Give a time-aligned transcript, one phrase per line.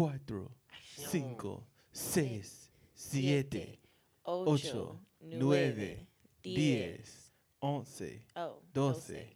[0.00, 0.48] cuatro,
[0.96, 1.62] cinco,
[1.92, 3.78] seis, siete,
[4.24, 5.38] ocho, ocho, nueve,
[5.76, 6.06] nueve,
[6.42, 8.02] diez, diez, once,
[8.36, 9.26] oh, doce,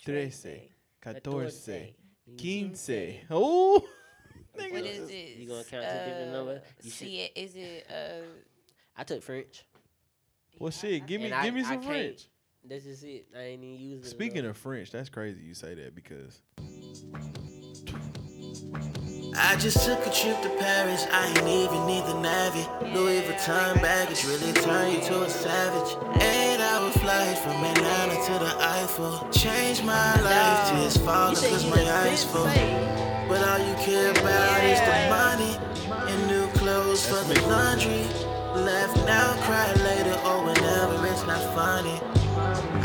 [0.00, 0.68] trece,
[1.00, 1.96] catorce, quince.
[2.38, 2.90] quince.
[3.30, 3.82] Oh,
[4.52, 4.84] What nigga.
[4.86, 5.38] is it?
[5.38, 6.62] You gonna count to different number?
[6.82, 8.22] You should- See, is it uh?
[8.96, 9.64] I took French.
[10.56, 12.28] Well, shit, give me, And I- give me some can't- French.
[12.64, 13.26] That's just it.
[13.36, 14.08] I ain't even using it.
[14.08, 16.40] Speaking of French, that's crazy you say that because
[19.34, 22.68] I just took a trip to Paris, I ain't even need the Navy.
[22.94, 25.96] Louis Vuitton baggage really turn you to a savage.
[26.20, 29.26] Eight hour flight from Atlanta to the Eiffel.
[29.30, 32.44] Changed my life, tears falling cause my eyes full.
[33.26, 35.56] But all you care about is the money
[36.12, 38.04] and new clothes for the laundry.
[38.54, 42.21] Left now, cry later, or whenever it's not funny.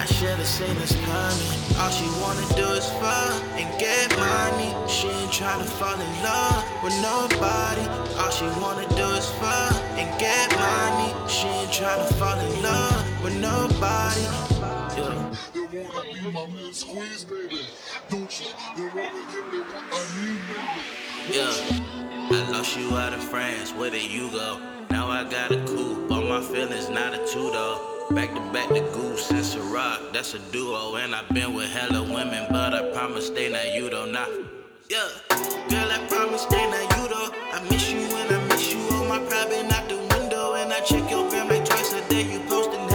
[0.07, 1.75] I should've seen this coming.
[1.77, 4.71] All she wanna do is fuck and get money.
[4.87, 7.83] She ain't tryna fall in love with nobody.
[8.15, 11.11] All she wanna do is fuck and get money.
[11.27, 14.23] She ain't tryna fall in love with nobody.
[14.95, 15.27] Yeah.
[21.29, 21.51] Yeah,
[22.31, 23.73] I lost you out of France.
[23.73, 24.57] Where did you go?
[24.89, 26.09] Now I got a coupe.
[26.09, 27.96] All my feelings, not a two though.
[28.11, 30.95] Back to back to Goose and Ciroc, that's a duo.
[30.95, 34.05] And I've been with hella women, but I promise they not you though.
[34.05, 34.25] Nah.
[34.89, 35.09] Yeah,
[35.67, 37.29] girl, I promise they not you though.
[37.51, 40.53] I miss you when I miss you on my private out the window.
[40.53, 42.31] And I check your gram like twice a day.
[42.31, 42.86] You posting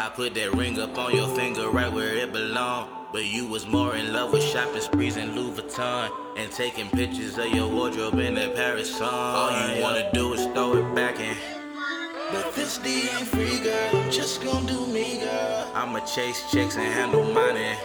[0.00, 2.88] I put that ring up on your finger right where it belong.
[3.12, 7.36] But you was more in love with shopping sprees and Louis Vuitton and taking pictures
[7.36, 9.12] of your wardrobe in that Paris sun.
[9.12, 11.36] All you wanna do is throw it back in.
[12.32, 13.90] But this D ain't free, girl.
[13.92, 15.70] I'm just gonna do me, girl.
[15.74, 17.76] I'ma chase chicks and handle money.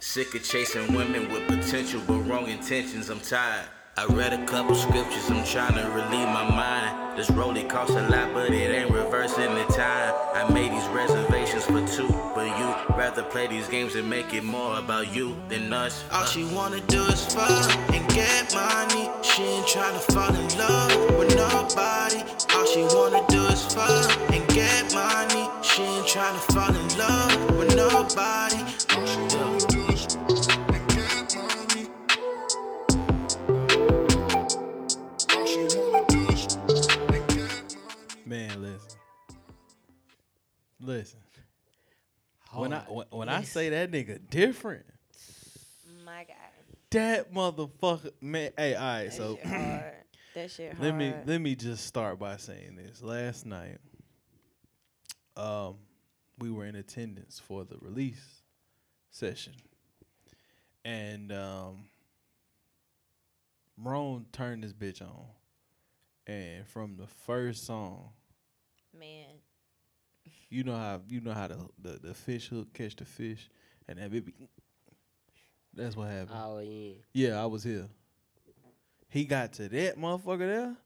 [0.00, 3.08] Sick of chasing women with potential but wrong intentions.
[3.08, 3.64] I'm tired.
[3.98, 5.30] I read a couple scriptures.
[5.30, 7.16] I'm trying to relieve my mind.
[7.16, 10.12] This rollie costs a lot, but it ain't reversing the time.
[10.34, 14.44] I made these reservations for two, but you rather play these games and make it
[14.44, 16.04] more about you than us.
[16.12, 19.08] All she wanna do is fuck and get money.
[19.22, 22.20] She ain't tryna fall in love with nobody.
[22.54, 25.48] All she wanna do is fuck and get money.
[25.62, 28.60] She ain't tryna fall in love with nobody.
[38.26, 38.98] Man, listen,
[40.80, 41.20] listen.
[42.52, 44.86] When I when, when I say that nigga different,
[46.04, 46.36] My God,
[46.90, 48.50] that motherfucker, man.
[48.56, 49.92] Hey, all right, that so shit hard.
[50.34, 50.82] That shit hard.
[50.84, 53.02] let me let me just start by saying this.
[53.02, 53.78] Last night,
[55.36, 55.76] um,
[56.38, 58.42] we were in attendance for the release
[59.10, 59.54] session,
[60.84, 61.88] and um,
[63.76, 65.26] Ron turned this bitch on,
[66.26, 68.10] and from the first song,
[68.98, 69.26] man.
[70.50, 73.48] you know how you know how the the, the fish hook catch the fish,
[73.88, 74.32] and that baby.
[75.74, 76.30] That's what happened.
[76.42, 76.92] Oh yeah.
[77.12, 77.86] Yeah, I was here.
[79.08, 80.76] He got to that motherfucker there,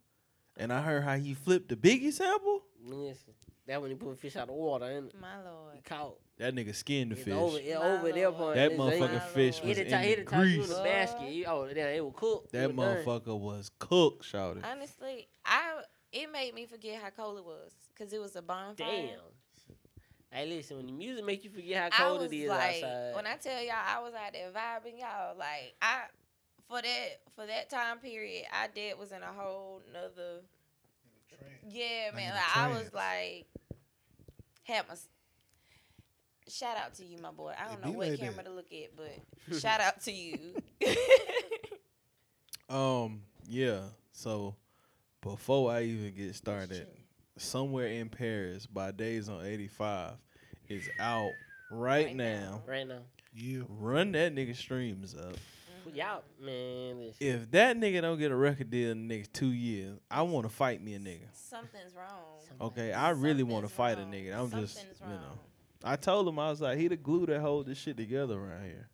[0.56, 2.62] and I heard how he flipped the Biggie sample.
[2.84, 3.34] Listen,
[3.66, 5.74] that when he put fish out of water and My lord.
[5.74, 6.16] he caught.
[6.38, 7.34] That nigga skinned the It's fish.
[7.34, 8.54] over, it over there point.
[8.56, 10.68] That it's- motherfucking fish was Hit in hit the you in grease.
[10.68, 11.30] the basket.
[11.30, 12.52] You, oh, yeah, it was cooked.
[12.52, 13.04] That It was done.
[13.04, 14.64] motherfucker was cooked, shouted.
[14.64, 15.82] Honestly, I
[16.12, 18.86] it made me forget how cold it was because it was a bonfire.
[18.86, 19.18] Damn.
[20.32, 23.14] Hey, listen, when the music make you forget how cold it is like, outside.
[23.16, 25.36] when I tell y'all, I was out there vibing, y'all.
[25.36, 26.02] Like I,
[26.68, 30.42] for that for that time period, I did was in a whole nother.
[31.68, 32.28] Yeah, man.
[32.28, 33.46] in Like I was like,
[34.64, 34.94] had my.
[36.48, 37.52] Shout out to you, my boy.
[37.58, 38.44] I don't It know what like camera that.
[38.46, 40.54] to look at, but shout out to you.
[42.68, 43.80] Um, yeah.
[44.12, 44.54] So
[45.22, 46.86] before I even get started,
[47.36, 50.14] somewhere in Paris by Days on 85
[50.68, 51.30] is out
[51.70, 52.24] right, Right now.
[52.40, 52.62] now.
[52.66, 53.00] right now.
[53.32, 53.66] You.
[53.68, 55.34] Run that nigga streams up.
[55.34, 55.96] Mm-hmm.
[55.96, 57.16] Y'all, man, listen.
[57.26, 60.46] If that nigga don't get a record deal in the next two years, I want
[60.46, 61.28] to fight me a nigga.
[61.32, 62.40] Something's wrong.
[62.60, 64.36] Okay, I really want to fight a nigga.
[64.36, 65.12] I'm just, Something's you know.
[65.14, 65.38] wrong.
[65.82, 68.64] I told him I was like, he the glue that hold this shit together around
[68.64, 68.88] here.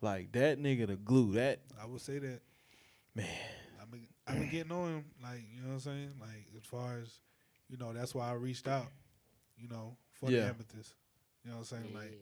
[0.00, 1.32] Like that nigga the glue.
[1.32, 2.40] That I would say that.
[3.16, 3.26] man.
[4.26, 6.10] I've been getting on him, like you know what I'm saying.
[6.20, 7.18] Like as far as
[7.68, 8.86] you know, that's why I reached out.
[9.56, 10.40] You know, for Yeah.
[10.40, 10.94] the amethyst.
[11.44, 11.94] You know what I'm saying?
[11.94, 12.18] Like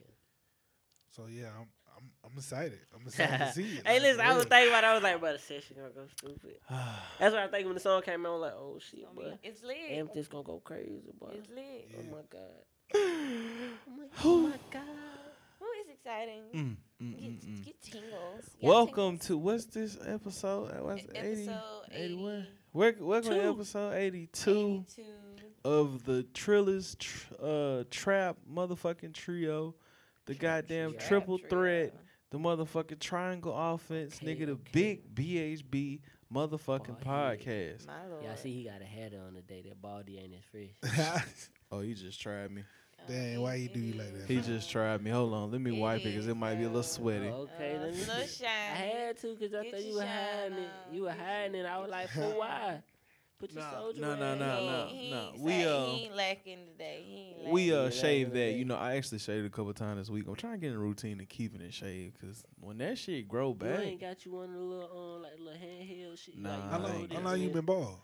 [1.10, 1.48] so, yeah.
[1.58, 2.78] I'm I'm, I'm excited.
[2.94, 3.86] I'm excited to see it.
[3.86, 4.84] hey, like, listen, for I was thinking about.
[4.84, 4.86] it.
[4.86, 6.56] I was like, "But the session gonna go stupid."
[7.20, 8.30] That's what I think when the song came out.
[8.30, 9.76] I was like, "Oh shit, Gonna boy, It's lit.
[9.90, 11.88] Amethyst gonna go crazy, boy." It's lit.
[11.98, 12.64] Oh my god.
[12.94, 14.82] Oh my, oh my god.
[16.06, 16.42] Ooh, it's exciting.
[16.54, 17.64] Mm, mm, Get, mm, mm.
[17.64, 18.50] get tingles.
[18.60, 19.26] You Welcome tingles.
[19.26, 20.70] to what's this episode?
[20.70, 21.62] Uh, What's E- 80, episode
[21.92, 22.46] 81?
[22.72, 25.02] Wel- Welcome to episode 82 82.
[25.64, 29.74] of the Trillers tr- uh, Trap motherfucking trio.
[30.26, 31.50] The goddamn Trap triple trio.
[31.50, 31.94] threat,
[32.30, 34.70] the motherfucking triangle offense, Okay, nigga, the okay.
[34.72, 36.00] big BHB
[36.32, 37.86] motherfucking Boy, podcast.
[37.86, 38.24] My lord.
[38.24, 39.62] Y'all see, he got a hat on today.
[39.68, 41.24] That baldy ain't as fresh.
[41.72, 42.62] Oh, he just tried me.
[43.08, 44.28] Uh, Dang, why he it do you like that?
[44.28, 45.10] He uh, just tried me.
[45.10, 46.82] Hold on, let me It wipe it because it is, might be a little uh,
[46.82, 47.28] sweaty.
[47.28, 48.44] Oh, okay, uh, let me little see.
[48.46, 50.70] I had to because I Get thought you were hiding it.
[50.92, 51.66] You were hiding it.
[51.66, 52.34] I was like, for shine.
[52.36, 52.82] why?
[53.40, 54.66] Put your Nah, soldier no, no, no, on.
[54.66, 54.86] no.
[54.92, 55.30] He, no.
[55.34, 57.04] he, We, uh, he ain't lacking today.
[57.04, 58.52] He ain't lacking We uh Yeah, shaved that that.
[58.52, 60.26] You know, I actually shaved a couple times this week.
[60.28, 63.26] I'm trying to get in a routine of keeping it shaved because when that shit
[63.26, 66.24] grow back, You back, ain't got you one of the little, um, like little handheld
[66.24, 66.38] shit.
[66.38, 67.08] Nah, like, How you I long?
[67.08, 67.98] know, How long you been bald?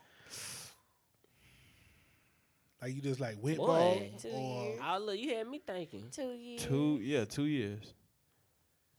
[2.81, 3.67] Like you just like went Boy.
[3.67, 4.81] bald, Two or years.
[4.85, 6.05] Oh, look, you had me thinking.
[6.13, 6.63] Two years.
[6.63, 7.95] two yeah, two years.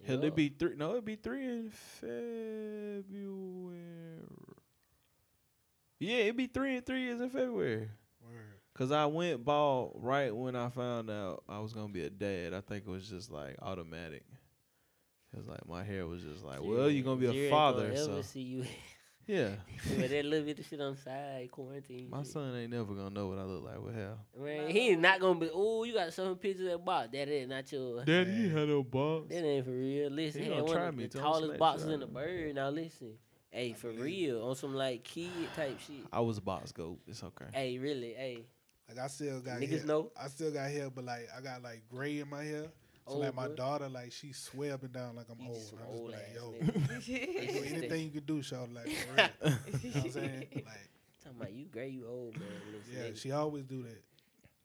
[0.06, 0.76] Hell, it'd be three.
[0.76, 3.04] No, it'd be three in February.
[6.00, 7.90] Yeah, it'd be three and three years in February.
[8.22, 8.60] Word.
[8.74, 12.54] Cause I went bald right when I found out I was gonna be a dad.
[12.54, 14.24] I think it was just like automatic.
[15.36, 17.98] Cause like my hair was just like, well, you're gonna be Jerry a father, Gonna
[17.98, 18.66] so ever see you
[19.30, 19.50] yeah.
[19.98, 22.10] with that little bit of shit on the side, quarantine.
[22.10, 22.28] My shit.
[22.31, 24.14] son ain't never gonna know what I look like with hair.
[24.38, 25.50] Man, he not gonna be.
[25.54, 27.10] Oh, you got some pictures of that box.
[27.12, 28.06] That is not yours.
[28.06, 29.30] Daddy, you had no box.
[29.30, 30.10] That ain't for real.
[30.10, 32.56] Listen, He he gonna had one of me, the tallest smack boxes in the bird.
[32.56, 33.14] Now listen,
[33.52, 36.06] hey, for real, on some like kid type shit.
[36.12, 37.00] I was a box goat.
[37.08, 37.46] It's okay.
[37.54, 38.46] Hey, really, hey.
[38.90, 39.86] Like I still got Niggas hair.
[39.86, 40.12] know.
[40.20, 42.66] I still got hair, but like I got like gray in my hair.
[43.10, 43.56] So Old like my boy.
[43.56, 45.58] daughter, like she swear up and down like I'm You old.
[45.58, 46.50] just some I'm just like, yo,
[46.94, 49.30] like, yo, anything you can do, Shawty, like for real.
[49.84, 50.48] you know what I'm saying?
[50.54, 50.90] Like,
[51.24, 52.48] Talking about you gray, you old man.
[52.74, 54.02] Listen, yeah, that, she always do that.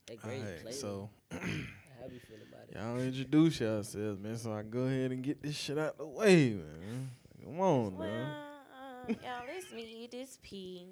[0.06, 0.73] that gray Alright, play.
[0.73, 2.76] so how you feel about it?
[2.76, 4.37] y'all introduce yourselves, man.
[4.37, 7.11] So I go ahead and get this shit out the way, man.
[7.43, 8.31] Come on, Well, man.
[8.31, 10.08] uh, y'all, it's me.
[10.12, 10.87] This P.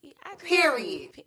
[0.00, 1.12] P- I just- Period.
[1.12, 1.24] P.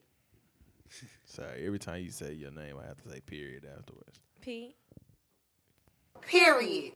[1.25, 4.19] Sorry, every time you say your name, I have to say period afterwards.
[4.41, 4.75] P.
[6.21, 6.93] Period.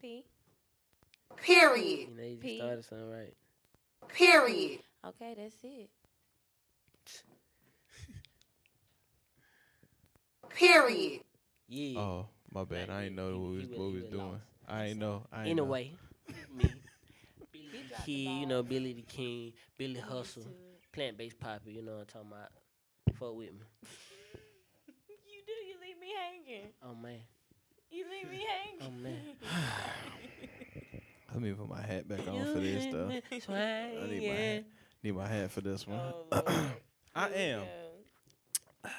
[0.00, 0.24] P.
[1.36, 2.08] Period.
[2.10, 2.56] You know, you just P.
[2.58, 3.34] started something right.
[4.08, 4.80] Period.
[5.06, 5.90] Okay, that's it.
[10.50, 11.20] Period.
[11.68, 12.00] Yeah.
[12.00, 12.90] Oh, my bad.
[12.90, 14.32] I ain't know what we he was, was- what we was was doing.
[14.32, 14.42] lost.
[14.68, 15.26] I ain't know.
[15.32, 15.64] I ain't In a know.
[15.64, 15.92] way,
[16.54, 16.82] me,
[17.52, 20.46] Billy He the dropped the Kid, you know, Billy the King, Billy I'm Hustle,
[20.92, 22.50] plant based poppy, you know what I'm talking about.
[23.18, 23.60] Fuck with me.
[25.26, 25.52] You do.
[25.66, 26.68] You leave me hanging.
[26.82, 27.20] Oh man.
[27.94, 28.80] You leave me hanging.
[28.82, 29.20] Oh, man.
[31.32, 33.12] Let me put my hat back on for this stuff.
[33.48, 34.64] I need my hat.
[35.04, 36.00] Need my hat for this one.
[36.32, 36.70] Oh,
[37.14, 37.60] I am.
[38.82, 38.90] go.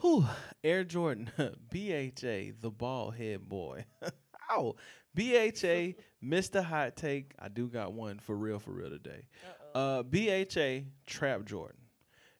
[0.00, 0.26] Whew.
[0.62, 3.86] Air Jordan, BHA, the ball head boy.
[4.52, 4.76] Ow.
[5.16, 5.94] BHA,
[6.24, 6.62] Mr.
[6.62, 7.32] Hot Take.
[7.40, 9.26] I do got one for real, for real today.
[9.74, 9.98] Uh-oh.
[9.98, 11.80] Uh, BHA, Trap Jordan.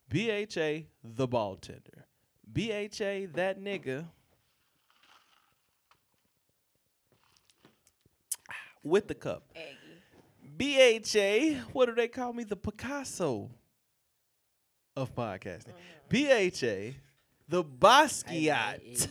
[0.09, 2.07] BHA, the ball tender.
[2.53, 4.07] BHA, that nigga.
[8.83, 9.45] With the cup.
[9.57, 9.77] Aggie.
[10.59, 12.45] BHA, what do they call me?
[12.45, 13.51] The Picasso
[14.97, 15.75] of podcasting.
[16.09, 16.99] BHA,
[17.49, 19.09] the Basquiat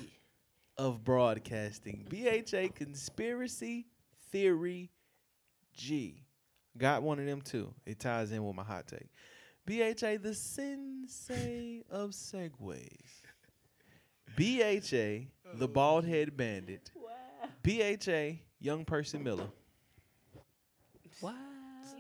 [0.78, 2.06] of broadcasting.
[2.10, 3.88] BHA Conspiracy
[4.32, 4.92] Theory
[5.74, 6.26] G.
[6.78, 7.74] Got one of them too.
[7.86, 9.10] It ties in with my hot take.
[9.66, 13.22] BHA, the sensei of segues.
[14.36, 16.92] BHA, the bald head bandit.
[17.64, 19.48] BHA, young Percy Miller.
[21.22, 21.34] Wow.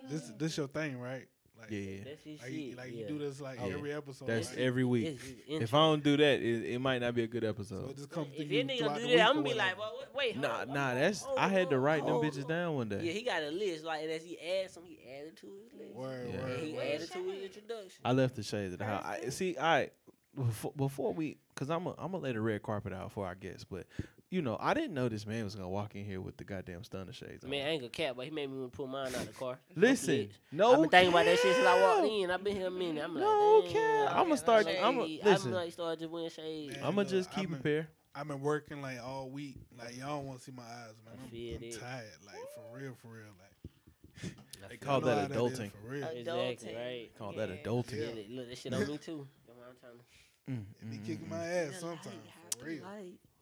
[0.09, 1.27] This this your thing, right?
[1.59, 1.97] Like, Yeah, yeah.
[2.05, 2.59] That's his Like, shit.
[2.59, 3.01] you, like yeah.
[3.01, 3.73] you do this like Oh, yeah.
[3.73, 4.27] every episode.
[4.27, 4.59] That's right?
[4.59, 5.19] every week.
[5.47, 7.89] If I don't do that, it, it might not be a good So episode.
[7.89, 10.33] it just comes If you your nigga do that, I'm gonna be like, well, wait,
[10.35, 12.47] hold Nah, on, nah, hold that's on, I had to hold write them bitches hold
[12.49, 12.99] down one day.
[13.01, 15.73] Yeah, he got a list, like, and as he adds some, he added to his
[15.79, 15.95] list.
[15.95, 16.41] Word, Yeah.
[16.43, 16.87] Word, he word.
[16.93, 18.01] added to his introduction.
[18.05, 19.03] I left the shades at the house.
[19.03, 19.89] I, see, I
[20.35, 23.33] before, before we, cause I'm i I'm gonna lay the red carpet out for our
[23.35, 23.87] guests, but
[24.29, 26.83] you know, I didn't know this man was gonna walk in here with the goddamn
[26.83, 27.43] stunner shades.
[27.43, 27.49] on.
[27.49, 29.27] Man, I ain't gonna cap, but he made me want to pull mine out of
[29.27, 29.59] the car.
[29.75, 32.31] Listen, no, I've been thinking about that shit since I walked in.
[32.31, 33.03] I've been here a minute.
[33.03, 34.09] I'm No like, cap.
[34.09, 34.17] damn.
[34.19, 36.75] I'ma start- I'ma I'ma- like start just wearing shades.
[36.75, 37.87] Man, I'ma just keep a been- pair.
[38.15, 39.57] I've been working like all week.
[39.77, 41.13] Like y'all don't want to see my eyes, man.
[41.19, 41.79] I I'm, feel I'm it.
[41.79, 42.05] tired.
[42.25, 43.25] Like for real, for real.
[43.39, 44.33] Like
[44.69, 45.71] They feel call I know that how is adulting.
[45.71, 46.03] for real.
[46.03, 47.09] Uh, Exactly, right.
[47.19, 47.91] Call that adulting.
[47.93, 48.05] Yeah.
[48.07, 48.29] it.
[48.31, 49.27] Look, that shit on me too.
[49.45, 50.51] That's what I'm trying to.
[50.51, 51.67] Mm, They be kicking my mm.
[51.69, 52.15] ass sometimes.
[52.59, 52.81] For real.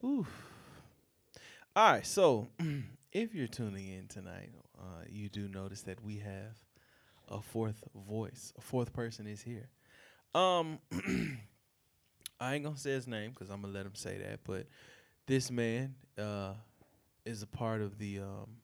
[0.04, 0.28] Oof.
[1.76, 2.48] All right, so
[3.12, 6.56] if you're tuning in tonight, uh, you do notice that we have
[7.28, 8.54] a fourth voice.
[8.58, 9.68] A fourth person is here.
[10.34, 10.80] Um,
[12.40, 14.40] I ain't gonna say his name because I'm gonna let him say that.
[14.46, 14.68] But
[15.26, 16.54] this man uh,
[17.26, 18.58] is a part of the um,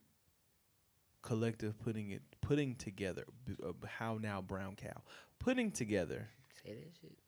[1.22, 3.24] collective putting it putting together.
[3.44, 5.02] b- Uh, how now, brown cow
[5.38, 6.28] putting together
[6.64, 7.18] Say that shit.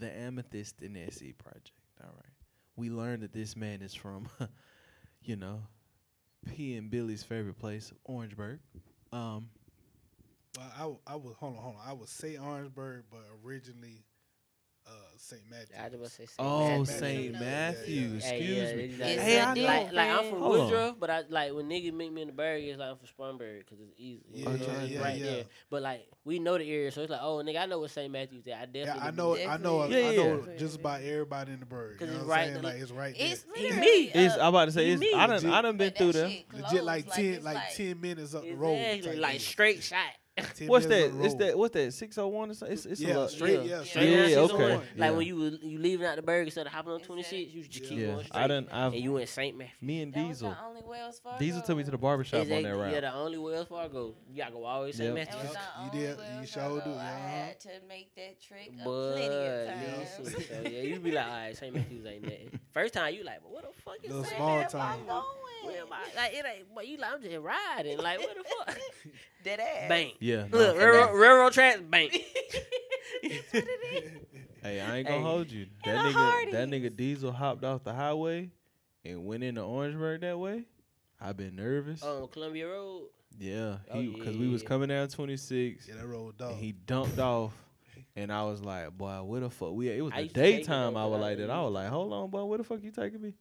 [0.00, 1.72] the Amethyst and SC project.
[2.02, 2.32] All right.
[2.76, 4.28] We learned that this man is from,
[5.24, 5.62] you know,
[6.48, 8.58] P and Billy's favorite place, Orangeburg.
[9.12, 9.48] Um,
[10.56, 11.82] Well, I, w- I would hold on, hold on.
[11.88, 14.04] I would say Orangeburg, but originally
[14.86, 15.40] uh, St.
[15.50, 15.76] Matthew.
[15.80, 16.34] I was about to say St.
[16.38, 16.88] oh, Matthews.
[16.98, 17.32] St.
[17.32, 18.24] Yeah, Matthews.
[18.24, 18.96] Hey, Excuse me.
[19.04, 19.62] they- Hey, I know.
[19.62, 20.64] like, like I'm from Hold on.
[20.66, 23.08] Woodruff, but I like when niggas meet me in the Berg, it's like I'm from
[23.18, 24.22] Orangeburg because it's easy.
[24.30, 25.24] Yeah, know, yeah, yeah, right yeah.
[25.24, 25.44] there.
[25.70, 28.10] But like we know the area, so it's like, oh nigga, I know what St.
[28.12, 28.52] Matthews is.
[28.52, 28.84] I definitely.
[28.84, 29.48] Yeah, I know, there.
[29.48, 31.98] I know, Yeah, I know just about everybody in the bird.
[31.98, 32.62] 'Cause You know it's what I'm right saying?
[32.62, 33.54] Like it's right It's there.
[33.56, 33.86] He literally.
[33.90, 34.10] me.
[34.14, 35.14] It's, I'm about to say, you it's, mean?
[35.14, 36.30] I done, I done been through there.
[36.52, 39.04] Legit like ten, like, ten minutes up the road.
[39.16, 39.98] Like straight shot.
[40.36, 41.12] 10 What's that?
[41.24, 41.56] It's that.
[41.56, 41.92] What's that?
[41.92, 42.74] Six oh one or something?
[42.76, 43.30] It's, it's Yeah, a lot.
[43.30, 43.78] straight, Yeah.
[43.78, 44.54] yeah, Straight straight Yeah, oh yeah, okay.
[44.62, 44.70] one.
[44.72, 45.10] Like Yeah.
[45.12, 47.82] when you was- you leaving out the Berg instead of hopping on 26, you just
[47.84, 47.88] Yeah.
[47.88, 48.40] keep Yeah, going straight.
[48.42, 48.68] I done.
[48.72, 49.56] I've and you went St.
[49.56, 49.74] Matthews.
[49.80, 50.50] me and That was Diesel.
[50.50, 51.38] the only Wells Fargo.
[51.38, 52.80] Diesel took me to the barbershop on that Exactly.
[52.82, 52.92] route.
[52.94, 54.14] Yeah, the only Wells Fargo.
[54.28, 55.16] You gotta go all the way to St.
[55.16, 55.28] Yep.
[55.28, 55.52] That Matthews.
[55.54, 55.62] Yep.
[55.76, 56.84] You only did- you Wells sure Fargo.
[56.84, 60.46] do, I had to make that trick But plenty of times.
[60.48, 61.74] so yeah, you be like, all right, St.
[61.74, 62.60] Matthews ain't nothing.
[62.72, 64.36] First time you like, but what the fuck is Little St.
[64.36, 64.72] small Matthews?
[64.72, 64.98] town.
[65.00, 65.24] I'm going.
[65.64, 66.02] Where am I?
[66.14, 66.74] Like it ain't.
[66.74, 67.96] But you like I'm just riding.
[67.98, 68.78] Like what the fuck?
[69.44, 69.88] Dead ass.
[69.88, 70.14] Bank.
[70.20, 70.46] Yeah.
[70.50, 71.80] Look, railroad, railroad tracks.
[71.80, 72.12] Bank.
[73.22, 74.10] That's what it is.
[74.62, 75.24] Hey, I ain't gonna Hey.
[75.24, 75.62] hold you.
[75.62, 76.92] In That a nigga, that Hardee's.
[76.92, 78.50] nigga Diesel hopped off the highway
[79.04, 80.64] and went into Orangeburg that way.
[81.20, 82.02] I've been nervous.
[82.02, 83.08] On Columbia Road.
[83.38, 84.68] Yeah, Oh, he because we was yeah.
[84.68, 86.54] coming down 26 Yeah, that road and dog.
[86.56, 87.52] he dumped off,
[88.14, 89.90] and I was like, boy, where the fuck we?
[89.90, 89.96] At?
[89.96, 90.94] It was I the used to take it daytime.
[90.94, 91.42] though, I was but like that.
[91.50, 93.34] I didn't was like, hold on, boy, where the fuck you taking me?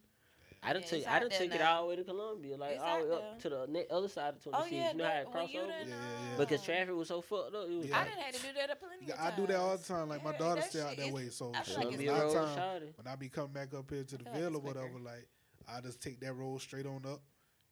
[0.65, 2.57] I done Yeah, took I out done there took it all the way to Columbia,
[2.57, 4.71] like It's all the way up to the other side of Oh 26.
[4.71, 5.67] yeah, you know how it that- cross over?
[5.67, 6.37] Yeah, yeah, yeah.
[6.37, 7.67] Because traffic was so fucked up.
[7.69, 7.95] It was Yeah.
[7.97, 9.77] I like, done had to do that a plenty Yeah, of I do that all
[9.77, 10.09] the time.
[10.09, 12.03] Like my Yeah, daughter that stay out that way, so I feel like a it's
[12.11, 12.97] lot of Road, time shawty.
[12.97, 14.99] when I be coming back up here to the I feel like villa, it's whatever,
[14.99, 15.27] like
[15.67, 17.21] I just take that road straight on up,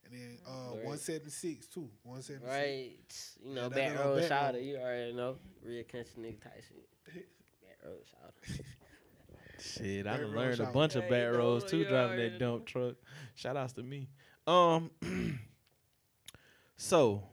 [0.05, 0.85] and then uh, Right.
[0.85, 1.89] 176 too.
[2.03, 2.43] 176.
[2.45, 3.47] Right.
[3.47, 4.59] You know, Yeah, that back little road back shouter.
[4.59, 5.37] You already know.
[5.63, 6.87] Real country nigga type shit.
[7.61, 8.63] Back road shouter.
[9.61, 12.95] Shit, I done learned a bunch of bad roads too driving that dump truck.
[13.35, 14.09] Shout outs to me.
[14.47, 14.89] Um,
[16.77, 17.23] so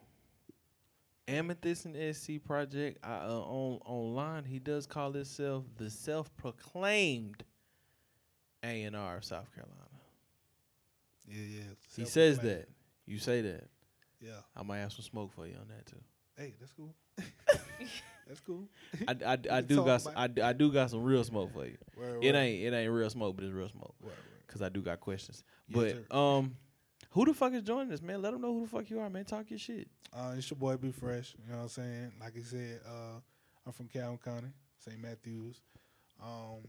[1.27, 4.45] Amethyst and SC project I, uh, on online.
[4.45, 7.45] He does call himself the self-proclaimed
[8.63, 9.75] A and R of South Carolina.
[11.27, 11.63] Yeah, yeah.
[11.97, 12.69] He says that.
[13.07, 13.69] You say that.
[14.21, 14.41] Yeah.
[14.57, 16.01] I might have some smoke for you on that too.
[16.37, 16.95] Hey, that's cool.
[18.29, 18.69] that's cool.
[19.09, 21.77] I, I, I do got about I, I do got some real smoke for you.
[21.97, 22.39] Word, It word.
[22.39, 23.95] ain't it ain't real smoke, but it's real smoke.
[24.03, 24.13] Word.
[24.47, 25.43] Cause I do got questions.
[25.69, 26.57] Yes, but um,
[27.11, 28.23] who the fuck is joining us, man?
[28.23, 29.25] Let them know who the fuck you are, man.
[29.25, 29.89] Talk your shit.
[30.11, 31.35] Uh, it's your boy B-Fresh.
[31.45, 32.13] You know what I'm saying?
[32.21, 33.21] Like I said, uh,
[33.67, 34.99] I'm from Calhoun County, St.
[34.99, 35.61] Matthews.
[36.23, 36.63] Um,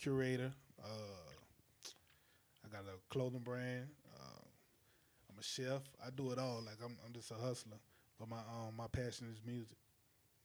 [0.00, 0.52] curator.
[0.82, 0.86] Uh,
[2.64, 3.86] I got a clothing brand.
[4.14, 4.40] Uh,
[5.30, 5.82] I'm a chef.
[6.04, 6.62] I do it all.
[6.64, 7.78] Like I'm, I'm just a hustler.
[8.18, 9.76] But my um, my passion is music.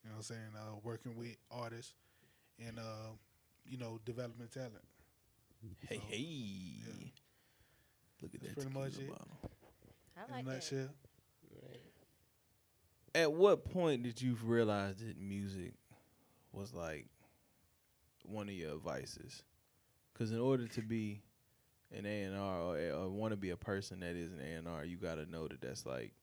[0.08, 0.56] You know what I'm saying?
[0.56, 1.94] Uh, working with artists
[2.66, 3.12] and uh,
[3.66, 4.74] you know developing talent.
[5.88, 6.18] Hey, So, hey.
[6.18, 6.94] yeah.
[8.22, 9.10] Look at That's that pretty much tequila it.
[9.10, 9.52] bottle.
[10.18, 10.54] I In like a that.
[10.56, 10.90] nutshell.
[13.16, 15.74] At what point did you realize that music
[16.54, 17.08] was like
[18.24, 19.44] one of your vices?
[20.14, 21.22] Because in order to be
[21.92, 24.56] an A and R or, or want to be a person that is an A
[24.58, 26.14] and R, you got to know that that's like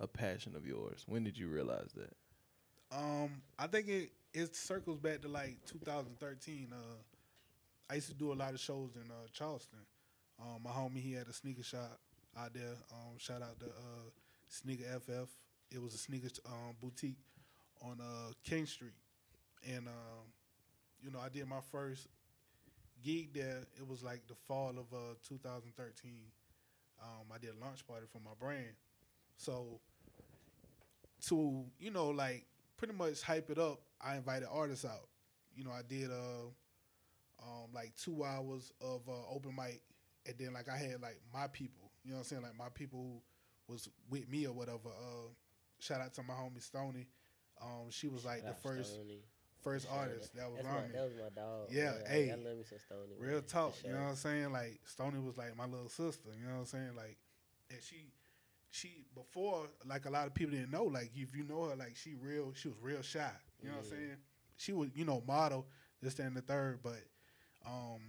[0.00, 1.04] a passion of yours.
[1.06, 2.12] When did you realize that?
[2.96, 6.68] Um, I think it it circles back to like 2013.
[6.72, 6.76] Uh,
[7.90, 9.78] I used to do a lot of shows in uh, Charleston.
[10.40, 11.98] Um, my homie he had a sneaker shop
[12.38, 12.74] out there.
[12.92, 14.10] Um, shout out to uh,
[14.48, 15.30] Sneaker FF.
[15.70, 17.18] It was a sneaker um, boutique
[17.82, 18.94] on uh, King Street,
[19.66, 20.24] and um,
[21.02, 22.08] you know I did my first
[23.04, 23.62] gig there.
[23.76, 26.12] It was like the fall of uh, 2013.
[27.02, 28.74] Um, I did a launch party for my brand,
[29.36, 29.80] so
[31.28, 32.46] to you know like
[32.76, 35.08] pretty much hype it up, I invited artists out.
[35.54, 36.46] You know, I did uh
[37.42, 39.82] um like two hours of uh, open mic,
[40.26, 41.90] and then like I had like my people.
[42.04, 42.42] You know what I'm saying?
[42.42, 43.22] Like my people
[43.66, 44.88] who was with me or whatever.
[44.88, 45.28] Uh,
[45.78, 47.08] shout out to my homie Stony.
[47.60, 49.22] Um, she was like Shout the first Stoney.
[49.62, 50.92] first artist that was That's on my, me.
[50.92, 51.68] That was my dog.
[51.70, 52.02] Yeah, man.
[52.08, 52.30] Hey.
[52.30, 53.16] I love me some Stoney.
[53.18, 54.52] Real man, talk, you know what I'm saying?
[54.52, 56.96] Like Stony was like my little sister, you know what I'm saying?
[56.96, 57.16] Like,
[57.70, 58.12] and she,
[58.76, 60.84] she before like a lot of people didn't know.
[60.84, 63.30] Like if you know her, like she real, she was real shy.
[63.62, 64.16] You know what I'm saying?
[64.56, 65.66] She was, you know, model
[66.02, 67.02] this that, and the third, but
[67.66, 68.00] um,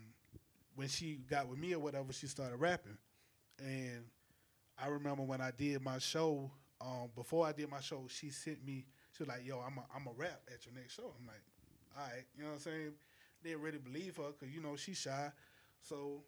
[0.75, 2.97] when she got with me or whatever, she started rapping,
[3.59, 4.03] and
[4.81, 6.51] I remember when I did my show.
[6.79, 8.85] Um, before I did my show, she sent me.
[9.13, 11.41] She was like, "Yo, I'm a, I'm a rap at your next show." I'm like,
[11.97, 12.91] "All right," you know what I'm saying?
[13.43, 15.31] Didn't really believe her because you know she's shy.
[15.81, 16.23] So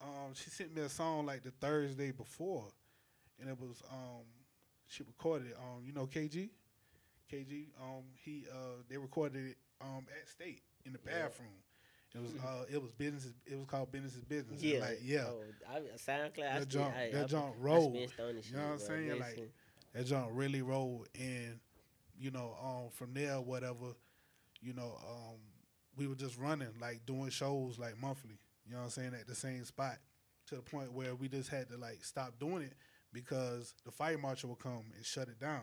[0.00, 2.64] um, she sent me a song like the Thursday before,
[3.40, 4.24] and it was um,
[4.86, 5.56] she recorded it.
[5.58, 6.50] Um, you know KG,
[7.32, 7.68] KG.
[7.80, 11.48] Um, he uh, they recorded it um at State in the bathroom.
[12.14, 13.28] It was uh, it was business.
[13.46, 14.62] It was called business is business.
[14.62, 15.26] Yeah, like yeah.
[15.28, 15.42] Oh,
[15.72, 16.50] I, SoundCloud.
[16.54, 17.90] I That still, junk- I, that I, junk I roll.
[17.94, 19.20] spent on this You know what I'm saying?
[19.20, 19.50] Like,
[19.94, 21.58] that junk really rolled and
[22.18, 23.94] you know um from there whatever
[24.60, 25.36] you know um
[25.96, 29.26] we were just running like doing shows like monthly you know what i'm saying at
[29.26, 29.96] the same spot
[30.46, 32.74] to the point where we just had to like stop doing it
[33.12, 35.62] because the fire marshal would come and shut it down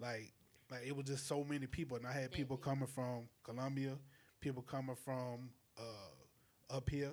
[0.00, 0.32] like
[0.70, 3.96] like it was just so many people and i had people coming from columbia
[4.40, 7.10] people coming from uh up here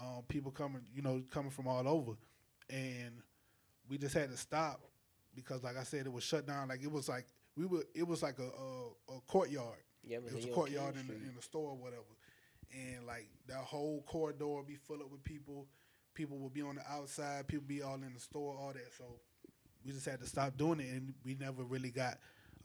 [0.00, 2.12] um people coming you know coming from all over
[2.70, 3.22] and
[3.88, 4.80] we just had to stop
[5.34, 6.68] because like I said, it was shut down.
[6.68, 7.84] Like it was like we were.
[7.94, 9.78] It was like a a, a courtyard.
[10.04, 12.02] Yeah, It was a courtyard in the, in the store or whatever,
[12.72, 15.66] and like that whole corridor would be full up with people.
[16.18, 17.46] People would be on the outside.
[17.46, 18.92] People be all in the store, all that.
[18.98, 19.04] So
[19.86, 22.18] we just had to stop doing it, and we never really got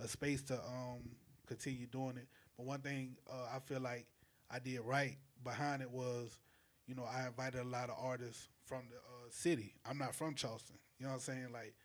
[0.04, 1.04] a space to um
[1.46, 2.28] continue doing it.
[2.58, 4.08] But one thing uh, I feel like
[4.50, 6.40] I did right behind it was,
[6.88, 9.76] you know, I invited a lot of artists from the uh, city.
[9.88, 10.78] I'm not from Charleston.
[10.98, 11.48] You know what I'm saying?
[11.54, 11.76] Like,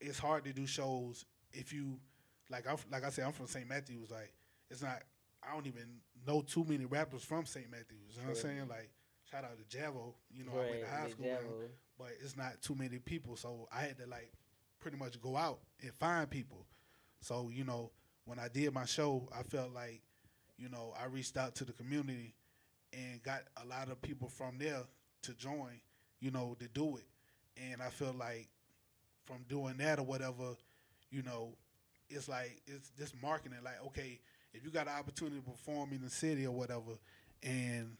[0.00, 1.98] it's hard to do shows if you,
[2.48, 3.68] like, I like I said, I'm from St.
[3.68, 4.10] Matthews.
[4.10, 4.32] Like,
[4.70, 5.02] it's not.
[5.46, 7.70] I don't even know too many rappers from St.
[7.70, 8.16] Matthews.
[8.16, 8.68] You know what I'm saying?
[8.70, 8.88] Like,
[9.32, 10.12] shout out to Javo.
[10.30, 13.36] You know, I went to high school with but it's not too many people.
[13.36, 14.32] So I had to like
[14.80, 16.66] pretty much go out and find people.
[17.20, 17.90] So you know,
[18.24, 20.02] when I did my show, I felt like
[20.58, 22.34] you know I reached out to the community
[22.92, 24.82] and got a lot of people from there
[25.22, 25.80] to join.
[26.20, 27.06] You know, to do it,
[27.60, 28.48] and I feel like
[29.24, 30.54] from doing that or whatever,
[31.10, 31.56] you know,
[32.08, 33.58] it's like it's just marketing.
[33.64, 34.20] Like, okay,
[34.54, 36.92] if you got an opportunity to perform in the city or whatever,
[37.42, 37.96] and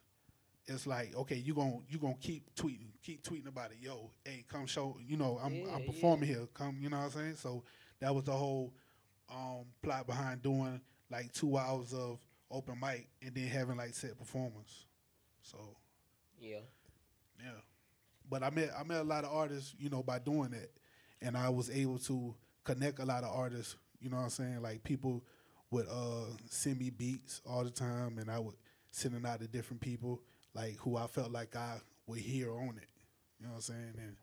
[0.66, 3.78] it's like, okay, you gon' you gonna keep tweeting, keep tweeting about it.
[3.80, 4.96] Yo, hey, come show.
[5.06, 5.86] You know, I'm Yeah, I'm yeah.
[5.86, 6.46] performing here.
[6.54, 7.36] Come, you know what I'm saying?
[7.36, 7.64] So
[8.00, 8.72] that was the whole
[9.30, 12.18] um, plot behind doing like two hours of
[12.50, 14.86] open mic and then having like set performance.
[15.42, 15.58] So
[16.40, 16.60] Yeah.
[17.40, 17.50] yeah,
[18.28, 20.70] but I met I met a lot of artists, you know, by doing that,
[21.20, 23.76] and I was able to connect a lot of artists.
[24.00, 24.62] You know what I'm saying?
[24.62, 25.24] Like people
[25.70, 28.54] would uh, send me beats all the time, and I would
[28.90, 30.22] send it out to different people,
[30.54, 32.88] like who I felt like I would hear on it.
[33.38, 33.94] You know what I'm saying?
[33.98, 34.16] And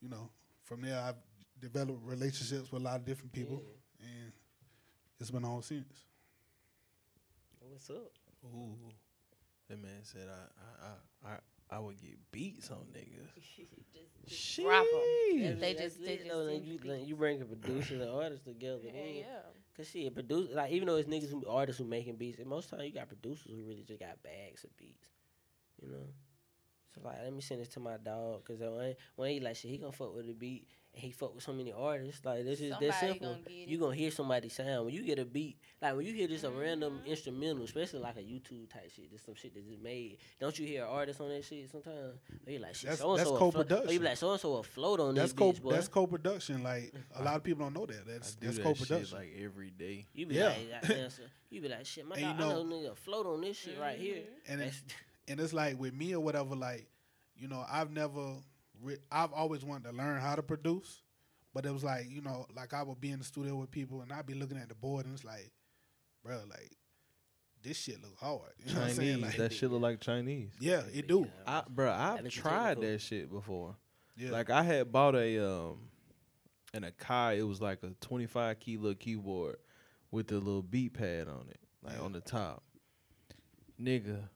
[0.00, 0.30] you know,
[0.64, 1.16] from there I've
[1.60, 3.62] developed relationships with a lot of different people,
[4.00, 4.32] and
[5.18, 6.04] it's been on since.
[7.60, 8.10] What's up?
[8.44, 8.74] Ooh,
[9.68, 13.28] that man said I I I I, I would get beats on niggas.
[14.26, 15.00] Just drop 'em.
[15.36, 15.60] Sheesh.
[15.60, 18.04] They just- they just though, send like, you you, like, you bring a producer and
[18.10, 18.80] artist together.
[18.84, 19.14] Yeah, then.
[19.16, 19.24] yeah.
[19.76, 22.70] Cause shit, produce like even though it's niggas who artists who making beats, and most
[22.70, 25.08] time you got producers who really just got bags of beats,
[25.82, 26.06] you know.
[26.94, 29.70] So like, let me send this to my dog, cause when, when he like shit,
[29.70, 32.24] he gonna fuck with the beat, and he fuck with so many artists.
[32.24, 33.28] Like this is that simple.
[33.28, 35.56] gonna get you gonna hear somebody sound when you get a beat.
[35.80, 37.06] Like when you hear just a random Mhm.
[37.06, 40.16] instrumental, especially like a YouTube type shit, just some shit that just made.
[40.40, 42.18] Don't you hear artists on that shit sometimes?
[42.44, 43.38] Or you like shit, That's- so and that's so.
[43.38, 43.86] Co-production.
[43.88, 45.70] be like so and so a float on That's this co bitch, boy.
[45.72, 46.64] that's co-production.
[46.64, 48.00] Like a lot of people don't know that.
[48.04, 49.04] I That's do that's that co-production.
[49.04, 50.06] shit like every day.
[50.12, 50.46] You be Yeah.
[50.72, 51.30] like, that answer.
[51.50, 53.56] You be like, shit, my And you dog, I know- know nigga float on this
[53.58, 54.24] shit right here.
[54.48, 54.94] and That's- it's,
[55.28, 56.54] and it's like with me or whatever.
[56.54, 56.86] Like
[57.36, 58.34] you know, I've never,
[58.82, 61.02] re- I've always wanted to learn how to produce,
[61.54, 64.02] but it was like you know, like I would be in the studio with people
[64.02, 65.50] and I'd be looking at the board and it's like,
[66.24, 66.72] bro, like
[67.62, 68.40] this shit look hard.
[68.64, 69.08] You know what I'm saying?
[69.20, 69.22] Chinese.
[69.26, 70.50] Like, that shit look like Chinese.
[70.60, 71.26] yeah, it do.
[71.46, 73.76] I, bro, I've tried that shit before.
[74.16, 75.78] Yeah, Like I had bought a um
[76.74, 77.38] an Akai.
[77.38, 79.56] It was like a 25 key little keyboard
[80.10, 82.02] with the little beat pad on it, like Yeah.
[82.04, 82.62] on the top.
[83.80, 84.28] Nigga,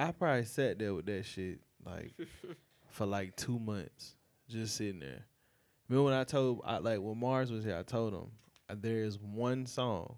[0.00, 2.12] I probably sat there with that shit like
[2.90, 4.14] for like two months,
[4.48, 5.24] just sitting there.
[5.88, 8.30] Remember when I told, I, like when Mars was here, I told him
[8.68, 10.16] uh, there is one song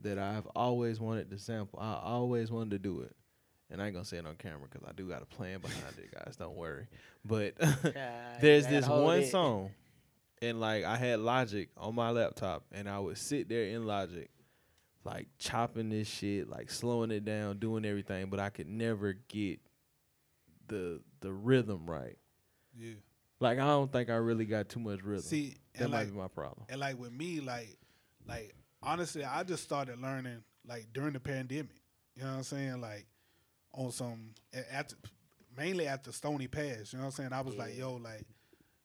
[0.00, 1.80] that I've always wanted to sample.
[1.80, 3.14] I always wanted to do it.
[3.70, 5.98] And I ain't gonna say it on camera because I do got a plan behind
[5.98, 6.36] it, guys.
[6.36, 6.86] Don't worry.
[7.22, 7.54] But
[8.40, 9.30] there's this one it.
[9.30, 9.72] song,
[10.40, 14.30] and like I had Logic on my laptop, and I would sit there in Logic,
[15.08, 19.60] like chopping this shit, like slowing it down, doing everything, but I could never get
[20.68, 22.18] the the rhythm right.
[22.76, 22.94] yeah.
[23.40, 25.22] Like I don't think I really got too much rhythm.
[25.22, 26.66] See, that might like, be my problem.
[26.68, 27.78] and like with me, like,
[28.26, 31.80] like honestly, I just started learning like during the pandemic.
[32.14, 32.80] You know what I'm saying?
[32.80, 33.06] Like
[33.72, 34.96] on some a- after
[35.56, 36.92] mainly after Stony Pass.
[36.92, 37.32] You know what I'm saying?
[37.32, 38.26] I was like, yo, like,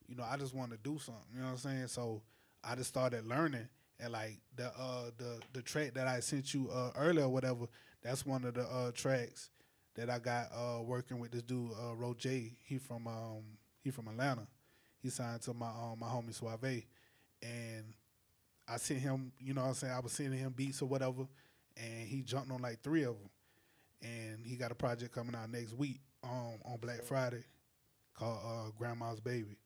[0.08, 1.22] you know, I just want to do something.
[1.34, 1.88] You know what I'm saying?
[1.88, 2.22] So
[2.62, 3.68] I just started learning,
[4.00, 7.66] and like the uh the the track that I sent you uh earlier, or whatever.
[8.02, 9.50] That's one of the uh tracks
[9.96, 12.52] that I got uh working with this dude uh Ro J.
[12.64, 13.42] He from um
[13.82, 14.46] he from Atlanta.
[15.02, 16.84] He signed to my um my homie Suave,
[17.42, 17.94] and
[18.68, 19.32] I sent him.
[19.38, 19.92] You know what I'm saying?
[19.92, 21.26] I was sending him beats or whatever,
[21.76, 23.30] and he jumped on like three of them
[24.02, 27.44] and he got a project coming out next week um, on Black Friday
[28.14, 29.58] called uh, Grandma's Baby.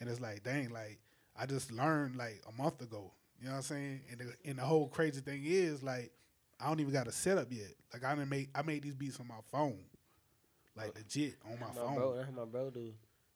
[0.00, 0.98] And it's like, dang, like
[1.38, 3.12] I just learned like a month ago.
[3.44, 4.00] You know what I'm saying?
[4.10, 6.10] And the, and the whole crazy thing is like
[6.58, 7.74] I don't even got a setup yet.
[7.92, 9.76] Like I didn't make I made these beats on my phone,
[10.74, 11.94] like legit on my my phone.
[11.94, 12.90] bro, that's my bro do.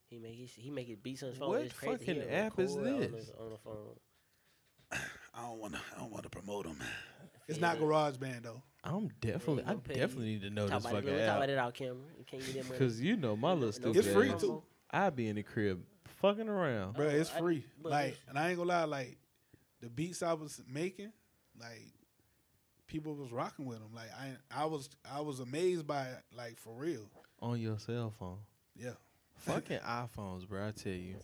[0.09, 1.51] He make his he make his beats on his phone.
[1.51, 1.99] What it's crazy.
[1.99, 3.11] fucking He'll app is record on this?
[3.12, 3.94] his- on the phone.
[5.35, 6.79] I don't want to I don't want to promote them.
[7.47, 7.75] It's Yeah.
[7.75, 8.62] not GarageBand though.
[8.85, 11.37] I'm definitely, Yeah, I pay- definitely need to know Talk this about, it, fucking talk
[11.37, 11.97] about app it out camera.
[12.18, 12.79] You can't get that money.
[12.79, 13.97] because you know my little No- stupid.
[13.99, 14.62] It's free ass, too.
[14.90, 15.83] I be in the crib
[16.23, 16.94] fucking around.
[16.94, 17.64] Bro, it's free.
[17.83, 19.18] but like, and I ain't gonna lie, like
[19.81, 21.12] the beats I was making,
[21.61, 21.93] like
[22.87, 23.91] people was rocking with them.
[23.95, 26.23] Like I, I was, I was amazed by it.
[26.37, 27.09] Like for real.
[27.41, 28.38] on your cell phone.
[28.77, 28.93] Yeah.
[29.37, 30.67] Fucking iPhones, bro.
[30.69, 31.14] I tell you,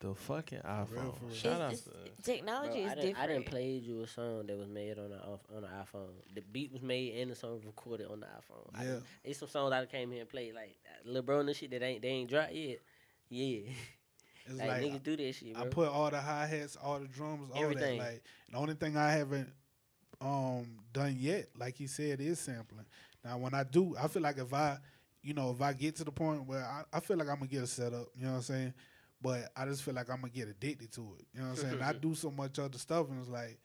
[0.00, 0.88] the fucking iPhone.
[1.18, 1.34] for real.
[1.34, 3.18] Shout out to technology Bro, is I different.
[3.18, 5.18] I done played you a song that was made on the
[5.54, 6.08] on the iPhone.
[6.34, 8.82] The beat was made and the song was recorded on the iPhone.
[8.82, 8.92] Yeah.
[8.94, 11.54] done- it's some songs I came here and played like uh, Lil Bro and the
[11.54, 12.78] shit that ain't they ain't dropped yet.
[13.28, 13.60] Yeah,
[14.46, 15.62] It's like, like, niggas do that shit, bro.
[15.62, 17.98] I put all the hi hats, all the drums, all Everything.
[17.98, 18.04] that.
[18.04, 19.52] Like the only thing I haven't
[20.20, 22.86] um done yet, like he said, is sampling.
[23.24, 24.78] Now when I do, I feel like if I,
[25.22, 27.46] you know, if I get to the point where I, I feel like I'm gonna
[27.46, 28.74] get a setup, you know what I'm saying?
[29.22, 31.26] But I just feel like I'm gonna get addicted to it.
[31.34, 31.82] You know what I'm saying?
[31.82, 33.58] I do so much other stuff and it's like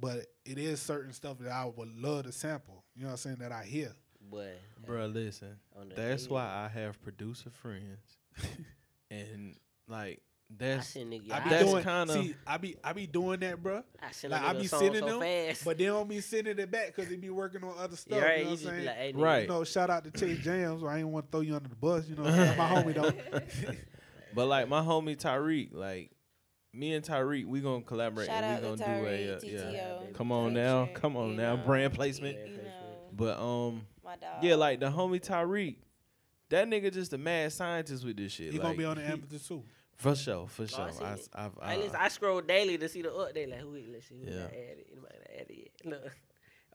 [0.00, 2.84] but it is certain stuff that I would love to sample.
[2.94, 3.36] You know what I'm saying?
[3.40, 3.92] That I hear.
[4.30, 5.56] but Bro, listen.
[5.94, 8.18] That's head, why I have producer friends,
[9.10, 9.56] and
[9.88, 10.20] like
[10.56, 11.32] that's send nigga.
[11.32, 13.82] I I, be That's doing kinda- see, I be I be doing that, bro.
[14.00, 15.64] I send Like a I be sending so them, fast.
[15.64, 18.18] but they don't be sending it back because they be working on other stuff.
[18.18, 18.38] yeah, right.
[18.38, 18.84] You know what I'm saying?
[18.86, 19.42] like, hey, Right.
[19.42, 20.84] You know, shout out to Chase Jams.
[20.84, 22.06] I ain't want to throw you under the bus.
[22.08, 23.72] You know, my homie though.
[24.34, 26.10] But like my homie Tyreek, like
[26.74, 29.42] me and Tyreek, we gonna collaborate Shout and out we to gonna do a Tyreek,
[29.42, 29.80] uh, yeah.
[29.80, 30.14] TTO.
[30.14, 32.36] Come on now, come on now, know, brand placement.
[32.46, 32.62] You know,
[33.12, 34.42] But um, my dog.
[34.44, 35.76] yeah, like the homie Tyreek,
[36.50, 38.52] that nigga just a mad scientist with this shit.
[38.52, 39.62] He like, gonna be on the he- amethyst too.
[39.96, 40.84] for sure, for sure.
[40.84, 41.04] I see
[41.34, 41.44] I.
[41.46, 43.50] I've, I, listen, I scroll daily to see the update.
[43.50, 43.74] Like, who?
[43.74, 44.40] it- Let's see who Yeah.
[44.42, 44.84] got added.
[44.92, 45.70] Anybody got added yet?
[45.84, 46.12] Look.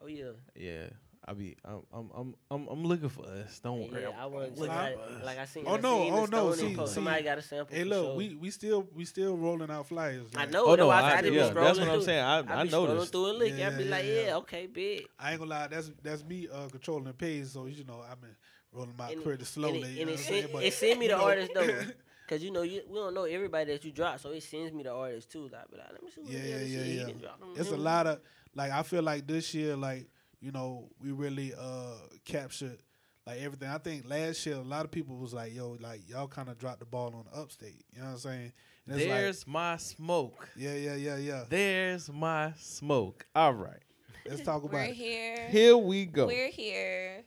[0.03, 0.31] Oh yeah.
[0.55, 0.87] yeah,
[1.23, 3.59] I be, I'm, I'm, I'm, I'm, I'm looking for us.
[3.59, 4.01] Don't worry.
[4.01, 5.23] Yeah, I'm- I I'm want looking like, for us.
[5.25, 5.63] like I seen.
[5.67, 6.91] Oh, I no, seen oh, no, see- post.
[6.91, 7.75] see- somebody got a sample.
[7.75, 10.25] Hey, look, we we still we still rolling out flyers.
[10.35, 10.65] I know.
[10.65, 12.23] Oh no, why I, I, just yeah, be that's what I'm saying.
[12.23, 13.11] I, I, I be noticed.
[13.11, 13.55] through a link.
[13.57, 14.21] Yeah, I be yeah, like, yeah.
[14.25, 15.07] yeah, okay, big.
[15.19, 17.45] I ain't gonna lie, that's that's me uh, controlling the page.
[17.45, 18.35] So you know, I've been
[18.73, 19.83] rolling my And- pretty slowly.
[19.83, 21.81] And you it, know and it, I'm send, But, it send me the artist though,
[22.29, 24.81] cause you know you, we don't know everybody that you drop, so it sends me
[24.81, 25.49] the artist too.
[25.53, 27.03] Like, be like, let me see what Yeah, the yeah, yeah, shit he yeah.
[27.05, 28.19] done dropped it's a lot of
[28.55, 30.07] like I feel like this year, like
[30.41, 31.93] you know, we really uh
[32.25, 32.79] captured
[33.27, 33.69] like everything.
[33.69, 36.57] I think last year a lot of people was like, "Yo, like y'all kind of
[36.57, 38.51] dropped the ball on the upstate." You know what I'm saying?
[38.87, 40.49] And it's like, There's my smoke.
[40.57, 41.43] yeah, yeah, yeah, yeah.
[41.47, 43.25] There's my smoke.
[43.35, 43.81] All right,
[44.27, 44.95] Let's talk about We're it.
[44.95, 45.47] here.
[45.49, 46.25] here we go.
[46.25, 47.23] We're here.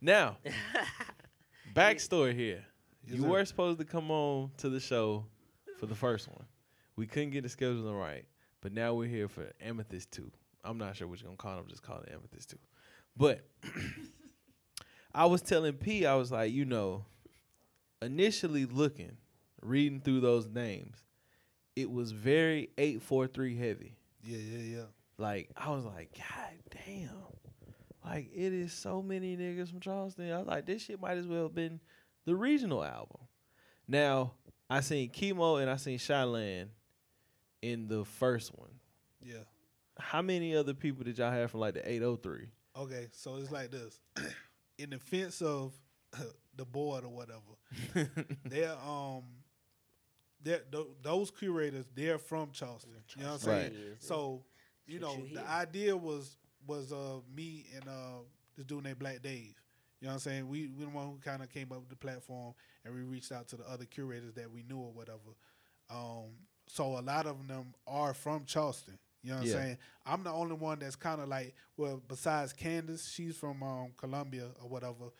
[0.00, 0.36] Now,
[1.74, 2.64] backstory here.
[3.04, 3.28] Yes, you sir.
[3.28, 5.26] were supposed to come on to the show
[5.78, 6.44] for the first one.
[6.96, 8.24] We couldn't get the scheduling right,
[8.60, 10.30] but now we're here for Amethyst 2.
[10.66, 11.60] I'm not sure what you're to call it.
[11.60, 12.58] I'm just calling it Amethyst too.
[13.16, 13.46] But
[15.14, 17.06] I was telling P, I was like, you know,
[18.02, 19.16] initially looking,
[19.62, 20.96] reading through those names,
[21.74, 23.96] it was very 843 heavy.
[24.22, 24.84] Yeah, yeah, yeah.
[25.18, 27.10] Like I was like, God damn.
[28.04, 30.30] Like it is so many niggas from Charleston.
[30.30, 31.80] I was like, this shit might as well have been
[32.24, 33.20] the regional album.
[33.88, 34.32] Now,
[34.68, 36.68] I seen Chemo and I seen Shyland
[37.62, 38.70] in the first one.
[39.22, 39.44] Yeah.
[39.98, 42.48] How many other people did y'all have from like the 803?
[42.78, 44.00] Okay, so it's like this.
[44.78, 45.72] In defense of
[46.56, 48.10] the board or whatever,
[48.44, 49.22] they're um,
[50.42, 51.86] they're th- those curators.
[51.94, 52.92] They're from Charleston.
[53.16, 53.72] You know what I'm saying?
[53.72, 53.96] Right.
[53.98, 54.42] So,
[54.86, 58.20] you know, you the idea was was uh me and uh
[58.56, 59.54] this dude named Black Dave.
[60.00, 60.48] You know what I'm saying?
[60.48, 62.54] We we the one who kind of came up with the platform,
[62.84, 65.34] and we reached out to the other curators that we knew or whatever.
[65.88, 66.26] Um,
[66.66, 68.98] so a lot of them are from Charleston.
[69.26, 69.54] You know what Yeah.
[69.56, 69.78] I'm saying?
[70.06, 74.50] I'm the only one that's kind of like, well, besides Candace, she's from um, Columbia
[74.62, 75.10] or whatever,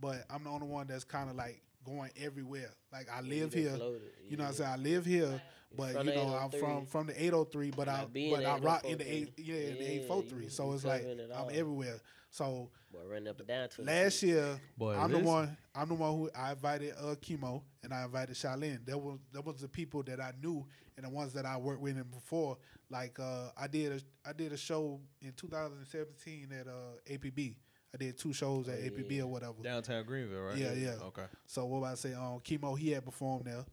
[0.00, 2.70] but I'm the only one that's kind of like going everywhere.
[2.92, 3.76] Like I live been here.
[3.76, 4.02] floated.
[4.28, 4.70] You know what I'm saying?
[4.70, 5.42] I live here,
[5.76, 8.84] but From you know I'm from from the 803, but I I but I rock
[8.84, 9.12] in the 843.
[9.12, 10.48] eight yeah in the 843.
[10.48, 12.00] So it's like it I'm everywhere.
[12.36, 15.56] So Boy, running up and down to last year Boy, I'm the one.
[15.74, 18.84] I'm the one who I invited uh, chemo and I invited Charlene.
[18.84, 20.66] That was that was the people that I knew
[20.98, 22.58] and the ones that I worked with them before.
[22.90, 26.72] Like uh, I did a I did a show in 2017 at uh,
[27.10, 27.56] APB.
[27.94, 29.22] I did two shows at Oh, APB yeah.
[29.22, 29.54] or whatever.
[29.62, 30.58] Downtown Greenville, right?
[30.58, 30.94] Yeah, yeah.
[31.04, 31.24] Okay.
[31.46, 32.12] So what about I say?
[32.12, 33.64] Um, chemo he had performed there,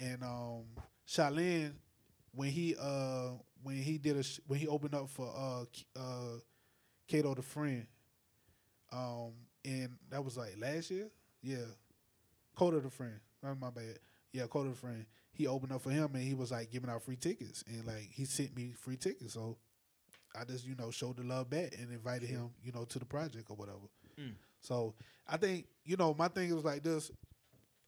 [0.00, 0.64] and um,
[1.06, 1.72] Charlene
[2.32, 3.30] when he uh
[3.62, 6.38] when he did a sh- when he opened up for uh K- uh
[7.06, 7.86] Kato the friend,
[8.92, 9.32] um,
[9.64, 11.08] and that was like last year.
[11.42, 11.66] Yeah,
[12.54, 13.20] Kota the friend.
[13.42, 13.98] That's my bad.
[14.32, 15.06] Yeah, Kota the friend.
[15.32, 18.08] He opened up for him, and he was like giving out free tickets, and like
[18.12, 19.34] he sent me free tickets.
[19.34, 19.56] So
[20.38, 23.04] I just you know showed the love back and invited him you know to the
[23.04, 23.78] project or whatever.
[24.20, 24.34] Mm.
[24.60, 24.94] So
[25.26, 27.10] I think you know my thing was like this.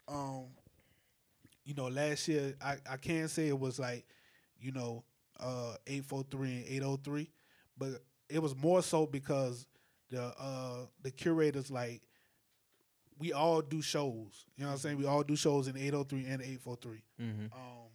[0.08, 0.46] Um,
[1.64, 4.06] you know, last year I I can say it was like,
[4.60, 5.04] you know,
[5.38, 7.30] uh eight four three and eight oh three,
[7.78, 9.66] but it was more so because
[10.10, 12.02] the uh the curators like
[13.18, 14.46] we all do shows.
[14.56, 14.98] You know what I'm saying?
[14.98, 17.02] We all do shows in 803 and 843.
[17.20, 17.44] Mm-hmm.
[17.52, 17.90] Um,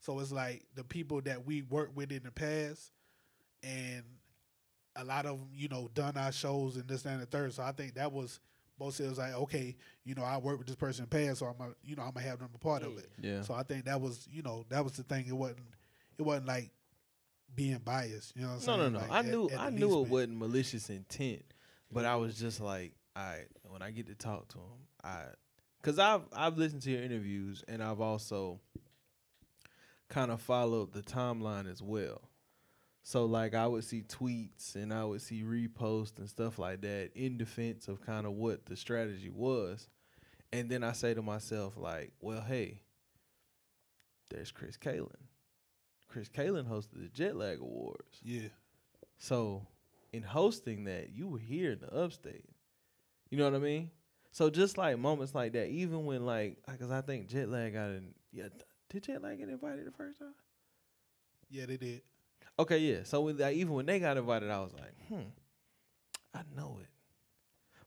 [0.00, 2.90] so it's like the people that we worked with in the past,
[3.62, 4.02] and
[4.96, 7.52] a lot of them, you know, done our shows and this that, and the third.
[7.52, 8.40] So I think that was
[8.78, 11.40] most it was like, okay, you know, I worked with this person in the past,
[11.40, 13.10] so I'm, a, you know, I'm gonna have them a part of it.
[13.20, 13.42] Yeah.
[13.42, 15.26] So I think that was, you know, that was the thing.
[15.26, 15.60] It wasn't,
[16.18, 16.70] it wasn't like
[17.54, 18.34] being biased.
[18.36, 18.92] You know what I'm No, saying?
[18.92, 19.06] no, no.
[19.06, 21.42] Like, I knew at I knew it wasn't malicious intent,
[21.92, 25.22] but I was just like, I when I get to talk to him, I
[25.80, 28.60] because I've I've listened to your interviews and I've also
[30.08, 32.28] kind of followed the timeline as well.
[33.02, 37.10] So like I would see tweets and I would see reposts and stuff like that
[37.14, 39.88] in defense of kind of what the strategy was.
[40.52, 42.80] And then I say to myself like, well, hey,
[44.30, 45.10] there's Chris Kalen.
[46.16, 48.20] Chris Kalen hosted the Jet Lag Awards.
[48.24, 48.48] Yeah.
[49.18, 49.66] So,
[50.14, 52.48] in hosting that, you were here in the upstate.
[53.28, 53.90] You know what I mean?
[54.32, 57.90] So just like moments like that, even when like, because I think Jet Lag got
[57.90, 58.14] in.
[58.32, 58.48] Yeah,
[58.88, 60.32] did Jet Lag get invited the first time?
[61.50, 62.00] Yeah, they did.
[62.58, 63.00] Okay, yeah.
[63.02, 65.28] So with even when they got invited, I was like, hmm,
[66.32, 66.88] I know it,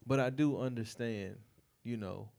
[0.05, 1.37] but I do understand,
[1.83, 2.29] you know,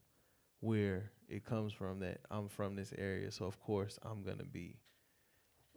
[0.61, 1.99] where it comes from.
[1.99, 4.77] That I'm from this area, so of course I'm gonna be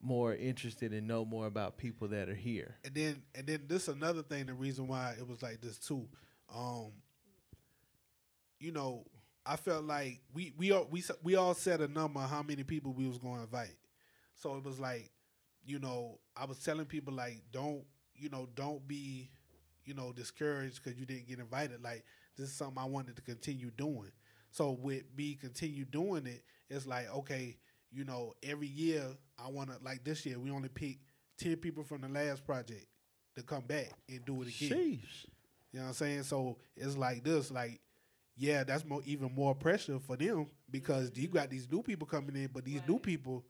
[0.05, 2.77] more interested and know more about people that are here.
[2.85, 6.07] and then and then this another thing the reason why it was like this too.
[6.55, 6.93] Um
[8.61, 9.05] you know
[9.47, 12.93] i felt like we we all we we all set a number how many people
[12.93, 13.77] we was going to invite.
[14.35, 15.11] So it was like
[15.65, 19.31] you know i was telling people like don't you know don't be
[19.85, 21.83] you know discouraged because you didn't get invited.
[21.83, 22.05] Like
[22.37, 24.13] this is something i wanted to continue doing.
[24.51, 27.57] So with me continue doing it it's like okay
[27.95, 29.05] you know every year
[29.39, 30.99] i want to like this year we only pick
[31.39, 32.87] 10 people from the last project
[33.37, 35.27] to come back and do it again Sheesh.
[35.73, 36.23] you know what I'm saying?
[36.23, 37.81] So it's like this, like,
[38.37, 42.37] yeah, that's more even more pressure for them because you got these new people coming
[42.37, 43.45] in, but these new people,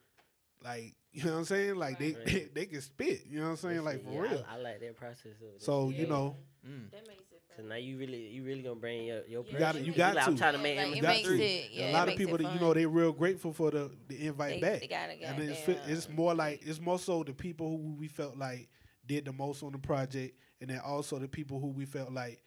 [0.63, 1.77] like, you know what I'm saying?
[1.77, 2.49] Like they Right.
[2.55, 3.85] they can spit, you know what I'm saying?
[3.85, 4.47] Like for Yeah, real.
[4.49, 5.63] I, I like that process of it.
[5.63, 6.91] So you know, Mm.
[6.93, 9.45] That makes it Cause now you really, you really gonna bring your your.
[9.47, 11.35] You gotta- you got like, I'm trying to make like, it got makes to.
[11.43, 13.91] it- yeah, a it lot of people, that, you know, they real grateful for the
[14.09, 14.81] the invite They- back.
[14.81, 17.95] they gotta and it's fi- it's goddamn- more like it's more so the people who
[17.95, 18.69] we felt like
[19.07, 22.41] did the most on the project, and then also the people who we felt like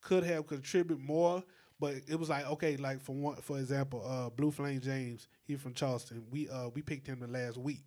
[0.00, 1.42] could have contributed more.
[1.80, 5.56] But it was like okay, like for one, for example, uh, Blue Flame James, he
[5.56, 6.24] from Charleston.
[6.30, 7.84] We uh we picked him the last week.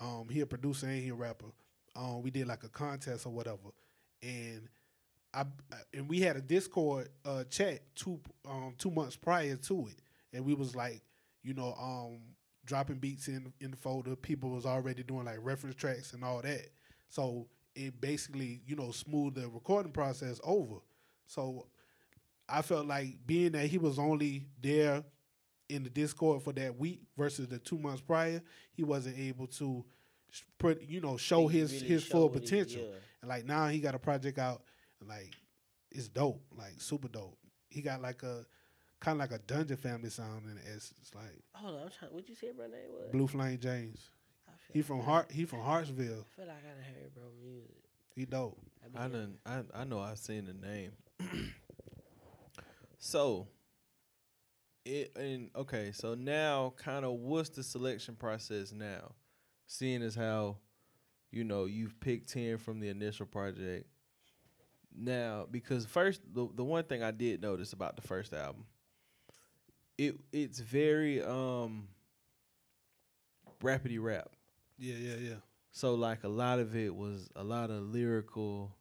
[0.00, 1.46] Um, he a producer and he a rapper.
[1.94, 3.70] Um, we did like a contest or whatever,
[4.22, 4.68] and
[5.34, 5.44] I
[5.92, 10.00] and we had a Discord uh chat two um two months prior to it,
[10.32, 11.02] and we was like,
[11.42, 12.20] you know, um
[12.64, 14.16] dropping beats in in the folder.
[14.16, 16.68] People was already doing like reference tracks and all that.
[17.08, 20.76] So it basically, you know, smoothed the recording process over.
[21.26, 21.66] So
[22.48, 25.04] I felt like being that he was only there
[25.68, 28.40] in the Discord for that week versus the two months prior,
[28.72, 29.84] he wasn't able to
[30.58, 32.82] put you know show Really his his full he- potential.
[32.82, 32.94] yeah.
[33.20, 34.62] And like now he got a project out,
[35.06, 35.34] like
[35.90, 37.38] it's dope, like super dope.
[37.68, 38.44] He got like a
[39.00, 40.64] kind of like a Dungeon Family sound in it.
[40.74, 42.12] It's, it's like Hold on, I'm trying.
[42.12, 42.66] What you say, bro?
[42.66, 43.10] Name was?
[43.12, 44.10] Blue Flame James.
[44.48, 45.32] I He from like- Hart.
[45.32, 46.26] He from Hartsville.
[46.32, 47.70] I feel like I done heard bro music.
[48.14, 48.58] He dope.
[48.84, 50.92] I, be I done, I I know I've seen the name.
[52.98, 53.46] so
[54.84, 59.12] it and okay, so now kind of what's the selection process now?
[59.66, 60.56] Seeing as how,
[61.30, 63.86] you know, you've picked ten from the initial project.
[64.98, 68.64] Now, because first the the one thing I did notice about the first album,
[69.96, 71.88] it it's very um
[73.62, 74.30] rapidy rap.
[74.78, 75.34] Yeah, yeah, yeah,
[75.72, 78.74] So like a lot of it was a lot of lyrical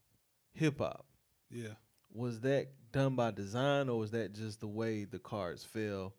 [0.53, 1.06] hip hop.
[1.49, 1.73] yeah.
[2.13, 6.13] Was that done by design or was that just the way the cards fell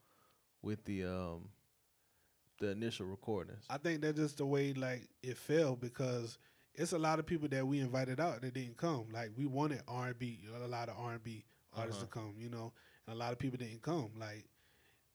[0.62, 1.48] with the um
[2.60, 3.64] the initial recordings?
[3.70, 6.38] I think that's just the way like it fell because
[6.78, 9.06] it's a lot of people that we invited out that didn't come.
[9.12, 11.44] Like we wanted R and B, a lot of R and B
[11.76, 12.06] artists Uh-huh.
[12.06, 12.72] to come, you know,
[13.06, 14.10] and a lot of people didn't come.
[14.18, 14.46] Like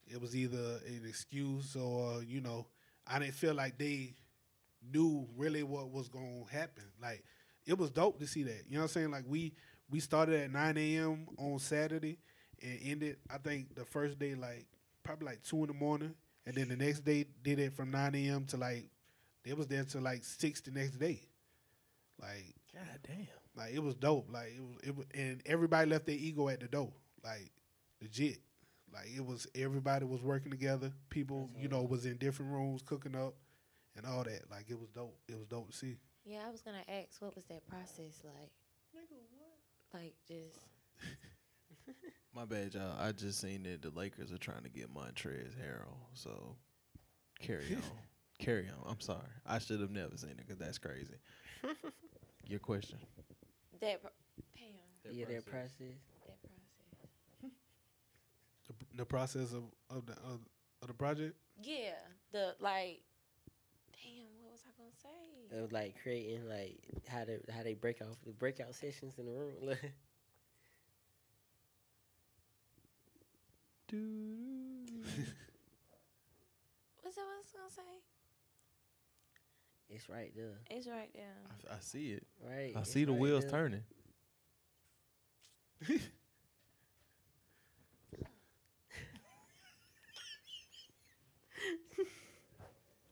[0.07, 2.67] it was either an excuse or you know,
[3.07, 4.13] I didn't feel like they
[4.91, 6.83] knew really what was gonna happen.
[7.01, 7.23] Like
[7.65, 8.63] it was dope to see that.
[8.67, 9.11] You know what I'm saying?
[9.11, 9.53] Like we
[9.89, 11.27] we started at 9 a.m.
[11.37, 12.17] on Saturday
[12.61, 13.17] and ended.
[13.29, 14.65] I think the first day like
[15.03, 16.13] probably like two in the morning,
[16.45, 18.45] and then the next day did it from 9 a.m.
[18.45, 18.89] to like
[19.43, 21.21] they was there till like six the next day.
[22.23, 23.27] Like God damn.
[23.55, 24.27] like it was dope.
[24.31, 26.91] Like it was, it was, and everybody left their ego at the door.
[27.23, 27.51] Like
[28.01, 28.39] legit.
[28.93, 30.91] Like it was everybody was working together.
[31.09, 33.33] People, you know, was in different rooms cooking up
[33.97, 34.49] and all that.
[34.49, 35.17] Like it was dope.
[35.27, 35.97] It was dope to see.
[36.25, 38.51] Yeah, I was gonna ask, what was that process like?
[39.93, 40.59] Like just
[42.35, 42.95] My bad, y'all.
[42.99, 45.97] I just seen that the Lakers are trying to get Montrezl Harrell.
[46.13, 46.55] So
[47.39, 47.81] carry on.
[48.39, 48.89] carry on.
[48.89, 49.19] I'm sorry.
[49.45, 51.15] I should have never seen it because that's crazy.
[52.47, 52.97] Your question.
[53.79, 54.01] that.
[54.01, 54.11] Pro-
[54.55, 55.71] damn, yeah, that process.
[56.27, 57.51] that process.
[58.67, 60.39] The, the process of of the of,
[60.81, 61.35] of the project.
[61.61, 61.91] Yeah,
[62.31, 63.01] the like.
[63.93, 65.57] Damn, what was I gonna say?
[65.57, 69.25] It was like creating like how they how they break off the breakout sessions in
[69.25, 69.53] the room.
[69.61, 69.91] What's that?
[77.03, 78.12] What I was gonna say?
[79.89, 81.35] It's right there, It's right there.
[81.49, 82.25] I, I see it.
[82.41, 82.75] right?
[82.75, 83.45] I It's see the right wheels there.
[83.45, 83.83] turning.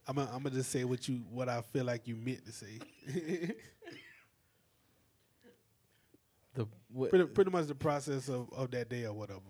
[0.07, 2.79] I'm gonna I'm just say what you what I feel like you meant to say.
[6.55, 9.41] The what, pretty pretty much the process of, of that day or whatever.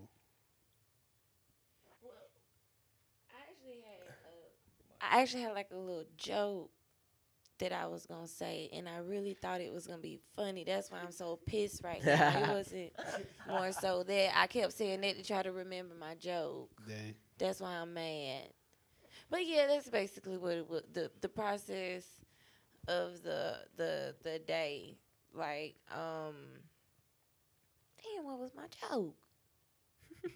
[3.29, 6.71] I actually had a, I actually had like a little joke
[7.61, 10.63] that I was gonna say, and I really thought it was gonna be funny.
[10.63, 12.43] That's why I'm so pissed right now.
[12.43, 12.91] it wasn't
[13.47, 16.69] more so that I kept saying that to try to remember my joke.
[16.87, 17.15] Dang.
[17.37, 18.49] That's why I'm mad.
[19.29, 20.83] But yeah, that's basically what it was.
[20.91, 22.05] The the process
[22.87, 24.97] of the the the day.
[25.33, 26.35] Like, um
[28.03, 29.15] Damn, what was my joke?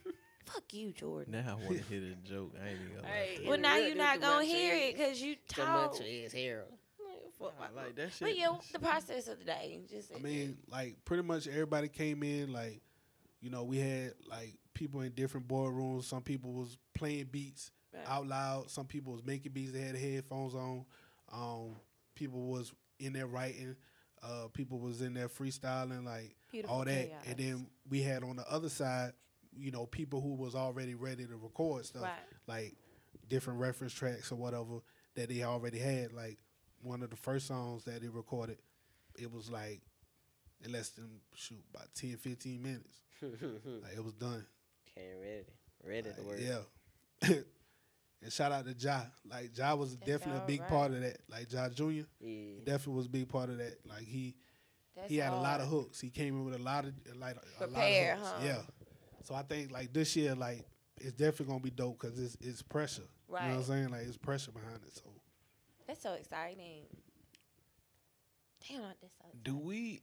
[0.46, 1.34] Fuck you, Jordan.
[1.34, 2.54] now I want to hear the joke.
[2.64, 3.08] I ain't even gonna.
[3.08, 3.40] Hey.
[3.48, 5.92] Well, now you're not gonna hear Montrez- it because you talk.
[5.92, 6.08] The talk.
[6.08, 6.78] Montrezl Harrell.
[7.42, 8.22] I like that shit.
[8.22, 9.80] But yeah, the process of the day.
[9.90, 12.52] Just I mean, like pretty much everybody came in.
[12.54, 12.82] Like,
[13.42, 16.06] you know, we had like people in different boardrooms.
[16.06, 18.04] Some people was playing beats Right.
[18.08, 18.70] out loud.
[18.70, 19.72] Some people was making beats.
[19.72, 20.86] They had headphones on.
[21.32, 21.76] Um,
[22.14, 23.76] people was in there writing.
[24.24, 26.04] Uh, people was in there freestyling.
[26.06, 27.10] Like Beautiful all that.
[27.10, 27.24] chaos.
[27.28, 29.14] And then we had on the other side,
[29.58, 32.12] you know, people who was already ready to record stuff, Right.
[32.48, 32.76] like
[33.30, 34.80] different reference tracks or whatever
[35.16, 36.12] that they already had.
[36.12, 36.38] Like
[36.86, 38.58] one of the first songs that they recorded,
[39.18, 39.82] it was like
[40.64, 43.02] in less than shoot about 10, 15 minutes.
[43.22, 44.46] Like it was done.
[44.94, 45.46] Came ready,
[45.84, 46.40] ready to work.
[46.40, 47.30] Yeah.
[48.22, 49.02] and shout out to Ja.
[49.30, 50.70] Like Ja was That's definitely a big right.
[50.70, 51.18] part of that.
[51.30, 52.60] Like Ja Junior yeah.
[52.66, 53.78] definitely was a big part of that.
[53.88, 54.36] Like he
[54.96, 56.00] That's he had a lot of hooks.
[56.02, 58.42] He came in with a lot of like a Prepare, lot of hooks.
[58.42, 58.46] huh?
[58.46, 58.62] Yeah.
[59.24, 60.66] So I think like this year, like
[60.98, 63.02] it's definitely gonna be dope because it's it's pressure.
[63.30, 63.90] You know what I'm saying?
[63.90, 64.94] Like it's pressure behind it.
[64.94, 65.04] So
[65.88, 66.84] That's so exciting.
[68.68, 69.26] Damn, that's so.
[69.44, 70.02] Do we?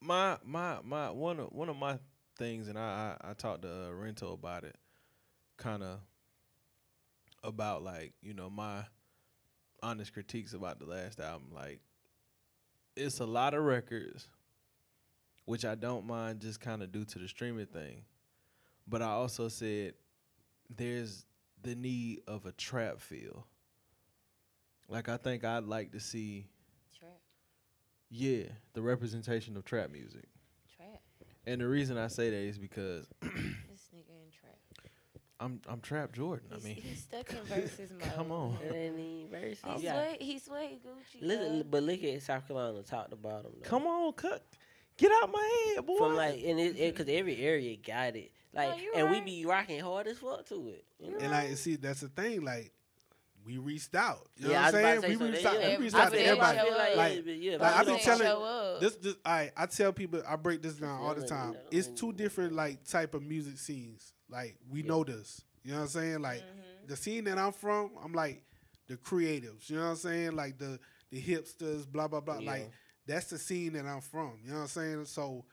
[0.00, 1.98] My my my one of one of my
[2.38, 4.76] things, and I I, I talked to uh, Rento about it,
[5.58, 6.00] kind of
[7.44, 8.84] about like you know my
[9.82, 11.48] honest critiques about the last album.
[11.52, 11.80] Like,
[12.96, 14.28] it's a lot of records,
[15.44, 18.04] which I don't mind just kind of due to the streaming thing,
[18.88, 19.94] but I also said
[20.74, 21.26] there's
[21.62, 23.46] the need of a trap feel.
[24.92, 26.46] Like I think I'd like to see
[26.98, 27.18] Trap,
[28.10, 30.28] yeah, the representation of trap music.
[30.76, 31.00] trap.
[31.46, 34.58] And the reason I say that is because This nigga in trap.
[35.40, 36.48] I'm I'm Trap Jordan.
[36.54, 38.12] I mean, he's stuck in verses mode.
[38.14, 38.58] come on.
[38.64, 39.58] It ain't even verses.
[39.72, 39.96] He's Yeah.
[39.96, 41.22] way, he's way Gucci.
[41.26, 43.50] Look, but look at South Carolina top to bottom.
[43.62, 43.68] Though.
[43.68, 44.44] Come on, cut.
[44.98, 45.96] Get out my head, boy.
[45.96, 48.30] From like, and it, it, cause every area got it.
[48.54, 50.84] Like, you and we be rocking hard as fuck to it.
[51.00, 51.18] You know?
[51.18, 52.44] and like see that's the thing.
[52.44, 52.72] Like
[53.44, 54.28] we reached out.
[54.36, 55.00] You know Yeah, what I'm saying?
[55.08, 55.60] We so reached out.
[55.60, 56.58] yeah, We reached I out to everybody.
[56.58, 58.80] like- like, yeah, like, I've been telling-.
[58.80, 61.56] This, this, I, I tell people, I break this down all the time.
[61.70, 64.12] It's two different like type of music scenes.
[64.28, 65.42] Like we know this.
[65.64, 66.20] You know what I'm saying?
[66.22, 66.86] Like Mm-hmm.
[66.88, 68.42] the scene that I'm from, I'm like
[68.88, 69.68] the creatives.
[69.70, 70.36] You know what I'm saying?
[70.36, 70.78] Like the
[71.10, 72.38] the hipsters, blah blah blah.
[72.38, 72.70] Like
[73.06, 74.38] that's the scene that I'm from.
[74.44, 75.04] You know what I'm saying?
[75.06, 75.44] So,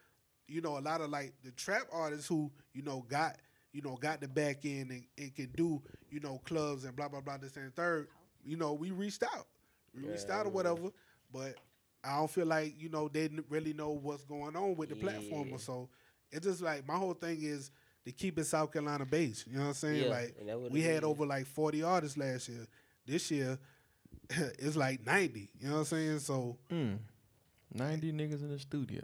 [0.47, 3.35] you know, a lot of like the trap artists who you know got
[3.71, 7.07] you know got the back end and, and can do you know clubs and blah
[7.07, 8.07] blah blah this and third.
[8.43, 9.47] You know, we reached out,
[9.93, 10.89] we reached out or whatever,
[11.31, 11.55] but.
[12.01, 14.95] I don't feel like you know they didn't really know what's going on with the
[14.95, 15.89] platform or so.
[16.31, 17.71] It's just like my whole thing is
[18.05, 19.45] to keep it South Carolina based.
[19.47, 20.03] You know what I'm saying?
[20.03, 22.65] Yeah, like and that what we had over like 40 artists last year.
[23.05, 23.59] This year,
[24.29, 25.49] it's like 90.
[25.59, 26.19] You know what I'm saying?
[26.19, 26.99] So, Mm.
[27.73, 29.03] Ninety niggas in the studio.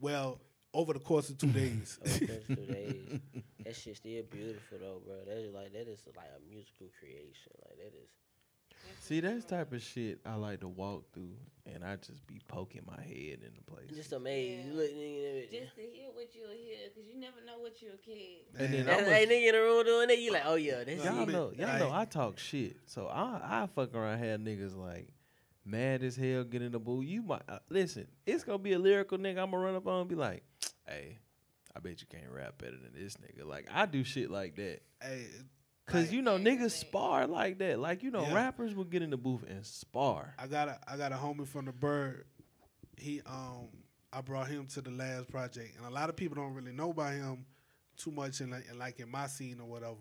[0.00, 0.40] well,
[0.74, 1.98] over the course of two days.
[2.04, 3.20] Over the course of two days.
[3.64, 5.16] That shit still beautiful though, bro.
[5.26, 7.52] That is like that is like a musical creation.
[7.66, 8.08] Like that is.
[9.00, 11.34] See, that's type of shit I like to walk through,
[11.66, 13.90] and I just be poking my head in the place.
[13.94, 14.68] Just amazing.
[14.68, 14.74] Yeah.
[14.74, 18.46] Look, nigga, Just to hear what you'll hear, because you never know what you'll catch.
[18.58, 20.54] and then Man, I'm Hey, a, nigga in the room doing that, you like, oh
[20.54, 21.28] yeah, that's y'all it.
[21.28, 25.08] know, y'all Like- know, I talk shit, so I I fuck around have niggas like
[25.64, 27.04] mad as hell, get in the booth.
[27.06, 28.06] You might uh, listen.
[28.26, 29.38] It's gonna be a lyrical nigga.
[29.42, 30.42] I'm gonna run up on and be like,
[30.86, 31.18] hey,
[31.74, 33.46] I bet you can't rap better than this nigga.
[33.46, 34.80] Like I do shit like that.
[35.02, 35.26] hey,
[35.86, 37.78] Cause Like- you know niggas spar like that.
[37.80, 38.34] Like you know Yeah.
[38.34, 40.34] rappers will get in the booth and spar.
[40.38, 42.26] I got a I got a homie from the Bird.
[42.96, 43.68] He um
[44.12, 46.90] I brought him to the last project, and a lot of people don't really know
[46.90, 47.44] about him
[47.96, 49.94] too much in like, in like in my scene or whatever,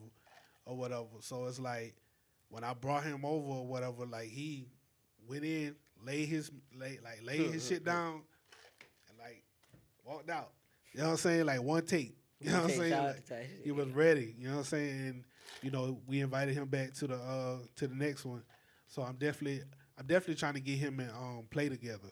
[0.66, 1.05] or whatever.
[1.22, 1.95] So it's like
[2.49, 4.68] when I brought him over or whatever, like he
[5.30, 5.75] went in,
[6.05, 8.21] laid his lay like laid his shit down,
[9.07, 9.43] and like
[10.03, 10.49] walked out.
[10.93, 11.45] You know what I'm saying?
[11.45, 12.15] Like one take.
[12.41, 12.91] You know what I'm saying?
[12.91, 14.34] shots Like, he was ready.
[14.38, 15.07] You know what I'm saying?
[15.07, 15.23] And
[15.61, 18.43] you know, we invited him back to the uh to the next one.
[18.88, 19.61] So I'm definitely
[19.97, 22.09] I'm definitely trying to get him and um play together.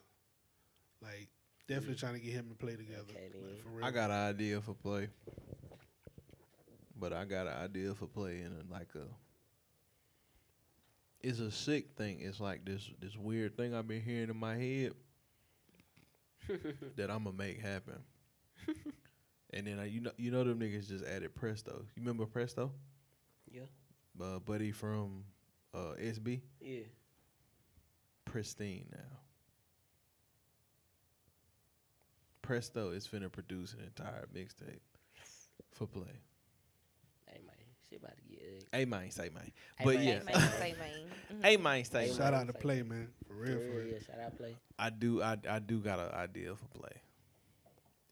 [1.02, 1.30] Like
[1.68, 3.04] definitely trying to get him and play together.
[3.10, 3.30] Okay.
[3.34, 3.86] Like, for real.
[3.86, 5.08] I got an idea for play,
[7.00, 9.08] but I got an idea for play in like a.
[11.28, 12.20] It's a sick thing.
[12.22, 14.94] It's like this this weird thing I've been hearing in my head
[16.96, 18.00] that I'm gonna make happen.
[19.54, 21.84] and then I, you know you know them niggas just added Presto.
[21.98, 22.72] You remember Presto?
[23.52, 23.64] Yeah.
[24.22, 25.26] Uh, buddy from
[25.74, 26.40] uh, SB.
[26.62, 26.84] Yeah.
[28.24, 29.18] Pristine now.
[32.42, 34.80] Presto is finna produce an entire mixtape
[35.74, 36.22] for play.
[37.90, 38.68] Hey man, shit about to get ugly.
[38.80, 39.52] Hey man, say man.
[39.84, 40.60] But yeah, Say man, mm-hmm.
[40.60, 41.42] say man.
[41.44, 43.08] hey man, say Shout out to play, man.
[43.28, 43.88] For real, for real.
[43.88, 44.56] Yeah, shout out play.
[44.80, 47.02] I do, I, I do got an idea for play.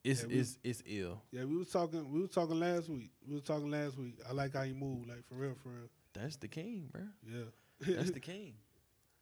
[0.04, 1.22] It's Yeah, we- it's it's ill.
[1.32, 3.12] Yeah, we was talking we was talking last week.
[3.28, 4.20] We was talking last week.
[4.28, 5.90] I like how he move, like for real, for real.
[6.14, 7.02] That's the king, bro.
[7.28, 7.96] Yeah.
[7.96, 8.54] That's the king.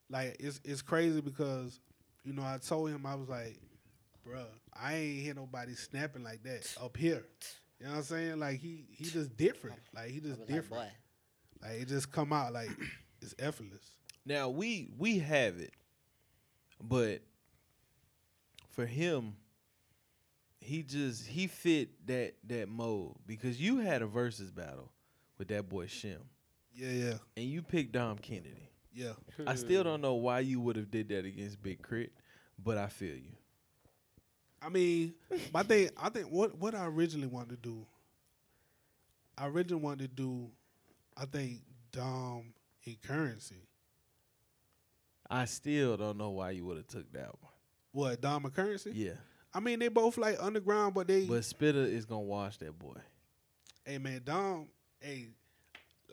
[0.10, 1.80] like it's it's crazy because
[2.24, 3.58] you know I told him I was like,
[4.28, 7.24] bruh, I ain't hear nobody snapping like that up here.
[7.84, 8.40] You know what I'm saying?
[8.40, 9.78] Like he he just different.
[9.94, 10.90] Like he just was like, different.
[11.62, 12.70] Like it just come out like
[13.22, 13.92] it's effortless.
[14.26, 15.74] Now we we have it,
[16.82, 17.24] but
[18.70, 19.36] for him,
[20.62, 24.90] he just he fit that that mold because you had a versus battle
[25.38, 26.22] with that boy Shim,
[26.74, 28.70] Yeah, yeah, and you picked Dom Kennedy.
[28.94, 29.12] yeah.
[29.46, 32.12] I still don't know why you would have did that against Big K.R.I.T.,
[32.64, 33.36] but I feel you.
[34.66, 35.14] I mean,
[35.54, 35.90] my thing.
[35.98, 37.86] I think what what I originally wanted to do.
[39.38, 40.48] I originally wanted to do,
[41.18, 41.62] I think
[41.92, 42.54] Dom
[42.84, 43.58] in Curren$y.
[45.30, 47.52] I still don't know why you would have took that one.
[47.92, 48.92] What Dom and Curren$y?
[48.94, 49.14] Yeah,
[49.54, 51.26] I mean, they both like underground, but they.
[51.26, 52.98] but Spitta is gonna wash that boy.
[53.86, 54.68] hey man, Dom.
[55.00, 55.28] Hey,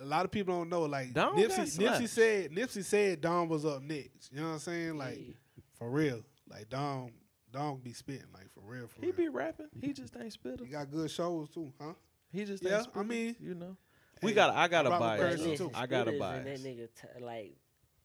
[0.01, 0.83] a lot of people don't know.
[0.83, 1.79] Like Dom Nipsey.
[1.79, 2.51] Nipsey said.
[2.53, 4.33] Nipsey said Dom was up next.
[4.33, 4.97] You know what I'm saying?
[4.99, 5.35] Like Yeah.
[5.79, 6.23] for real.
[6.49, 7.11] Like Dom,
[7.53, 8.87] Dom be spitting like for real.
[8.89, 9.17] For He real.
[9.17, 9.69] be rapping.
[9.81, 10.61] He just ain't Spitta.
[10.65, 11.93] he got good shows too, huh?
[12.33, 13.77] He just Yeah, ain't I mean- you know.
[14.23, 14.55] We got.
[14.55, 15.41] I got a rock bias.
[15.59, 15.71] Too.
[15.75, 16.47] I got a Spittas bias.
[16.47, 16.89] And that nigga
[17.19, 17.57] t- like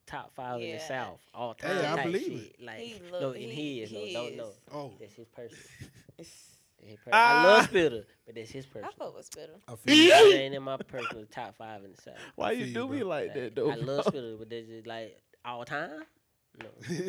[0.08, 1.76] top five in the South all time.
[1.76, 2.62] Hey, I type believe shit.
[2.66, 4.38] Like He no, look- in he- his no, he don't is.
[4.38, 4.52] know.
[4.72, 5.58] Oh, That's his person.
[6.18, 7.12] It's- his person.
[7.14, 7.42] Ah.
[7.42, 8.84] I love Spitta, but that's his person.
[8.86, 9.00] I person.
[9.00, 9.60] fuck with Spitta.
[9.68, 10.10] I feel you.
[10.34, 12.14] That ain't in my personal top five in the South.
[12.36, 13.08] Why you do you, me bro.
[13.10, 13.72] like that though?
[13.72, 14.06] I love?
[14.08, 16.04] Spitta, but that's just like all time.
[16.62, 16.70] No,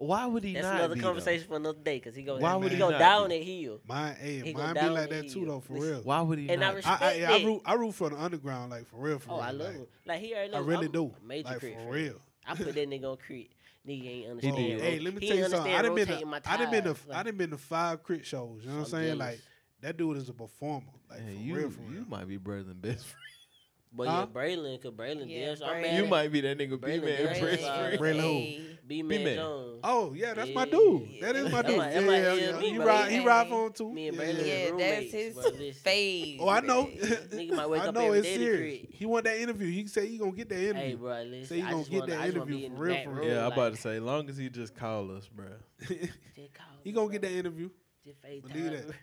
[0.00, 0.76] Why would he that's not?
[0.76, 2.00] another be, conversation for another day.
[2.00, 3.38] Cause he gonna Why would he he gonna down be?
[3.38, 3.80] that hill.
[3.86, 6.00] Mine, hey, He go mine be down like the that too though, for real.
[6.02, 6.76] Why would he And I not?
[6.76, 9.34] respect- I, I, I root, I root for the underground, like for real, for Oh,
[9.34, 9.42] real.
[9.44, 9.86] I love like, him.
[10.06, 11.14] Like he already I really I'm do.
[11.22, 11.84] Major Like K.R.I.T.
[11.84, 12.14] for real.
[12.46, 13.48] I put that nigga on crit.
[13.86, 14.56] Nigga ain't He understand.
[14.56, 14.74] did.
[14.80, 15.72] ro- Hey, let me he tell you ain't something.
[15.72, 15.94] I understand done
[16.30, 17.06] been to, I done been to, tires.
[17.18, 18.24] I done been to five K.R.I.T.
[18.24, 18.60] shows.
[18.62, 19.18] You know what I'm I'm saying?
[19.18, 19.40] Like
[19.82, 20.86] that dude is a performer.
[21.10, 21.92] Like for you real, for real.
[22.00, 23.16] you might be brother than best friend.
[23.92, 24.26] But Huh?
[24.32, 25.96] yeah, Braylon, cause Braylon, Yeah, yeah, I'm Braylon.
[25.96, 27.40] You might be that nigga B Braylon man Braylon.
[27.40, 27.98] best Braylon.
[27.98, 28.20] Braylon
[28.60, 28.64] who?
[28.86, 29.36] B B-Man.
[29.36, 29.80] Jones.
[29.84, 31.08] Oh yeah, that's my dude.
[31.20, 31.76] That is my dude.
[31.76, 32.58] might- Yeah, that might yeah, yeah.
[32.58, 33.92] me, He ride, he ride for him too.
[33.92, 34.54] Me and Yeah, Brandon yeah.
[34.54, 34.70] Yeah,
[35.00, 35.72] that's his bro, listen.
[35.74, 36.38] phase.
[36.40, 36.86] Oh, I know.
[36.86, 38.86] Nigga might wake I up know every it's serious.
[38.90, 39.70] He want that interview.
[39.70, 40.82] He said he gonna get that interview.
[40.82, 41.46] Hey, bro, listen.
[41.46, 42.82] Say you I gonna just get wanna, that I just wanna interview be in for
[42.82, 43.24] real, for real.
[43.28, 45.46] Yeah, I'm about to say, long as he just call us, bro.
[45.88, 46.12] just
[46.82, 47.70] he gonna get that interview.
[48.04, 48.86] Just Believe FaceTime.
[48.88, 48.94] that.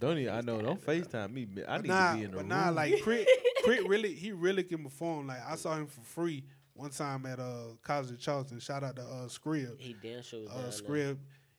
[0.00, 1.48] Don't even, I know, don't FaceTime me.
[1.66, 2.48] I need nah, to be in the room.
[2.48, 2.64] but room.
[2.64, 3.26] nah, like K.R.I.T.,
[3.64, 3.88] K.R.I.T.
[3.88, 5.26] really, he really can perform.
[5.26, 6.44] Like I saw him for free
[6.74, 8.60] one time at uh College of Charleston.
[8.60, 9.78] Shout out to uh Scrib.
[9.80, 10.82] He damn sure was Uh.
[10.82, 11.16] Scrib.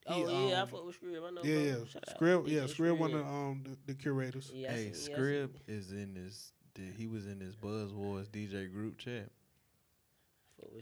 [0.07, 1.27] He, Oh yeah, I um, fuck with Scrib.
[1.27, 1.41] I know.
[1.43, 1.85] Yeah, yeah.
[1.85, 2.19] Shout out.
[2.19, 4.51] Scrib, yeah, Scrib one of um the, the curators.
[4.53, 6.53] Yeah, I hey, seen- yeah, Scrib is in this.
[6.97, 9.29] He was in this Buzz Wars DJ group chat.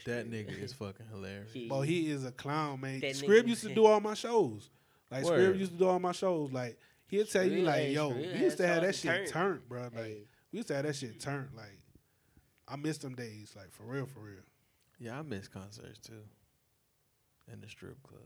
[0.06, 1.52] That nigga is fucking hilarious.
[1.52, 3.00] He- But he is a clown, man.
[3.00, 4.70] That Scrib used to do all my shows.
[5.12, 5.56] Like Word.
[5.56, 6.52] Scrib used to do all my shows.
[6.52, 6.78] Like
[7.08, 9.28] he'll tell you like, hey, yo, Scrib we used to have that shit turned.
[9.30, 9.84] turned, bro.
[9.84, 10.24] Like Hey.
[10.52, 11.50] we used to have that shit turned.
[11.56, 11.80] Like
[12.68, 13.54] I miss them days.
[13.56, 14.44] Like for real, for real.
[15.00, 16.24] Yeah, I miss concerts too.
[17.52, 18.22] In the strip club.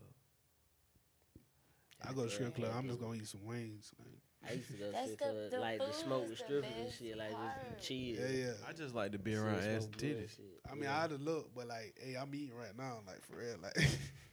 [2.04, 2.66] I go to strip Yeah.
[2.66, 2.76] club.
[2.78, 3.92] I'm just gonna eat some wings.
[4.00, 4.18] Like,
[4.50, 6.72] I used to go That's strip the- club, the like the smoke is with strippers
[6.76, 7.52] and shit, like part.
[7.78, 7.98] just chill.
[7.98, 8.54] yeah, yeah.
[8.68, 10.30] I just like to be around ass smoke and titties.
[10.36, 10.60] shit.
[10.68, 10.98] I mean, Yeah.
[10.98, 13.02] I had to look, but like, hey, I'm eating right now.
[13.06, 13.58] Like for real.
[13.62, 13.76] Like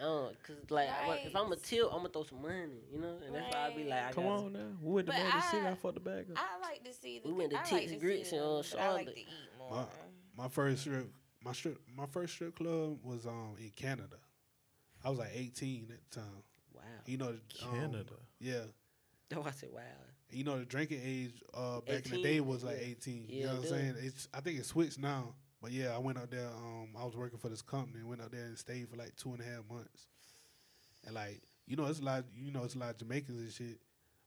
[0.00, 1.62] Uh, cause like I wa- if I'm a Right.
[1.62, 4.12] tilt, I'm gonna throw some money, you know, and that's why I be like, I
[4.12, 4.76] Come on now.
[4.82, 5.66] We went to But Magic City.
[5.66, 6.36] I- I fucked the bag up.
[6.38, 7.28] I like to see the.
[7.28, 9.26] We went to I like Tits Grits see in, uh, but I like to eat
[9.58, 9.88] more.
[10.36, 11.10] my first strip,
[11.42, 14.16] my strip, my first strip club was um in Canada.
[15.02, 16.42] I was like 18 at the time.
[16.74, 16.82] wow.
[17.06, 17.40] You know, um,
[17.70, 18.14] Canada.
[18.38, 18.64] Yeah.
[19.30, 19.80] That's why I said wow.
[20.30, 22.86] You know, the drinking age uh, back in the day was like yeah.
[22.88, 23.26] 18.
[23.30, 23.94] you Yeah, know what I'm saying?
[24.00, 25.34] It's I think it switched now.
[25.62, 26.46] But yeah, I went out there.
[26.48, 28.00] Um, I was working for this company.
[28.00, 30.06] And went out there and stayed for like two and a half months.
[31.06, 32.24] And like, you know, it's a lot.
[32.36, 33.80] You know, it's a lot of Jamaicans and shit.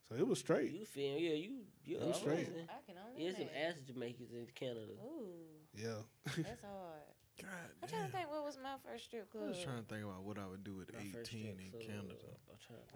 [0.07, 0.71] So it was straight.
[0.71, 2.47] You feel yeah, you you I'm straight.
[2.47, 2.67] amazing.
[2.69, 3.25] I can only.
[3.25, 4.93] Yeah, some ass Jamaicans in Canada.
[5.05, 5.29] Ooh,
[5.75, 6.01] Yeah.
[6.25, 7.05] that's hard.
[7.39, 7.47] God
[7.81, 9.43] I'm trying to think what was my first strip club.
[9.45, 11.81] I was trying to think about what I would do at My 18 in club,
[11.81, 12.15] Canada.
[12.51, 12.95] I'm trying to-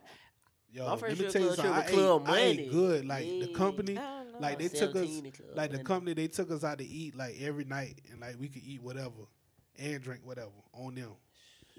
[0.73, 1.71] Yo, My let me tell you something.
[1.71, 3.05] I trip Club ate, I ate good.
[3.05, 4.39] Like the company, I don't know.
[4.39, 7.15] like they took us, 17 Club like the company, they took us out to eat
[7.15, 9.11] like every night, and like we could eat whatever
[9.77, 11.11] and drink whatever on them.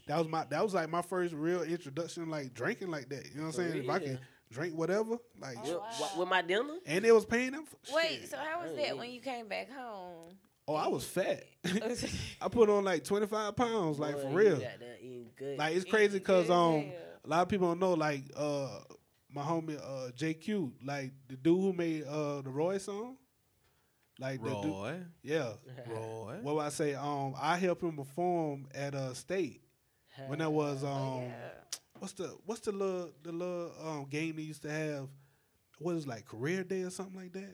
[0.07, 3.25] That was my that was like my first real introduction, like drinking like that.
[3.33, 3.85] You know what I'm For saying?
[3.85, 4.19] If I can
[4.53, 6.09] drink whatever, like, Oh, With, wow.
[6.19, 6.77] with my dinner.
[6.87, 7.65] and they was paying them.
[7.65, 8.31] For, Wait, shit.
[8.31, 10.35] so how was that when you came back home?
[10.69, 11.43] oh, I was fat.
[11.65, 11.97] I
[12.43, 14.53] I put on like 25 pounds, like Boy, for you real.
[14.57, 15.59] got that eating good.
[15.59, 16.93] Like it's crazy because um
[17.25, 18.69] a lot of people don't know like uh
[19.31, 23.17] my homie uh JQ like the dude who made uh the Roy song?
[24.19, 25.01] Like the dude, Roy.
[25.23, 25.53] yeah.
[25.89, 26.39] Roy.
[26.43, 26.95] what would I say?
[26.95, 29.63] Um I helped him perform at uh state
[30.29, 31.25] when that was um
[31.99, 35.09] what's the what's the little the little um game they used to have?
[35.79, 37.51] What is it, like career day or something like that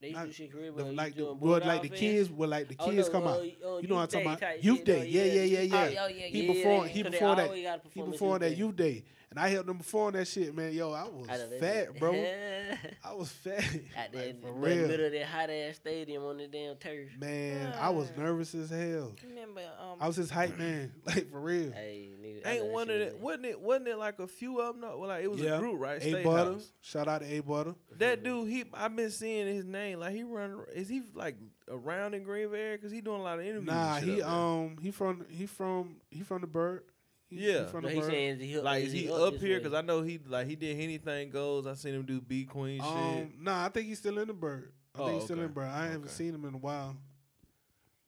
[0.00, 2.68] They used to not- shit career, The- like the, well, like the kids well like
[2.68, 4.64] the Oh, kids no, come uh, out uh, you know what I'm talking about?
[4.64, 5.76] youth day yeah yeah yeah yeah.
[6.04, 6.92] Oh, yeah, yeah, he yeah, performed yeah.
[6.94, 10.54] he performed that he performed that youth day and I helped him perform that shit
[10.54, 11.98] man yo I was I fat do.
[11.98, 12.12] bro
[13.04, 13.64] I was fat
[13.96, 16.46] At there, Like, for in the real middle of that hot ass stadium on the
[16.46, 17.08] damn turf.
[17.20, 21.40] man I was nervous as hell remember um I was his hype man like for
[21.40, 23.12] real Hey, nigga, Ain't one of shit it?
[23.14, 23.60] was- Wasn't it?
[23.60, 24.80] Wasn't it like a few of them?
[24.82, 25.56] No, well, like it was Yeah.
[25.56, 26.00] a group, right?
[26.02, 26.24] A Steakhouse.
[26.24, 30.00] butter shout out to A butter That dude, he I've been seeing his name.
[30.00, 30.60] Like he run.
[30.74, 31.36] Is he like
[31.68, 32.78] around in Greenville area?
[32.78, 33.66] Cause he doing a lot of interviews.
[33.66, 36.97] nah he up um he from he from he from the bird He- he
[37.30, 37.66] Yeah.
[37.66, 39.60] from No, the he saying he, like is is he up up here?
[39.60, 41.66] Cause I know he like he did anything goes.
[41.66, 42.86] I seen him do B Queen shit.
[42.90, 44.72] Um, nah, I think he's still in the bird.
[44.94, 45.68] I Oh, think he's still in the bird.
[45.68, 46.96] I haven't seen him in a while.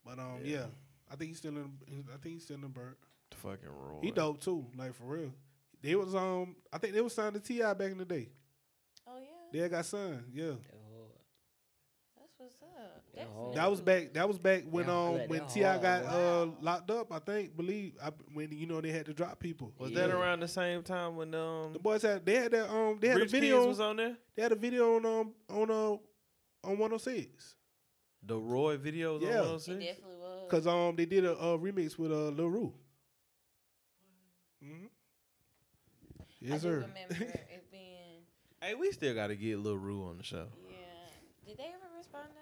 [0.04, 0.56] But um, yeah.
[0.58, 0.66] Yeah.
[1.12, 1.70] I think he's still in.
[2.12, 2.96] I think he's still in the bird.
[3.30, 3.98] The fucking Roy.
[4.02, 5.32] He dope too, like for real.
[5.82, 7.72] They was um, I think they was signed to T.I.
[7.74, 8.28] back in the day.
[9.06, 10.24] oh yeah They got signed.
[10.32, 11.10] Yeah, That hard.
[12.18, 14.12] that's what's up Yeah, That's that was back.
[14.14, 15.78] That was back when Yeah, um when T.I.
[15.78, 16.52] got bro.
[16.58, 17.12] uh locked up.
[17.12, 19.72] I think believe I, when you know they had to drop people.
[19.78, 20.06] Was Yeah.
[20.06, 23.08] that around the same time when um The boys had they had that um they
[23.08, 23.66] had Rich a Kids video.
[23.66, 24.16] was on there?
[24.36, 25.92] They had a video on um on uh
[26.68, 27.56] on 106.
[28.22, 29.28] The Roy videos Yeah.
[29.28, 29.66] on it 106?
[29.84, 32.74] definitely was Cause um they did a, a remix with uh Lil Ru.
[34.64, 34.86] Mm-hmm.
[36.40, 36.74] Yes, do sir.
[36.76, 38.22] remember it being
[38.60, 40.46] Hey, we still got to get Lil Ru on the show.
[40.68, 40.76] yeah
[41.46, 42.39] did they ever respond to us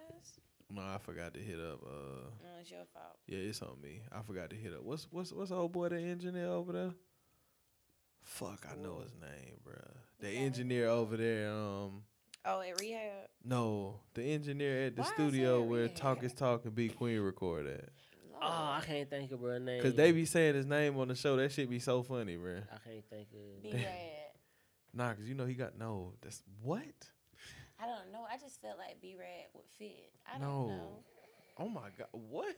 [0.70, 1.80] No, I forgot to hit up.
[1.82, 4.02] Uh, no it's your fault yeah, it's on me.
[4.12, 4.82] I forgot to hit up.
[4.82, 6.90] What's what's what's the old boy, the engineer over there?
[8.22, 9.94] Fuck, I know his name, bruh.
[10.20, 10.36] The Okay.
[10.38, 11.50] engineer over there.
[11.50, 12.02] Um,
[12.44, 16.64] oh at rehab no, the engineer at the Why studio said where Talk is Talk
[16.64, 17.88] and Be Queen record at.
[18.40, 19.82] Oh, I can't think of her name.
[19.82, 21.36] Cause they be saying his name on the show.
[21.36, 22.62] That shit be so funny, bruh.
[22.72, 23.62] I can't think of.
[23.62, 23.82] be rad
[24.94, 26.12] Nah, cause you know he got no.
[26.22, 26.84] That's what?
[27.80, 28.24] I don't know.
[28.30, 30.10] I just felt like B Rad would fit.
[30.26, 30.66] I don't No.
[30.68, 30.98] know.
[31.58, 32.56] Oh my god, what?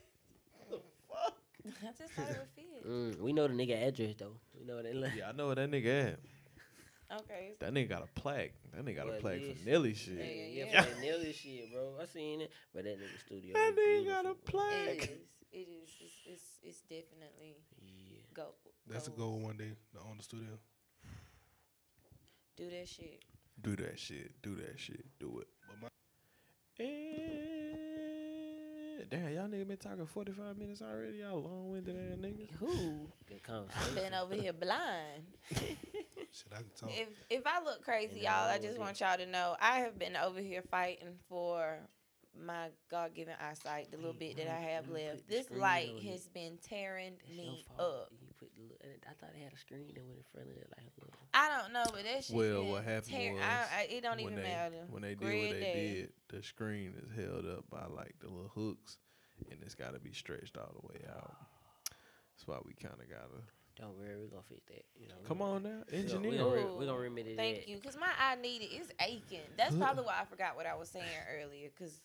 [0.71, 1.35] the fuck?
[1.83, 2.87] I just thought it would fit.
[2.87, 4.37] Mm, we know the nigga address though.
[4.59, 5.17] We know that.
[5.17, 6.21] Yeah, I know where that nigga at.
[7.23, 7.53] Okay.
[7.59, 8.53] That nigga got a plaque.
[8.73, 10.15] That nigga got a plaque this- for Nelly shit.
[10.15, 10.83] Yeah, Yeah, yeah, yeah.
[10.83, 11.95] for that Nelly shit, bro.
[12.01, 13.53] I seen it, but that nigga studio.
[13.55, 14.61] That nigga got a beautiful, bro.
[14.71, 15.03] It plaque.
[15.11, 15.19] is.
[15.53, 15.91] It is.
[16.01, 18.21] It's, it's, it's definitely Yeah.
[18.33, 18.55] go.
[18.87, 19.19] That's a goals.
[19.19, 20.59] goal one day to own the studio.
[22.57, 23.25] Do that shit.
[23.63, 24.41] Do that shit.
[24.43, 25.05] Do that shit.
[25.19, 25.49] Do it.
[26.79, 26.89] And
[29.01, 31.19] eh, damn, y'all nigga been talking 45 minutes already.
[31.19, 32.51] Y'all long winded ass nigga.
[32.59, 33.09] Who?
[33.27, 33.95] Good I've conversation.
[33.95, 35.25] been over here blind.
[35.51, 35.77] shit,
[36.53, 36.91] I can talk.
[36.91, 39.81] If if I look crazy, And y'all, I I just want y'all to know I
[39.81, 41.79] have been over here fighting for
[42.43, 45.29] my God given eyesight, the little bit that I have left.
[45.29, 47.81] This light has been tearing It's me fault.
[48.09, 48.13] up.
[48.41, 50.57] You put the, li- I thought they had a screen that went in front of
[50.57, 51.15] it, like a little.
[51.35, 52.37] I don't know, but that shit.
[52.37, 54.77] Well, what happened tear- was I, I, it don't when even they, matter.
[54.91, 55.95] When they did what they day.
[56.09, 58.99] did, the screen is held up by like the little hooks,
[59.51, 61.35] and it's got to be stretched all the way out.
[62.35, 63.43] That's why we kind of gotta.
[63.79, 64.85] Don't worry, we're gonna fix that.
[65.01, 65.15] You know.
[65.27, 66.31] Come on now, we gonna- engineer.
[66.31, 67.43] We gonna, re- Ooh, we gonna remedy Thank that.
[67.65, 69.41] Thank you, because my eye needed it's aching.
[69.57, 71.05] That's probably why I forgot what I was saying
[71.41, 72.01] earlier, because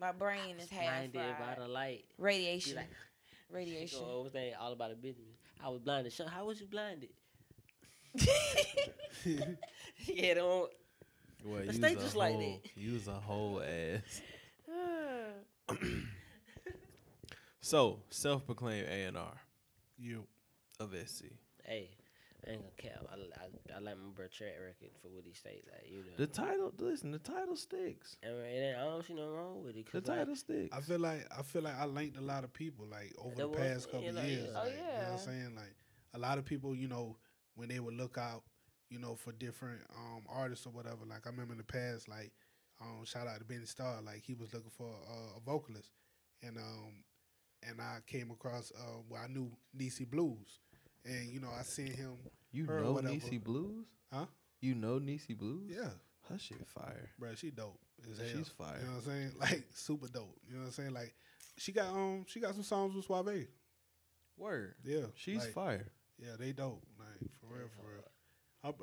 [0.00, 0.82] my brain is half
[1.12, 1.58] Blinded by fried.
[1.58, 2.04] the light.
[2.18, 2.76] Radiation.
[2.76, 2.90] like,
[3.50, 4.00] Radiation.
[4.00, 5.36] Go over thing all about the business.
[5.64, 6.12] I was blinded.
[6.12, 7.10] Sean, how was you blinded?
[10.06, 10.70] yeah, don't.
[11.44, 12.80] Well, Let's stay a just like whole, that.
[12.80, 14.22] Use a whole ass.
[17.60, 19.40] So, self-proclaimed A and R
[19.98, 20.24] you.
[20.78, 21.24] of SC.
[21.64, 21.95] Hey,
[22.46, 23.06] I ain't gonna cap.
[23.10, 25.62] I, I, I like my bro track record for what he say.
[25.72, 26.12] Like you know.
[26.16, 28.16] The title, listen, the title sticks.
[28.22, 29.86] and it ain't- I don't see nothing wrong with it.
[29.86, 30.76] The 'cause, like, title sticks.
[30.76, 33.42] I feel like I feel like I linked a lot of people like over That
[33.42, 34.44] the was- past couple yeah, like, years.
[34.52, 34.60] yeah.
[34.60, 35.12] Oh, like, You know what yeah.
[35.12, 35.54] I'm saying?
[35.56, 35.74] Like
[36.14, 37.16] a lot of people, you know,
[37.56, 38.44] when they would look out,
[38.90, 41.04] you know, for different um artists or whatever.
[41.04, 42.32] Like I remember in the past, like
[42.80, 45.90] um shout out to Benny Starr, like he was looking for uh, a vocalist,
[46.42, 47.02] and um
[47.62, 50.60] and I came across uh well I knew Niecy Blues,
[51.04, 52.18] and you know I seen him.
[52.52, 53.14] You know whatever.
[53.14, 53.86] Niecy Blues?
[54.12, 54.26] Huh?
[54.60, 55.70] You know Niecy Blues?
[55.74, 55.90] Yeah,
[56.30, 57.10] Her shit fire.
[57.18, 57.78] bro, she dope.
[58.10, 58.26] As hell.
[58.36, 58.78] She's fire.
[58.80, 59.32] You know what I'm saying?
[59.40, 60.36] Like super dope.
[60.48, 60.94] You know what I'm saying?
[60.94, 61.14] Like
[61.58, 63.46] she got um she got some songs with Suave.
[64.38, 64.74] Word.
[64.84, 65.86] Yeah, She's like, fire.
[66.18, 66.82] Yeah, they dope.
[66.98, 68.02] Like for real, for real.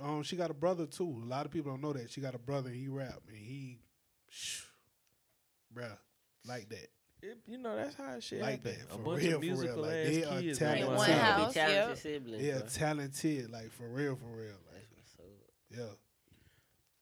[0.01, 1.21] Um, she got a brother too.
[1.23, 2.69] A lot of people don't know that she got a brother.
[2.69, 3.81] and He rap and he,
[4.29, 4.61] shh,
[5.75, 5.97] bruh,
[6.47, 6.87] like that.
[7.23, 8.75] It, you know, that's how shit Like happen.
[8.89, 9.53] that, A bunch real, of for real.
[9.55, 10.59] musical Like, ass they are kids.
[10.59, 10.81] talented.
[10.83, 11.37] in In one one house.
[11.43, 11.53] house.
[11.53, 11.97] Talented yep.
[11.97, 12.43] siblings.
[12.43, 12.67] They are bro.
[12.69, 14.59] talented, like for real, for real.
[14.71, 15.97] Like That's what's up.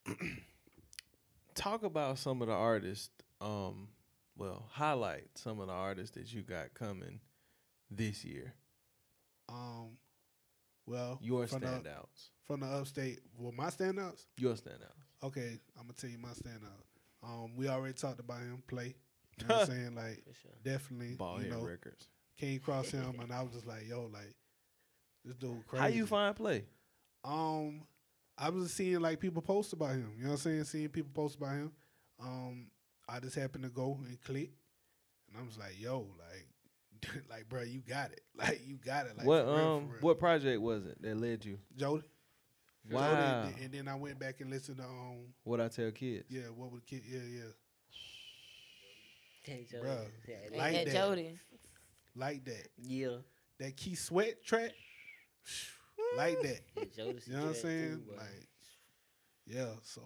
[0.08, 0.28] yeah.
[1.56, 3.10] Talk about some of the artists.
[3.42, 3.90] Um,
[4.38, 7.20] well, highlight some of the artists that you got coming
[7.90, 8.54] this year.
[9.50, 9.98] Um,
[10.86, 12.30] well, Your from the, standouts.
[12.46, 13.20] from the upstate.
[13.38, 14.26] Well, my standouts.
[14.38, 14.96] Your standouts.
[15.24, 16.84] Okay, I'm gonna tell you my standout.
[17.24, 18.96] Um, we already talked about him play.
[19.40, 19.96] You know what I'm saying?
[19.96, 20.52] Like sure.
[20.64, 22.08] definitely, Ball you know, records.
[22.38, 24.36] came across him and I was just like, yo, like
[25.26, 25.82] this dude crazy.
[25.82, 26.66] How you find play?
[27.24, 27.82] Um,
[28.38, 30.12] I was seeing like people post about him.
[30.18, 30.64] You know what I'm saying?
[30.66, 31.72] Seeing people post about him.
[32.22, 32.68] Um,
[33.08, 34.52] I just happened to go and click,
[35.28, 38.22] and I was like, "Yo, like, like, bro, you got it.
[38.36, 39.18] Like, you got it.
[39.18, 40.02] Like, what for real, um for real.
[40.02, 41.60] what project was it that led you?
[41.76, 42.04] Jody?
[42.90, 43.44] Wow.
[43.44, 46.26] Jody, and then I went back and listened to um, What I tell kids.
[46.30, 47.02] yeah, what would kid?
[47.08, 47.52] Yeah, yeah,
[49.44, 49.82] Hey, Joe.
[49.84, 50.06] Bruh.
[50.28, 50.94] Yeah, Like that that.
[50.94, 51.40] Jody.
[52.16, 52.68] like that.
[52.78, 53.18] yeah.
[53.60, 54.72] That Key Sweat track,
[56.18, 56.60] like that.
[56.76, 58.04] Yeah, Jody You know what I'm saying?
[58.08, 58.14] too.
[58.18, 58.48] Like,
[59.46, 59.70] yeah.
[59.84, 60.02] So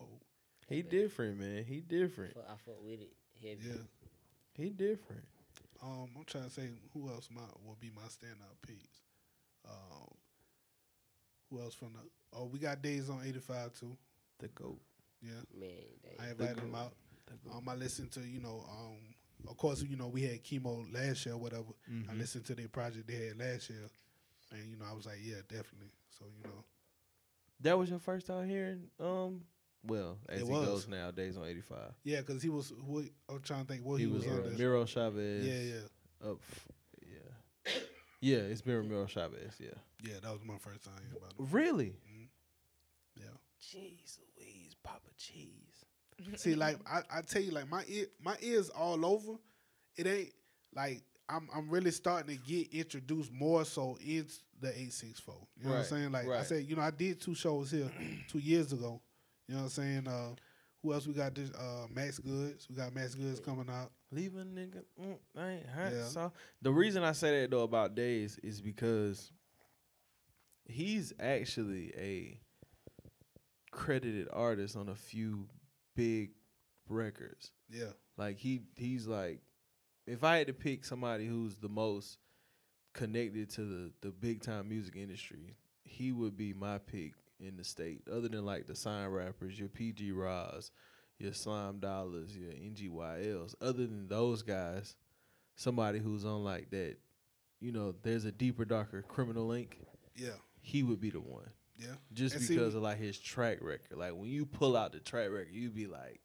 [0.68, 1.64] He different, man.
[1.64, 2.34] He different.
[2.34, 3.14] Fuck, I fuck with it.
[3.42, 3.60] Heavy.
[3.68, 3.82] yeah.
[4.58, 5.24] He different.
[5.82, 9.02] Um, I'm trying to say who else my will be my standout piece.
[9.68, 10.10] Um,
[11.50, 12.00] who else from the?
[12.38, 13.98] Oh, we got Days on 85 too.
[14.40, 14.80] The goat.
[15.22, 15.70] Yeah, Man,
[16.20, 16.94] I invited him out.
[17.28, 17.58] The goat.
[17.58, 18.98] Um, I listened to you know um,
[19.48, 21.66] of course you know we had chemo last year, or whatever.
[21.88, 22.18] I Mhm.
[22.20, 23.88] listened to their project they had last year,
[24.52, 25.92] and you know I was like, yeah, definitely.
[26.10, 26.64] So you know,
[27.62, 29.46] That was your first time hearing um
[29.84, 30.66] well, as It he was.
[30.68, 31.94] goes now, days on eighty five.
[32.04, 32.72] yeah, because he was.
[32.86, 34.58] What, I'm trying to think what he, he, was, was, uh, under.
[34.58, 35.46] Miro Chavez.
[35.46, 35.76] yeah,
[36.24, 36.42] yeah, Up
[37.02, 37.72] yeah.
[38.22, 39.68] Yeah, it's been Ramiro Chavez, yeah.
[40.02, 40.16] yeah.
[40.24, 41.54] That was my first time hearing about him.
[41.54, 41.94] Really?
[43.16, 43.26] Yeah.
[43.62, 45.65] Jeez Louise, Papa Cheese.
[46.36, 49.34] See, like I, I tell you, like my ear, my ears all over.
[49.98, 50.32] It ain't
[50.74, 55.36] like I'm I'm really starting to get introduced more so into the eight six four.
[55.58, 56.12] You know what I'm saying?
[56.12, 57.92] Like I said, you know, I did two shows here
[58.30, 59.02] two years ago.
[59.48, 60.08] You know what I'm saying?
[60.08, 60.36] Uh,
[60.82, 61.34] who else we got?
[61.36, 62.68] This uh, Max Goods.
[62.70, 63.92] We got Max Goods coming out.
[64.12, 64.84] Leave a nigga.
[65.02, 65.94] Mm, I ain't hurt.
[65.94, 66.06] Yeah.
[66.06, 69.32] So the reason I say that though about Days is because
[70.66, 72.40] he's actually a
[73.72, 75.48] credited artist on a few
[75.96, 76.32] big
[76.88, 77.52] records.
[77.70, 79.42] Yeah, Like he he's like
[80.08, 82.18] if I had to pick somebody who's the most
[82.94, 87.64] connected to the the big time music industry, he would be my pick in the
[87.64, 88.02] state.
[88.12, 90.72] Other than like the sign rappers, your PG Roz,
[91.20, 93.56] your Slime Dollars, your NGYLs.
[93.62, 94.96] Other than those guys,
[95.56, 96.98] somebody who's on like that,
[97.60, 99.80] you know, there's a deeper, darker criminal link.
[100.16, 100.30] Yeah,
[100.62, 101.88] He would be the one, yeah.
[102.14, 103.98] just And see, because of like his track record.
[103.98, 106.20] Like when you pull out the track record, you be like,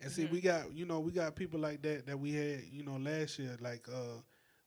[0.00, 0.32] And see, Mm-hmm.
[0.34, 3.38] we got you know we got people like that that we had you know last
[3.38, 4.20] year, like uh,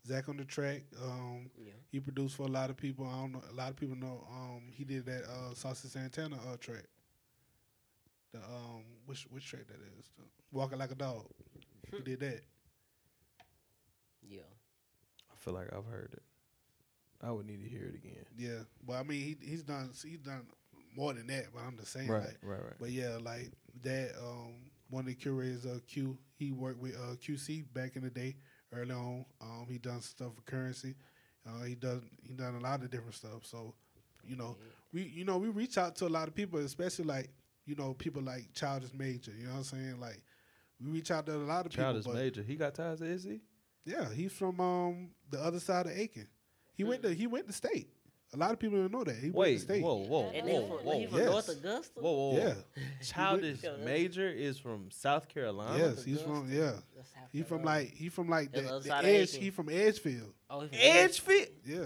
[0.05, 0.83] Zach on the track.
[1.01, 1.71] Um, Yeah.
[1.91, 3.05] he produced for a lot of people.
[3.07, 3.43] I don't know.
[3.51, 4.25] A lot of people know.
[4.31, 6.85] Um, he did that uh, Saucy Santana uh, track.
[8.33, 10.09] The um, which which track that is?
[10.17, 11.25] The Walking like a dog.
[11.91, 12.41] he did that.
[14.21, 14.41] Yeah.
[15.31, 16.23] I feel like I've heard it.
[17.26, 18.26] I would need to hear it again.
[18.38, 20.45] Yeah, but I mean he he's done he's done
[20.95, 21.45] more than that.
[21.53, 22.74] But I'm just saying, Right, like, right, right.
[22.80, 23.51] But yeah, like
[23.84, 24.11] that.
[24.21, 24.53] Um,
[24.89, 28.36] one of the curators, uh, Q, he worked with uh, QC back in the day,
[28.71, 29.26] early on.
[29.41, 30.93] Um, he done stuff for Curren$y.
[31.47, 33.43] Uh, he does he done a lot of different stuff.
[33.43, 33.74] So,
[34.24, 34.55] you know,
[34.91, 37.30] we you know we reach out to a lot of people, especially like
[37.65, 39.32] you know people like Childish Major.
[39.32, 39.99] You know what I'm saying?
[39.99, 40.21] Like
[40.80, 42.13] we reach out to a lot of Childish people.
[42.13, 43.41] but- Major, he got ties to Izzy.
[43.86, 46.28] Yeah, he's from um the other side of Aiken.
[46.74, 47.89] He went to he went to state.
[48.34, 49.84] A lot of people don't know that he went Wait, to state.
[49.84, 51.30] whoa, whoa, And whoa, they from, whoa, he from yes.
[51.30, 51.99] North Augusta.
[51.99, 52.38] whoa, whoa, whoa.
[52.39, 52.53] Yeah,
[53.03, 55.78] Childish Major is from South Carolina.
[55.78, 56.71] yes, he's from yeah.
[56.95, 57.80] That's South He from Carolina.
[57.84, 59.30] like he from like That's the, the other side of edge.
[59.30, 59.41] Aiken.
[59.41, 60.34] He from Edgefield.
[60.49, 61.47] Oh, he from Edgefield.
[61.65, 61.78] Yeah,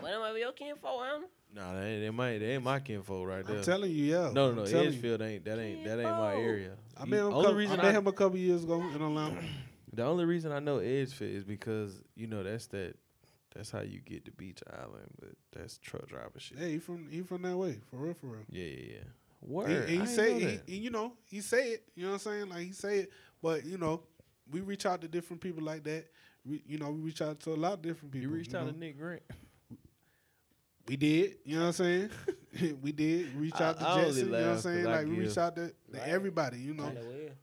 [0.00, 1.24] Well, that might be your kinfolk, Anna.
[1.54, 3.56] Nah, that ain't, that might, that ain't my kinfolk right there.
[3.56, 4.30] I'm telling you, yeah.
[4.32, 4.62] no, no, no.
[4.62, 4.88] I'm telling you.
[4.90, 6.46] Edgefield ain't that ain't that ain't my Kinfolk.
[6.48, 6.70] area.
[6.96, 7.26] I You- met him.
[7.26, 9.40] only Couple, reason I met him a couple years ago in Atlanta.
[9.92, 12.94] the only reason I know Edgefield is because you know that's that
[13.54, 16.58] that's how you get to Beech Island, but that's truck driver shit.
[16.58, 18.42] yeah, he from he from that way for real, for real.
[18.50, 18.98] Yeah, yeah, yeah.
[19.46, 19.88] He, Word.
[19.88, 20.62] he I ain't say know he, that.
[20.66, 21.84] he- you know he say it.
[21.94, 22.48] You know what I'm saying?
[22.50, 24.02] Like he say it, but you know
[24.50, 26.06] we reach out to different people like that.
[26.44, 28.28] We, you know we reach out to a lot of different people.
[28.30, 28.72] you reached out know?
[28.72, 29.22] to Nick Grant.
[30.86, 31.36] We did.
[31.44, 32.10] You know what I'm saying?
[32.82, 33.96] we did reach out to I- I.
[33.96, 34.86] You know what I'm laugh 'cause saying?
[34.86, 36.02] I Like we give- reached out to, to Right.
[36.08, 36.58] everybody.
[36.58, 36.92] You know.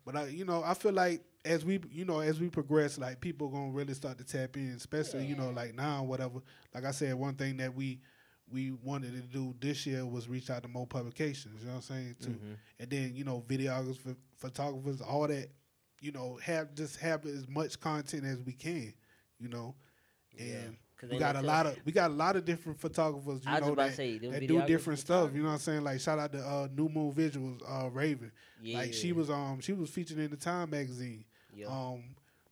[0.03, 3.21] But I, you know, I feel like as we, you know, as we progress, like
[3.21, 6.39] people gonna really start to tap in, especially you know, like now, whatever.
[6.73, 7.99] Like I said, one thing that we
[8.51, 11.61] we wanted to do this year was reach out to more publications.
[11.61, 12.15] You know what I'm saying?
[12.21, 12.53] To Mm-hmm.
[12.79, 15.49] and then you know, videographers, photographers, all that.
[16.01, 18.93] You know, have just have as much content as we can.
[19.39, 19.75] You know,
[20.37, 20.49] and.
[20.49, 20.69] Yeah.
[21.11, 23.93] We got a lot of we got a lot of different photographers, you know, that,
[23.95, 25.31] say, that do different stuff.
[25.35, 25.83] You know what I'm saying?
[25.83, 28.31] Like shout out to uh, New Moon Visuals, uh, Raven.
[28.63, 28.77] Yeah.
[28.79, 31.25] Like she was um she was featured in the Time magazine.
[31.55, 31.67] Yeah.
[31.67, 32.03] Um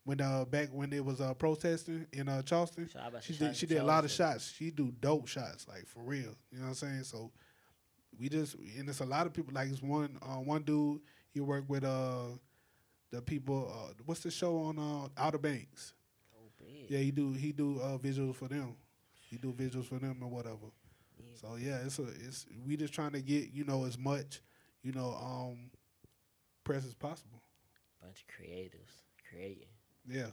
[0.06, 2.89] when uh back when it was uh protesting in uh Charleston.
[2.89, 4.51] So I about to She did she did a lot of shots.
[4.58, 6.36] She do dope shots, like for real.
[6.51, 7.04] You know what I'm saying?
[7.04, 7.32] So
[8.20, 11.01] we just and it's a lot of people like it's one uh one dude
[11.34, 12.28] he worked with uh
[13.12, 15.93] the people uh what's the show on uh Outer Banks?
[16.36, 16.66] Oh.
[16.89, 18.76] Yeah, he do he do uh visuals for them.
[19.30, 20.72] He do visuals for them or whatever.
[21.18, 21.26] Yeah.
[21.39, 24.41] So yeah, it's a it's we just trying to get, you know, as much,
[24.84, 25.72] you know, um
[26.64, 27.41] press as possible.
[28.04, 28.91] Bunch of creatives
[29.30, 29.68] creating.
[30.08, 30.28] Yeah.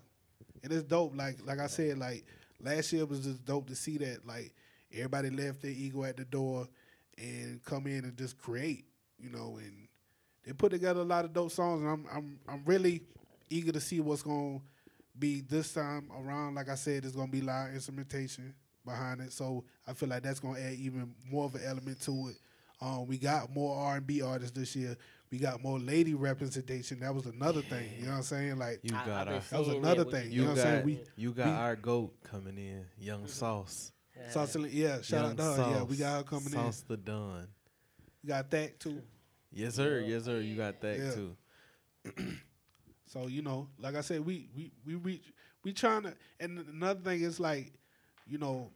[0.62, 1.16] And it's dope.
[1.16, 2.24] Like like I said, like
[2.60, 4.52] last year was just dope to see that like
[4.92, 6.66] everybody left their ego at the door
[7.16, 8.86] and come in and just create,
[9.18, 9.88] you know, and
[10.44, 13.02] they put together a lot of dope songs and I'm I'm I'm really
[13.48, 14.60] eager to see what's gonna
[15.18, 16.54] be this time around.
[16.56, 18.54] Like I said, it's gonna be live instrumentation
[18.84, 19.32] behind it.
[19.32, 22.36] So I feel like that's gonna add even more of an element to it.
[22.80, 24.96] Um, we got more R and B artists this year.
[25.30, 27.00] We got more lady representation.
[27.00, 27.88] That was another thing.
[27.98, 28.58] You know what I'm saying?
[28.58, 30.84] Like You got our, That was another thing, the- you know what I'm saying?
[30.84, 33.92] We- you got we- our goat coming in, Young Sauce.
[34.30, 35.56] Sauce, yeah, shout Young out to her.
[35.56, 35.76] Sauce.
[35.76, 36.50] Yeah, we got her coming in.
[36.52, 37.38] Sauce the Don.
[37.42, 37.48] in.
[38.22, 39.02] We got that too.
[39.52, 40.40] Yes sir, yes sir.
[40.40, 41.14] You got that Yeah.
[41.14, 41.36] too.
[43.06, 45.32] So you know, like I said, we we we reach
[45.64, 46.14] we trying to.
[46.38, 47.72] And another thing is like,
[48.24, 48.70] you know,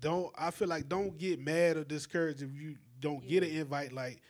[0.00, 3.92] don't I feel like don't get mad or discouraged if you don't get an invite.
[3.92, 4.22] Like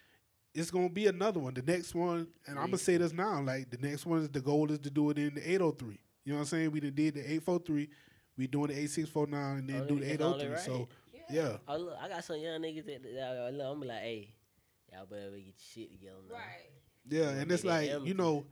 [0.56, 1.54] it's gonna be another one.
[1.54, 3.40] The next one, and I'm gonna say this now.
[3.42, 5.98] Like the next one is the goal is to do it in the 803.
[6.24, 6.70] You know what I'm saying?
[6.72, 7.88] We done did the 843.
[8.38, 10.72] We doing the 8649 and then Oh, do the it's only 803.
[10.72, 10.88] So right.
[11.30, 11.56] yeah.
[11.68, 14.34] Oh look, I got some young niggas that, that, that I'm be like, hey,
[14.92, 16.34] y'all better get your shit together now.
[16.34, 16.70] Right.
[17.08, 18.44] Yeah, and it's like you know,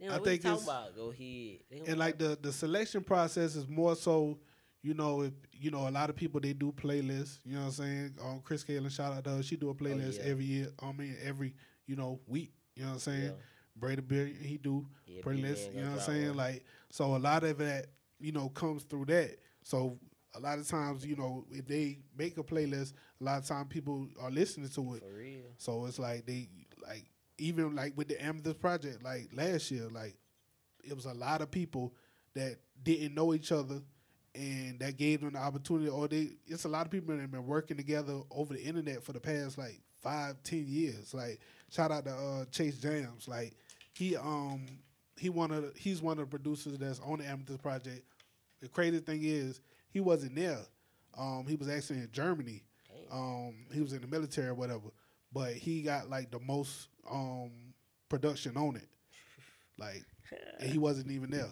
[0.00, 0.96] They know I think it's- about.
[0.96, 1.58] Go ahead.
[1.86, 4.38] And like the the selection process is more so
[4.82, 7.66] you know if you know a lot of people they do playlists you know what
[7.66, 10.30] i'm saying um chris Kalen, shout out to her she do a playlist Oh, yeah.
[10.30, 11.54] every year i mean every
[11.86, 13.30] you know week you know what i'm saying Yeah.
[13.76, 16.36] Brady Beer, he do Yeah, playlist you know what i'm saying one.
[16.36, 17.86] like so a lot of that
[18.18, 19.98] you know comes through that so
[20.34, 23.66] a lot of times you know if they make a playlist a lot of times
[23.68, 25.40] people are listening to it For real.
[25.58, 26.48] so it's like they
[26.86, 27.04] like
[27.38, 30.14] even like with the Amethyst project, like last year, like
[30.84, 31.94] it was a lot of people
[32.34, 33.80] that didn't know each other
[34.34, 35.88] and that gave them the opportunity.
[35.88, 39.02] Or they, it's a lot of people that have been working together over the internet
[39.02, 41.14] for the past like five, ten years.
[41.14, 43.28] Like shout out to uh, Chase Jams.
[43.28, 43.54] Like
[43.94, 44.66] he um
[45.18, 48.02] he one of the, he's one of the producers that's on the Amethyst project.
[48.60, 49.60] The crazy thing is
[49.90, 50.60] he wasn't there.
[51.18, 52.62] Um, he was actually in Germany.
[53.10, 54.88] Um, he was in the military or whatever,
[55.32, 57.50] but he got like the most um
[58.08, 58.88] production on it.
[59.78, 60.04] Like,
[60.60, 61.48] and he wasn't even there.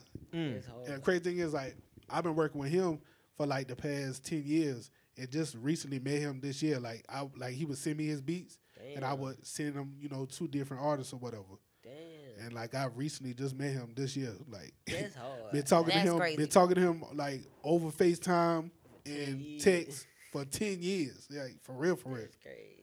[0.57, 1.75] It's And the crazy thing is, like,
[2.11, 3.01] I've been working with him
[3.37, 6.79] for like the past ten years, and just recently met him this year.
[6.79, 8.59] Like, I like he would send me his beats,
[8.95, 11.45] and I would send him, you know, two different artists or whatever.
[11.83, 12.47] Damn.
[12.47, 14.33] And like, I recently just met him this year.
[14.49, 15.53] Like, That's hard.
[15.53, 16.37] been talking That's to him, crazy.
[16.37, 18.71] been talking to him like over FaceTime
[19.07, 19.63] and years.
[19.65, 21.27] text for ten years.
[21.31, 22.23] Like, for real, for real.
[22.23, 22.75] That's crazy.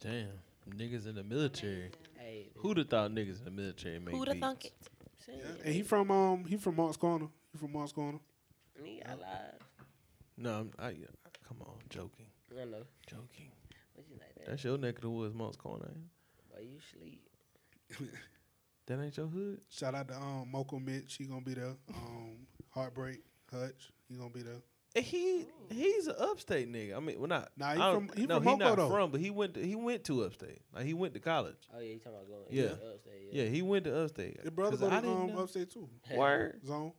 [0.00, 0.28] Damn,
[0.76, 1.90] niggas in the military.
[2.16, 4.40] Hey, Who'd have thought niggas in the military make Who'da beats?
[4.40, 4.72] thunk it?
[5.26, 5.34] Yeah.
[5.64, 7.26] And he from um he from Moncks Corner.
[7.52, 8.18] He from Moncks Corner.
[8.84, 9.60] He got live.
[10.36, 10.94] No, I'm, I,
[11.46, 12.84] come on, joking, I know.
[13.06, 13.50] joking.
[13.94, 14.46] What you like that?
[14.46, 15.86] That's your neck of the woods, Moncks Corner.
[15.88, 16.54] ain't it?
[16.54, 17.28] Boy, you sleep.
[18.86, 19.60] That ain't your hood.
[19.68, 21.16] Shout out to um Moko Mitch.
[21.16, 21.74] He gonna be there.
[21.94, 23.18] Um Heartbreak
[23.52, 23.90] Hutch.
[24.08, 24.62] He gonna be there.
[24.96, 26.96] And He he's an upstate nigga.
[26.96, 27.50] I mean, well not.
[27.58, 28.88] Nah, he don't- from- he no, from he Moco, not though.
[28.88, 30.62] from, but he went to, he went to upstate.
[30.74, 31.56] Like he went to college.
[31.76, 32.44] Oh yeah, you talking about going?
[32.48, 32.64] Yeah.
[32.94, 34.40] Upstate, Yeah, he went to upstate.
[34.40, 35.86] His brother 'Cause go to I didn't um upstate too.
[36.14, 36.60] Word.
[36.66, 36.92] Zone.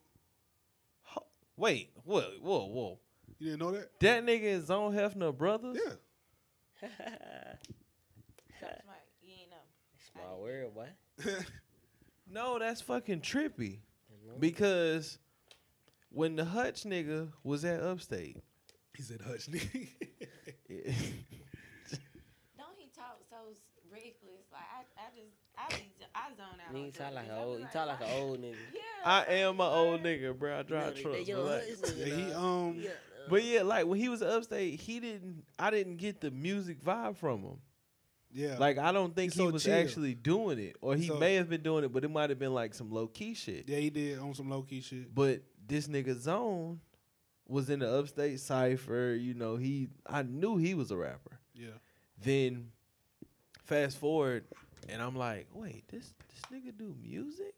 [1.60, 3.00] Ho- Wait, whoa, whoa, whoa.
[3.40, 3.90] You didn't know that?
[4.00, 5.78] That nigga is Zone Hefner brothers.
[5.84, 5.94] Yeah.
[6.82, 6.92] That's
[8.88, 9.08] right.
[9.22, 9.66] You ain't know.
[10.14, 10.90] Small world, boy.
[12.32, 13.80] No, that's fucking trippy.
[14.14, 14.40] Mm-hmm.
[14.40, 15.18] Because
[16.12, 18.38] when the Hutch nigga was at upstate,
[18.96, 19.68] He said Hutch nigga.
[20.70, 20.94] it-
[22.56, 23.58] Don't he talk so s-
[23.92, 24.46] reckless?
[24.54, 24.84] Like I,
[25.60, 26.74] I just, be, I zone out.
[26.76, 27.58] Nigga on talk like an old.
[27.58, 28.56] He like, talk like an old nigga.
[28.74, 28.82] Yeah.
[29.06, 30.60] I am my old nigga, bro.
[30.60, 31.18] I drive You trucks.
[31.18, 31.94] they young relax.
[31.98, 32.90] Yeah, he, um, Yeah,
[33.30, 35.44] But yeah, like when he was upstate, he didn't.
[35.58, 37.58] I didn't get the music vibe from him.
[38.32, 38.58] yeah.
[38.58, 39.74] Like I don't think He's he so was chill.
[39.76, 42.40] actually doing it, or he So- may have been doing it, but it might have
[42.40, 43.68] been like some low key shit.
[43.68, 45.14] yeah, he did on some low key shit.
[45.14, 46.80] But this nigga Zone
[47.48, 49.18] was in the upstate cipher.
[49.20, 51.40] You know, he I knew he was a rapper.
[51.54, 51.70] Yeah.
[52.22, 52.72] Then
[53.64, 54.44] fast forward,
[54.88, 57.54] and I'm like, wait, this this nigga do music?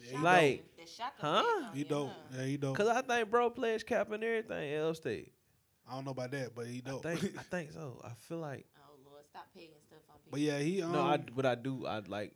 [0.00, 1.44] Yeah, he Like, The shock huh?
[1.72, 2.10] He you, dope.
[2.32, 2.36] huh?
[2.40, 2.76] Yeah, he dope.
[2.76, 5.32] Cause I think bro pledge cap and everything in upstate.
[5.88, 7.02] I don't know about that, but he I dope.
[7.02, 8.00] think I think so.
[8.04, 10.30] I feel like Oh Lord, stop pegging stuff on people.
[10.32, 12.32] but yeah, he um no, I but I do I like.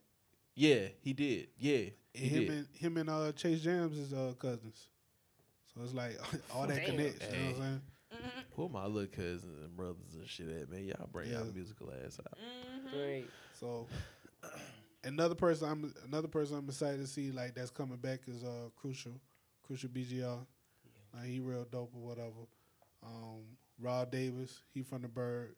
[0.54, 1.48] Yeah, he did.
[1.58, 2.50] Yeah, and he him did.
[2.50, 4.88] and him and uh Chase Jams is uh cousins.
[5.74, 6.18] So it's like
[6.54, 6.96] all that Damn.
[6.96, 7.26] connects.
[7.26, 7.60] You know what I'm Hey.
[7.60, 7.80] saying?
[8.56, 10.84] Who my little cousins and brothers and shit at man?
[10.84, 11.52] Y'all bring y'all Yeah.
[11.54, 12.38] musical ass out.
[12.38, 12.98] Mm-hmm.
[12.98, 13.30] Right.
[13.58, 13.86] So
[15.04, 18.68] another person I'm another person I'm excited to see like that's coming back is uh
[18.76, 19.12] Crucial,
[19.66, 20.38] Crucial BGR.
[21.14, 22.46] Like he real dope or whatever.
[23.04, 23.42] Um,
[23.80, 25.54] Rod Davis, he from the Bird.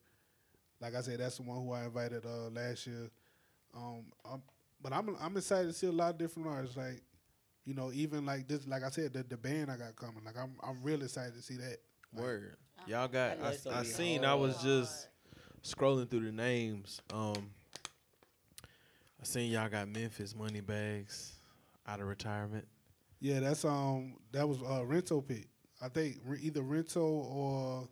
[0.80, 3.10] Like I said, that's the one who I invited uh last year.
[3.76, 4.42] Um, I'm,
[4.82, 6.76] but I'm I'm excited to see a lot of different artists.
[6.76, 7.02] Like,
[7.66, 10.24] you know, even like this, like I said, the the band I got coming.
[10.24, 11.76] Like I'm I'm real excited to see that.
[12.14, 12.56] Like, Word.
[12.86, 13.38] Y'all got.
[13.42, 14.24] I I, I be seen.
[14.24, 15.08] I was just
[15.62, 17.02] scrolling through the names.
[17.12, 17.50] Um,
[19.20, 21.34] I seen y'all got Memphis money bags
[21.86, 22.66] out of retirement.
[23.20, 25.46] Yeah, that's um that was uh Rento pick.
[25.82, 27.88] I think re- either Rento or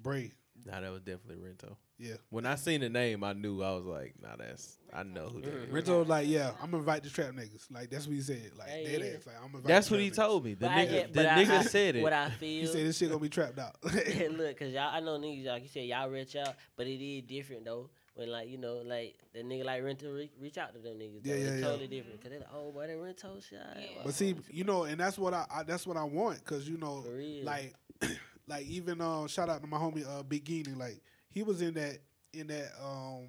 [0.00, 0.32] Bray.
[0.66, 1.76] Nah, that was definitely Rento.
[1.98, 2.14] Yeah.
[2.30, 5.40] When I seen the name, I knew I was like, nah, that's I know who
[5.42, 5.68] that is.
[5.68, 7.66] Rento was like, yeah, I'm gonna invite the trap niggas.
[7.70, 8.50] Like that's what he said.
[8.58, 9.16] Like Hey, dead yeah.
[9.18, 9.26] ass.
[9.26, 10.28] Like I'm invite That's the what he trap niggas.
[10.28, 10.54] told me.
[10.54, 12.02] The But I- nigga, yeah, the but I- nigga I- said it.
[12.02, 12.60] What I feel.
[12.62, 13.76] He said this shit gonna be trapped out.
[13.84, 17.22] Look, cause y'all, I know niggas like you said, y'all reach out, but it is
[17.22, 17.90] different though.
[18.14, 21.20] When like you know, like the nigga like Rento reach, reach out to them niggas.
[21.22, 21.40] Yeah, though.
[21.40, 21.66] yeah, it's yeah.
[21.66, 22.20] totally different.
[22.20, 23.58] Cause they like, oh, boy, that Rento shit.
[23.76, 24.02] Yeah.
[24.04, 26.76] but see, you know, and that's what I, I that's what I want, cause you
[26.76, 27.44] know, For real.
[27.44, 27.74] like,
[28.48, 31.00] like even uh, shout out to my homie uh, Big Geenie, like
[31.30, 31.98] he was in that
[32.32, 33.28] in that um,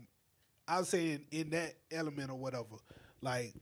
[0.68, 2.78] I was saying in that element or whatever,
[3.22, 3.54] like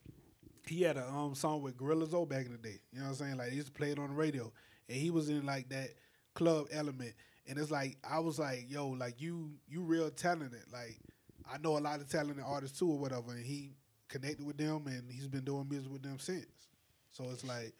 [0.67, 2.79] he had a um song with Gorilla Zoe back in the day.
[2.91, 3.37] You know what I'm saying?
[3.37, 4.51] Like he used to play it on the radio,
[4.87, 5.89] and he was in like that
[6.33, 7.13] club element.
[7.47, 10.61] And it's like I was like, yo, like you you real talented.
[10.71, 10.99] Like
[11.51, 13.31] I know a lot of talented artists too or whatever.
[13.31, 13.71] And he
[14.07, 16.45] connected with them, and he's been doing music with them since.
[17.11, 17.73] So it's like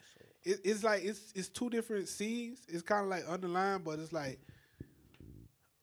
[0.44, 2.60] it, it's like it's it's two different scenes.
[2.68, 4.40] It's kind of like underlined, but it's like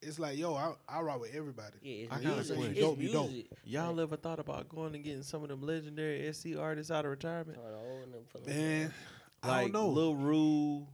[0.02, 1.76] it's like yo, I I rock with everybody.
[1.82, 2.58] yeah, it's I music.
[2.70, 3.30] It's Dope, you dope.
[3.30, 3.50] music.
[3.64, 7.10] Y'all ever thought about going and getting some of them legendary SC artists out of
[7.10, 7.58] retirement?
[7.58, 8.46] Hold on, and then pull up.
[8.48, 8.94] Man,
[9.42, 9.88] I Like don't know.
[9.90, 10.86] Lil Ru,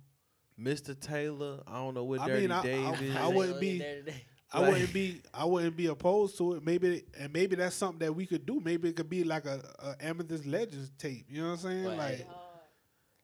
[0.60, 0.98] Mr.
[0.98, 1.60] Taylor.
[1.66, 3.34] I don't know what I Dirty mean, I- I- Dave I is.
[3.34, 4.24] wouldn't be- There today.
[4.54, 6.64] I Like- wouldn't be I wouldn't be opposed to it.
[6.64, 8.60] Maybe and maybe that's something that we could do.
[8.60, 11.26] Maybe it could be like a, a Amethyst Legends tape.
[11.28, 11.84] You know what I'm saying?
[11.86, 11.98] Right.
[11.98, 12.26] Like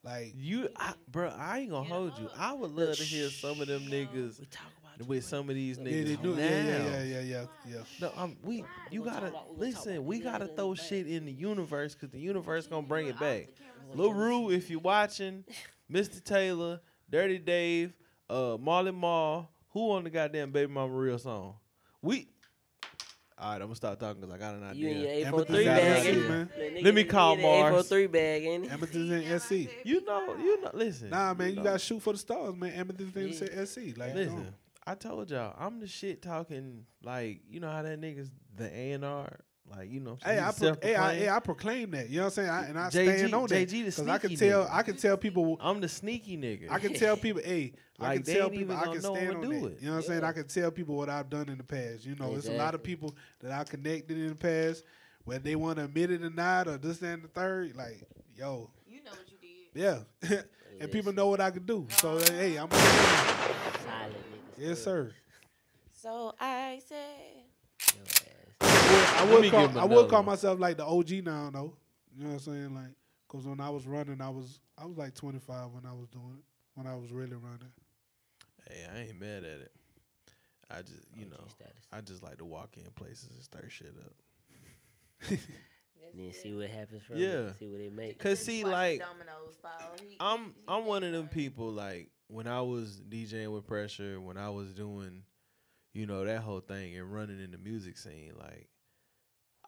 [0.04, 2.28] Like You, I, bro, I ain't gonna hold you.
[2.36, 4.66] I would love to hear some of them niggas We talk
[4.96, 6.34] about with some of these yeah, niggas they do.
[6.34, 6.42] now.
[6.42, 7.76] Yeah, yeah, yeah, yeah, yeah, yeah.
[8.00, 10.06] No, um, we you We'll gotta about- we'll listen.
[10.06, 13.48] We gotta throw shit in the universe because the universe gonna bring it back.
[13.94, 15.44] Lil Ru, if you're watching,
[15.92, 16.22] Mr.
[16.22, 17.92] Taylor, Dirty Dave,
[18.30, 21.54] uh, Marley Marl, who on the goddamn Baby Mama Real song?
[22.02, 22.28] We.
[23.40, 25.26] All right, I'm gonna stop talking because I got an You and your idea.
[25.28, 26.84] Amethyst 843 bag, that ain't shit, man.
[26.84, 27.56] Let me call in the Mars.
[27.92, 28.72] 843 bag, ain't it?
[28.72, 29.52] Amethyst and SC.
[29.84, 30.70] You know, you know.
[30.74, 31.62] Listen, Nah, man, you know.
[31.62, 32.72] gotta shoot for the stars, man.
[32.72, 33.64] Amethyst and Yeah.
[33.64, 33.96] SC.
[33.96, 34.54] Like, Listen, don't.
[34.88, 36.84] I told y'all, I'm the shit talking.
[37.04, 39.38] Like, you know how that niggas the A and R,
[39.70, 40.12] like you know.
[40.12, 40.40] what I'm Hey.
[40.40, 42.08] I, pro- hey, I, hey, I proclaim that.
[42.08, 42.50] You know what I'm saying?
[42.50, 44.64] I, and I JG stand on that JG the because I can tell.
[44.64, 44.74] nigga.
[44.74, 45.58] I can tell people.
[45.62, 46.70] I'm the sneaky nigga.
[46.70, 47.42] I can tell people.
[47.44, 48.76] Hey, I can tell people.
[48.76, 49.66] I can stand on do that.
[49.72, 49.80] it.
[49.80, 50.24] You know what I'm saying?
[50.24, 52.04] I can tell people what I've done in the past.
[52.06, 54.84] You know, it's a lot of people that I connected in the past,
[55.24, 57.76] whether they want to admit it or not, or this that, and the third.
[57.76, 58.06] Like,
[58.36, 60.04] yo, You know what you did.
[60.30, 60.40] yeah,
[60.80, 61.86] and people know what I can do.
[61.98, 62.68] So hey, I'm.
[62.70, 64.58] a Solid niggas.
[64.58, 65.12] Yes, sir.
[66.00, 67.02] So I said, Your
[67.36, 67.47] ass.
[69.18, 71.72] I Let would call, I would call myself like the OG now, though.
[72.16, 72.74] You know what I'm saying?
[72.74, 72.94] Like,
[73.28, 76.36] cause when I was running, I was I was like 25 when I was doing
[76.38, 76.44] it.
[76.74, 77.72] When I was really running.
[78.68, 79.72] Hey, I ain't mad at it.
[80.70, 81.86] I just, you OG know, status.
[81.92, 85.38] I just like to walk in places and stir shit up.
[86.14, 87.48] Then see what happens from Yeah.
[87.48, 87.58] it.
[87.58, 88.18] See what they make.
[88.18, 89.70] Cause see, like, dominoes fall.
[90.08, 91.70] He- I'm I'm one of them people.
[91.70, 95.22] Like when I was DJing with Pressure, when I was doing,
[95.92, 98.68] you know, that whole thing and running in the music scene, like,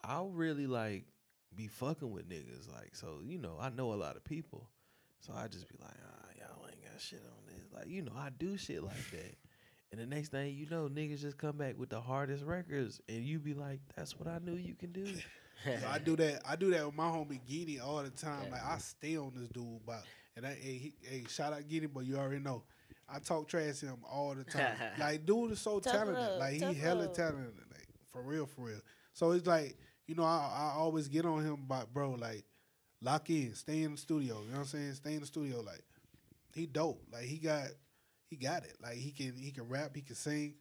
[0.05, 1.05] I really like
[1.55, 2.73] be fucking with niggas.
[2.73, 4.69] Like, so you know, I know a lot of people,
[5.21, 7.67] so I just be like, ah, y'all ain't got shit on this.
[7.75, 9.35] Like, you know, I do shit like that.
[9.93, 13.25] And the next thing you know, niggas just come back with the hardest records, and
[13.25, 15.07] you be like, "That's what I knew you can do."
[15.63, 16.41] So I do that.
[16.49, 18.51] I do that with my homie Giddy all the time.
[18.51, 21.85] Like I stay on this dude about, and I, hey, he, hey, shout out Giddy,
[21.85, 22.63] but you already know.
[23.07, 24.75] I talk trash to him all the time.
[24.99, 26.15] like dude is so Tough talented.
[26.17, 27.13] love, like he tough hella love.
[27.13, 27.53] talented.
[27.71, 28.81] Like for real, for real.
[29.13, 29.77] So it's like
[30.11, 32.45] you know, I, I always get on him about bro, like
[33.01, 34.41] lock in, stay in the studio.
[34.41, 34.95] You know what I'm saying?
[34.95, 35.61] Stay in the studio.
[35.61, 35.85] Like
[36.53, 37.01] he dope.
[37.13, 37.69] Like he got
[38.29, 38.77] he got it.
[38.83, 40.55] Like he can he can rap, he can sing,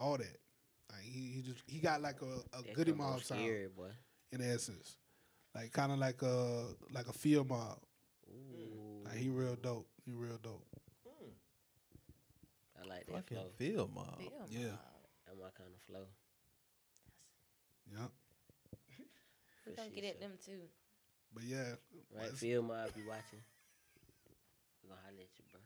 [0.00, 0.38] all that.
[0.90, 3.68] Like he, he just he got like a, a That goody combo mob sound scary,
[3.68, 3.90] boy.
[4.32, 4.96] in essence.
[5.54, 7.78] Like kind of like a like a field mob.
[8.30, 9.86] Ooh, Like he real dope.
[10.06, 10.64] He real dope.
[11.06, 11.28] Hmm.
[12.82, 13.46] I like that Fucking flow.
[13.58, 14.18] Field Mob.
[14.18, 14.66] Feel Yeah.
[14.68, 14.78] mob.
[15.26, 16.06] That's my kind of flow.
[17.92, 18.06] Yeah.
[19.66, 20.60] We For gonna get at them too.
[21.32, 21.74] But yeah.
[22.14, 23.42] Right, it's- Field Mob, be watching.
[24.82, 25.60] We gonna holler at you, bro.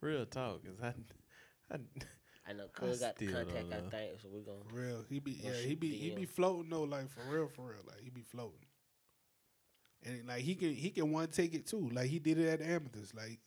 [0.00, 1.78] Real talk, cause I, I
[2.44, 4.64] I know Cuz got the contact, I think, so we gonna.
[4.68, 5.04] For real.
[5.08, 7.70] He be Gonna yeah, he shoot be he be floating though, like for real, for
[7.70, 7.82] real.
[7.86, 8.66] Like he be floating.
[10.04, 11.88] And like he can he can one take it too.
[11.92, 13.14] Like he did it at the Amethyst.
[13.14, 13.38] Like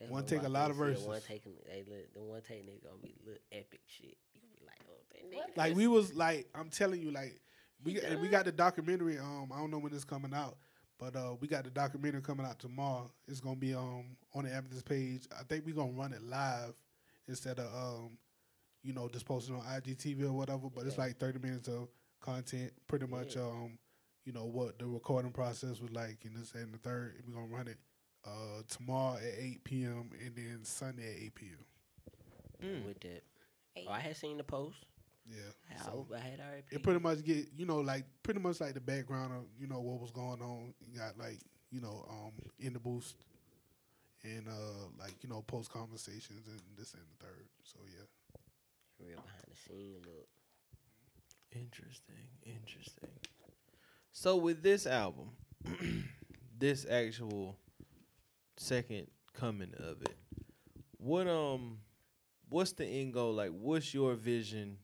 [0.00, 1.06] That's One take a lot of said, verses.
[1.06, 4.16] One take, hey, look, the one take nigga gonna be little epic shit.
[4.34, 5.56] You be like, oh, that nigga.
[5.56, 7.38] like we was like I'm telling you, like
[7.86, 9.18] we He got, we got the documentary.
[9.18, 10.56] Um, I don't know when it's coming out,
[10.98, 13.10] but uh, we got the documentary coming out tomorrow.
[13.28, 15.26] It's gonna be um on the Amethyst page.
[15.38, 16.74] I think we're gonna run it live
[17.28, 18.18] instead of um,
[18.82, 20.68] you know, just posting on IGTV or whatever.
[20.74, 21.88] But it's like 30 minutes of
[22.20, 23.42] content, pretty much Yeah.
[23.42, 23.78] um,
[24.24, 27.22] you know what the recording process was like, and this and the third.
[27.26, 27.78] we're gonna run it
[28.26, 30.10] uh tomorrow at 8 p.m.
[30.24, 31.64] and then Sunday at 8 p.m.
[32.64, 32.86] Mm.
[32.86, 33.22] with that.
[33.86, 34.78] Oh, I had seen the post.
[35.28, 35.38] Yeah.
[35.78, 36.62] I, so- I had already.
[36.70, 39.80] it pretty much get you know like pretty much like the background of you know
[39.80, 40.74] what was going on.
[40.80, 41.38] You got like
[41.70, 43.16] you know um in the boost
[44.24, 47.46] and uh like you know post conversations and this and the third.
[47.64, 50.28] So yeah, real behind the scene look.
[51.52, 52.14] Interesting,
[52.44, 53.08] interesting.
[54.12, 55.30] So with this album,
[56.58, 57.56] this actual
[58.56, 60.16] second coming of it,
[60.98, 61.78] what um,
[62.48, 63.32] what's the end goal?
[63.34, 64.78] Like, what's your vision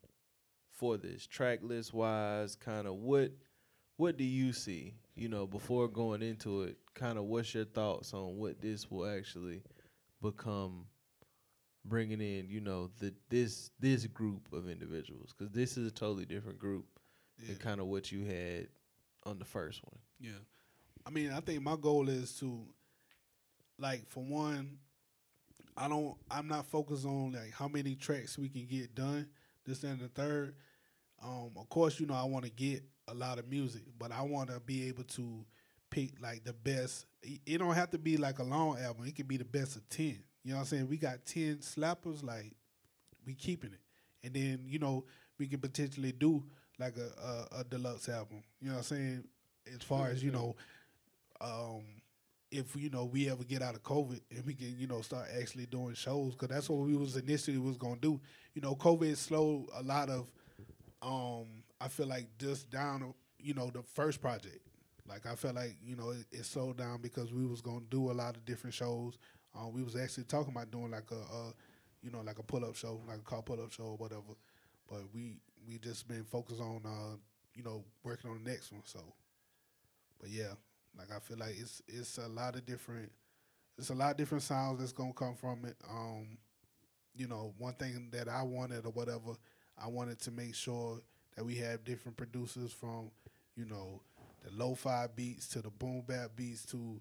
[0.72, 2.56] for this track list wise?
[2.56, 3.30] Kind of what,
[3.96, 4.94] what do you see?
[5.14, 9.06] You know, before going into it, kind of what's your thoughts on what this will
[9.06, 9.62] actually
[10.20, 10.86] become?
[11.84, 16.24] Bringing in, you know, the this this group of individuals because this is a totally
[16.24, 16.86] different group
[17.40, 18.68] yeah, than kind of what you had
[19.26, 19.98] on the first one.
[20.20, 20.38] yeah.
[21.04, 22.64] I mean, I think my goal is to
[23.80, 24.78] like for one,
[25.76, 26.14] I don't.
[26.30, 29.28] I'm not focused on like how many tracks we can get done.
[29.64, 30.54] This and the third.
[31.22, 34.22] Um, of course, you know I want to get a lot of music, but I
[34.22, 35.44] want to be able to
[35.90, 37.06] pick like the best.
[37.22, 39.06] It don't have to be like a long album.
[39.06, 40.18] It could be the best of ten.
[40.42, 40.88] You know what I'm saying?
[40.88, 42.24] We got ten slappers.
[42.24, 42.52] Like
[43.24, 43.80] we keeping it,
[44.24, 45.04] and then you know
[45.38, 46.42] we can potentially do
[46.78, 48.42] like a a, a deluxe album.
[48.60, 49.24] You know what I'm saying?
[49.72, 50.56] As far as you know,
[51.40, 51.82] um,
[52.52, 55.26] if you know we ever get out of COVID and we can you know start
[55.40, 58.20] actually doing shows because that's what we was initially was gonna do.
[58.54, 60.26] You know, COVID slowed a lot of.
[61.00, 61.46] Um,
[61.80, 64.60] I feel like just down, you know, the first project.
[65.08, 68.10] Like I felt like you know it, it slowed down because we was gonna do
[68.10, 69.18] a lot of different shows.
[69.54, 71.54] Uh, we was actually talking about doing like a, a
[72.02, 74.36] you know, like a pull up show, like a car pull up show or whatever.
[74.88, 77.16] But we we just been focused on uh,
[77.54, 78.82] you know, working on the next one.
[78.84, 79.00] So
[80.20, 80.52] but yeah,
[80.98, 83.10] like I feel like it's it's a lot of different
[83.78, 85.76] it's a lot of different sounds that's gonna come from it.
[85.90, 86.38] Um,
[87.14, 89.32] you know, one thing that I wanted or whatever,
[89.82, 91.00] I wanted to make sure
[91.36, 93.10] that we have different producers from,
[93.56, 94.02] you know,
[94.44, 97.00] the lo-fi beats to the boom bap beats to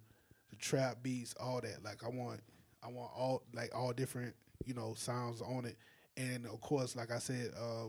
[0.50, 1.84] the trap beats, all that.
[1.84, 2.42] Like I want
[2.84, 4.36] I want all like all different,
[4.66, 5.78] you know, sounds on it.
[6.18, 7.88] And of course, like I said, uh,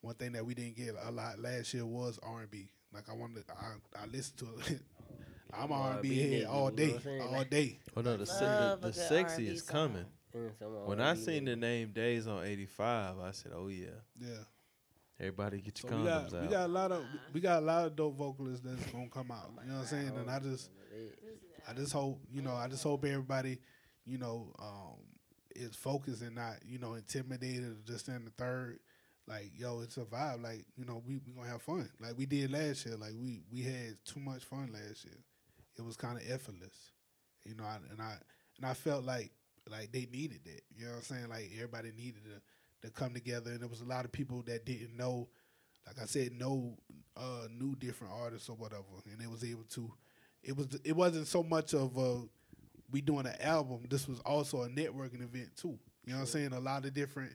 [0.00, 2.70] one thing that we didn't get a lot last year was R and B.
[2.92, 4.78] Like I wanted, I I listened to.
[5.52, 7.20] I'm R and B R&B head nigga, all you know day, what I'm saying?
[7.22, 7.78] all day.
[7.94, 10.04] Well, no, the se- the, the sexy is coming.
[10.86, 13.88] When I seen the name Days on 85, I said, "Oh yeah,
[14.18, 14.28] Yeah.
[15.20, 17.66] everybody get So your we got condoms we got a lot of we got a
[17.66, 19.50] lot of dope vocalists that's gonna come out.
[19.62, 20.12] You know what I'm saying?
[20.16, 20.70] And I just
[21.68, 23.58] I just hope you know I just hope everybody
[24.06, 24.96] you know um,
[25.54, 28.78] is focused and not you know intimidated or just in the third.
[29.28, 30.42] Like yo, it's a vibe.
[30.42, 31.88] Like you know we we gonna have fun.
[32.00, 32.96] Like we did last year.
[32.96, 35.18] Like we we had too much fun last year.
[35.78, 36.92] It was kind of effortless.
[37.44, 38.14] You know, I, and I
[38.58, 39.30] and I felt like
[39.70, 40.62] like they needed that.
[40.76, 41.28] You know what I'm saying?
[41.28, 44.66] Like everybody needed to to come together, and there was a lot of people that
[44.66, 45.28] didn't know.
[45.86, 46.76] Like I said, no
[47.16, 49.92] uh, new different artists or whatever, and they was able to.
[50.42, 52.22] It was it wasn't so much of a
[52.90, 53.84] we doing an album.
[53.88, 55.78] This was also a networking event too.
[56.04, 56.52] You know what I'm saying?
[56.52, 57.32] A lot of different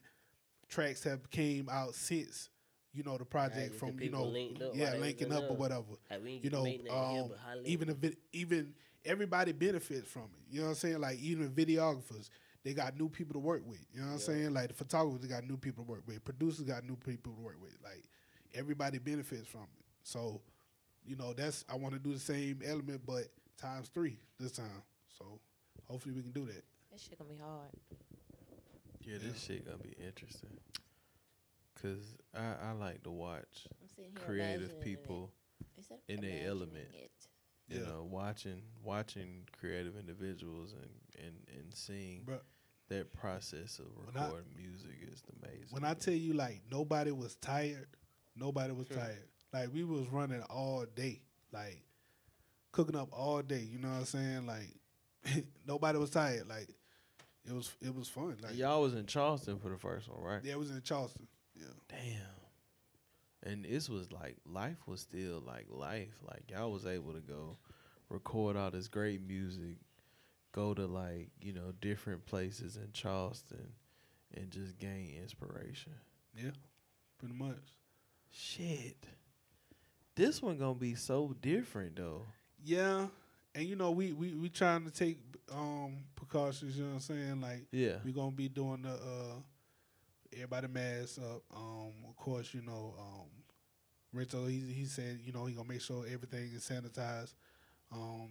[0.69, 2.49] tracks have came out since
[2.97, 5.33] you know the project just the from you know linked up yeah while linking in
[5.33, 8.03] up or whatever Like, you know, make nothing here, um, but holla at even if
[8.03, 8.73] it, even
[9.05, 10.53] everybody benefits from it.
[10.53, 10.99] You know what I'm saying?
[10.99, 12.29] Like even videographers,
[12.63, 13.85] they got new people to work with.
[13.93, 14.53] You know what I'm saying?
[14.53, 16.23] Like the photographers got new people to work with.
[16.25, 17.77] Producers got new people to work with.
[17.83, 18.03] Like
[18.53, 19.85] everybody benefits from it.
[20.03, 20.41] So,
[21.05, 23.25] you know, that's I want to do the same element, but
[23.57, 24.83] times three this time.
[25.17, 25.39] So
[25.87, 26.63] hopefully we can do that.
[26.91, 27.69] This shit gonna be hard.
[29.01, 30.49] yeah, this shit gonna be interesting.
[31.81, 35.31] Cause I, I like to watch I'm sitting here creative people,
[35.77, 35.79] It.
[35.81, 36.87] Is in their element.
[36.93, 37.11] It.
[37.67, 37.87] you Yeah.
[37.87, 40.89] know, watching watching creative individuals and
[41.25, 42.39] and and seeing Bruh.
[42.89, 45.67] that process of When I- recording music is amazing.
[45.71, 47.87] When I tell you like nobody was tired,
[48.35, 49.27] nobody was tired.
[49.53, 51.21] Like we was running all day,
[51.51, 51.83] like
[52.71, 53.61] cooking up all day.
[53.61, 54.45] You know what I'm saying?
[54.47, 56.47] Like nobody was tired.
[56.47, 56.69] Like
[57.45, 58.35] it was it was fun.
[58.41, 60.43] Like y'all was in Charleston for the first one, right?
[60.43, 61.27] yeah, it was in Charleston.
[61.59, 63.51] Yeah, Damn.
[63.51, 66.19] And this was like life was still like life.
[66.27, 67.57] Like y'all was able to go
[68.09, 69.77] record all this great music,
[70.51, 73.73] go to like, you know, different places in Charleston
[74.33, 75.93] and just gain inspiration.
[76.35, 76.51] yeah,
[77.19, 77.55] pretty much.
[78.31, 78.97] Shit.
[80.15, 82.25] This one gonna be so different though.
[82.63, 83.07] Yeah,
[83.55, 85.19] and you know we we we trying to take
[85.53, 86.75] um precautions.
[86.75, 87.41] You know what I'm saying?
[87.41, 87.97] Like Yeah.
[88.03, 89.39] we gonna be doing the uh
[90.33, 91.43] everybody mask up.
[91.55, 93.29] Um, of course, you know, um,
[94.13, 97.33] Renzo he he said you know he gonna make sure everything is sanitized.
[97.91, 98.29] Um,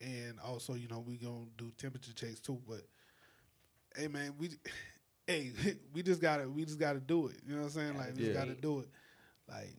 [0.00, 2.60] and also you know we gonna do temperature checks too.
[2.66, 2.82] But
[3.96, 4.50] hey man, we
[5.26, 5.52] hey
[5.92, 7.36] we just gotta we just gotta do it.
[7.46, 7.96] You know what I'm saying?
[7.96, 8.88] Like we just gotta do it.
[9.48, 9.76] Like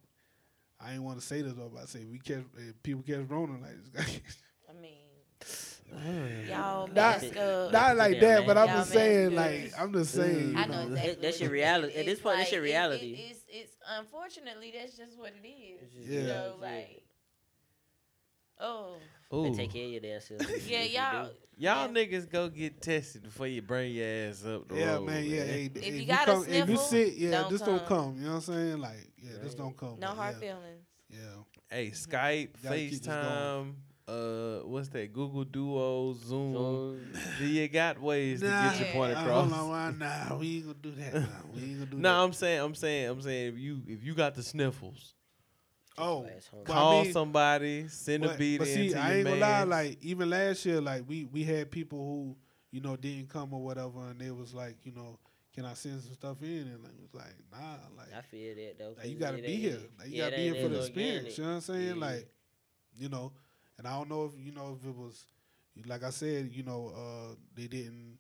[0.80, 3.28] I ain't want to say this though, but I say we catch if people catch
[3.28, 4.20] Rona like this.
[4.70, 4.98] I mean,
[5.94, 6.48] Mm.
[6.50, 7.72] y'all Not- mask up.
[7.72, 8.48] Not like that, man.
[8.48, 10.54] but I'm Y'all just saying, like, I'm just saying.
[10.54, 10.56] Mm.
[10.58, 10.82] I you know know.
[10.88, 11.08] exactly.
[11.14, 11.94] That- that's your reality.
[11.96, 13.12] At this It's point, that's your like, it- reality.
[13.14, 15.82] It, it's, it's unfortunately that's just what it is.
[15.84, 16.28] It's just- You Yeah.
[16.28, 17.04] know, like,
[18.60, 18.96] oh
[19.32, 19.44] Ooh.
[19.44, 20.42] They take care of your damn self.
[20.50, 21.30] you- yeah, if you y'all.
[21.62, 22.06] Y'all Yeah.
[22.06, 25.06] niggas go get tested before you bring your ass up the Yeah, road.
[25.08, 25.26] man.
[25.26, 27.86] Yeah, hey, if, you you got a come, if you sit, yeah, don't just don't
[27.86, 27.88] come.
[28.14, 28.16] come.
[28.18, 28.78] You know what I'm saying?
[28.80, 29.58] Like, yeah, just Right.
[29.58, 30.00] don't come.
[30.00, 30.86] No hard yeah, feelings.
[31.10, 31.18] Yeah,
[31.70, 32.12] Hey, mm-hmm.
[32.16, 33.74] Skype, Gotta keep this FaceTime,
[34.10, 35.14] uh, what's that?
[35.14, 36.54] Google Duo, Zoom.
[36.54, 37.14] Zoom.
[37.40, 39.50] Do you got ways to get your point across?
[39.50, 41.14] hold on, why- nah, we ain't gonna do that.
[41.14, 42.24] Nah, we ain't gonna do No, that.
[42.26, 45.14] I'm saying, I'm saying, I'm saying, if you if you got the sniffles,
[45.98, 46.64] Oh, Ass home.
[46.66, 49.28] Well, I call mean, somebody, send a but, beat but see, into I your ain't
[49.28, 49.64] gonna lie.
[49.64, 52.36] Like even last year, like we we had people who
[52.72, 55.20] you know didn't come or whatever, and they was like, you know,
[55.54, 56.48] can I send some stuff in?
[56.74, 58.94] And like, it was like, nah, like I feel that though.
[58.98, 59.80] Like you 'cause gotta be here.
[60.00, 61.38] Like you yeah, gotta be here for the that experience.
[61.38, 61.88] You know what I'm saying?
[61.88, 61.94] Yeah.
[62.06, 62.30] Like,
[62.98, 63.34] you know,
[63.80, 65.26] and I don't know if you know if it was
[65.88, 68.20] like I said, you know, uh, they didn't.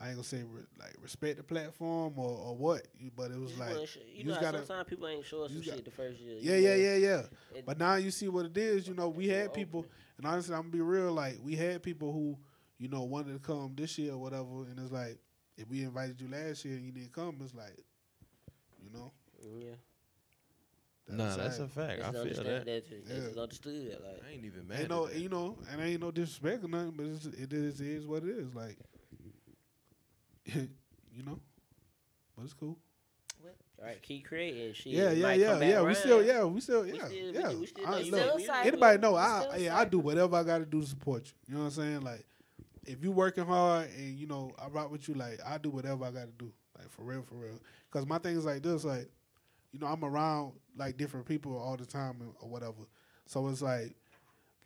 [0.00, 3.50] I ain't gonna say re- like respect the platform or, or what, but it was
[3.52, 5.84] Just like sh- you, you know, gotta- sometimes people ain't sure some you got- shit
[5.84, 6.38] the first year.
[6.40, 7.22] yeah, you yeah, yeah, yeah.
[7.54, 8.88] It- But now you see what it is.
[8.88, 9.86] You know, we had people,
[10.18, 11.12] and honestly, I'm gonna be real.
[11.12, 12.36] Like we had people who,
[12.78, 15.18] you know, wanted to come this year or whatever, and it's like
[15.56, 17.78] if we invited you last year and you didn't come, it's like,
[18.82, 19.12] you know,
[19.56, 19.74] yeah.
[21.08, 21.98] Nah, that's a fact.
[21.98, 22.64] It's I feel that.
[22.64, 22.88] that.
[22.88, 23.02] too.
[23.06, 23.42] It's Yeah.
[23.42, 23.98] understood.
[24.02, 24.74] Like, I ain't even mad.
[24.76, 25.16] Ain't at no, that.
[25.18, 28.22] you know, and ain't no disrespect or nothing, but it's, it is it is what
[28.22, 28.54] it is.
[28.54, 28.78] Like,
[30.46, 31.38] you know,
[32.36, 32.78] but it's cool.
[33.78, 34.92] all right, keep creating shit.
[34.92, 35.82] Yeah, It yeah, might yeah, come back yeah.
[35.82, 37.48] We still, yeah, we still, yeah, we yeah.
[37.50, 38.68] do- we still I- look, still cycle.
[38.68, 41.32] anybody know I, still yeah, I do whatever I got to do to support you.
[41.48, 42.00] You know what I'm saying?
[42.02, 42.24] Like,
[42.86, 46.04] if you working hard and you know I rock with you, like I do whatever
[46.04, 47.58] I got to do, like for real, for real.
[47.90, 49.08] Cause my thing is like this, like,
[49.72, 52.86] you know, I'm around like different people all the time or whatever.
[53.26, 53.94] So it's like,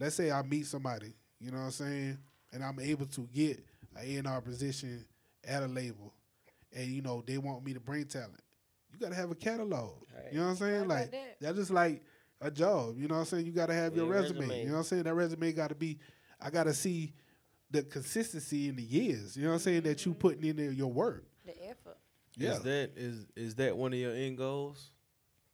[0.01, 2.19] let's say I meet somebody, you know what I'm saying,
[2.53, 3.65] and I'm able to get
[3.97, 5.05] an A&R position
[5.47, 6.13] at a label,
[6.75, 8.41] and you know they want me to bring talent.
[8.93, 9.95] You gotta have a catalog.
[10.15, 10.33] Right.
[10.33, 10.81] You know what I'm saying?
[10.81, 11.37] Right Like that.
[11.41, 12.03] that's just like
[12.41, 12.99] a job.
[12.99, 13.47] You know what I'm saying?
[13.47, 14.41] You gotta have Yeah, your your resume.
[14.41, 14.61] resume.
[14.61, 15.03] You know what I'm saying?
[15.05, 15.99] That resume gotta be.
[16.41, 17.13] I gotta see
[17.71, 19.37] the consistency in the years.
[19.37, 19.83] You know what I'm saying?
[19.83, 20.21] That you mm-hmm.
[20.21, 21.25] putting in there your work.
[21.45, 21.99] The effort.
[22.37, 22.53] Yeah.
[22.53, 24.91] Is that is is that one of your end goals?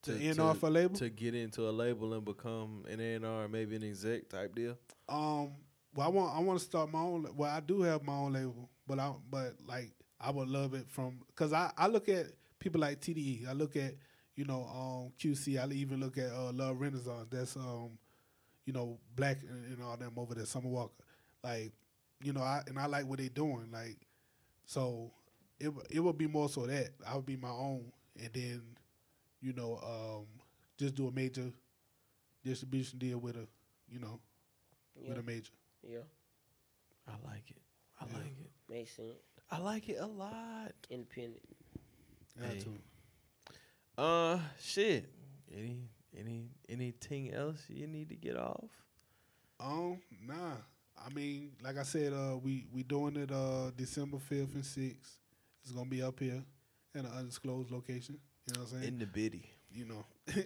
[0.03, 0.95] To end off a label?
[0.95, 4.53] to get into a label and become an A and R, maybe an exec type
[4.55, 4.77] deal.
[5.07, 5.51] Um.
[5.95, 7.27] Well, I want I want to start my own.
[7.35, 10.89] Well, I do have my own label, but I but like I would love it
[10.89, 12.27] from because I I look at
[12.59, 13.47] people like TDE.
[13.47, 13.93] I look at
[14.35, 15.61] you know um QC.
[15.61, 17.27] I even look at uh, Love Renaissance.
[17.29, 17.91] That's um
[18.65, 20.45] you know black and, and all them over there.
[20.45, 21.03] Summer Walker.
[21.43, 21.71] Like
[22.23, 23.69] you know I and I like what they're doing.
[23.71, 23.97] Like
[24.65, 25.11] so
[25.59, 28.61] it it would be more so that I would be my own and then
[29.43, 30.25] you know um
[30.79, 31.51] just do a major
[32.43, 33.45] distribution deal with a
[33.89, 34.19] you know
[34.95, 35.51] Yeah, with a major.
[35.87, 35.99] yeah,
[37.07, 37.61] I like it.
[37.99, 38.13] I Yeah.
[38.17, 38.51] like it.
[38.69, 39.17] makes sense.
[39.51, 40.71] I like it a lot.
[40.89, 41.41] Independent.
[42.39, 42.59] Yeah, Hey.
[42.59, 42.77] too.
[43.97, 45.09] Uh, shit.
[45.51, 48.69] Any any anything else you need to get off?
[49.59, 50.55] Um, nah.
[50.97, 55.17] I mean, like I said, uh, we we doing it uh December fifth and sixth.
[55.61, 56.43] It's gonna be up here
[56.95, 58.19] in an undisclosed location.
[58.47, 58.93] You know what I'm saying?
[58.93, 59.49] In the biddy.
[59.71, 60.05] you know.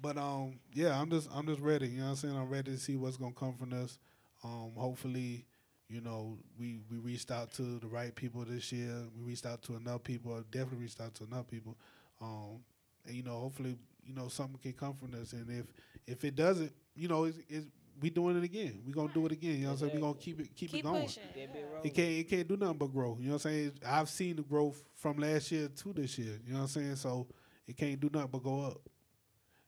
[0.00, 1.88] but um, yeah, I'm just I'm just ready.
[1.88, 2.36] You know what I'm saying?
[2.36, 3.98] I'm ready to see what's gonna come from this.
[4.42, 5.44] Um, hopefully,
[5.88, 8.94] you know, we we reached out to the right people this year.
[9.16, 10.42] We reached out to enough people.
[10.50, 11.76] Definitely reached out to enough people.
[12.20, 12.60] Um,
[13.06, 15.32] and you know, hopefully, you know, something can come from this.
[15.32, 15.66] And if
[16.06, 17.66] if it doesn't, you know, it's, it's
[18.00, 18.82] we doing it again.
[18.86, 19.56] We gonna do it again.
[19.56, 19.94] You know what I'm saying?
[19.94, 21.02] We gonna keep it keep, Keep it going.
[21.02, 21.22] pushing.
[21.34, 21.68] Get big yeah.
[21.74, 21.82] roll.
[21.84, 23.16] It can't it can't do nothing but grow.
[23.20, 23.72] You know what I'm saying?
[23.86, 26.38] I've seen the growth from last year to this year.
[26.46, 26.96] You know what I'm saying?
[26.96, 27.26] So
[27.66, 28.80] it can't do nothing but go up.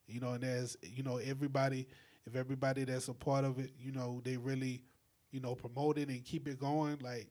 [0.07, 1.89] You know, and as you know, everybody
[2.27, 4.83] if everybody that's a part of it, you know, they really,
[5.31, 7.29] you know, promote it and keep it going, like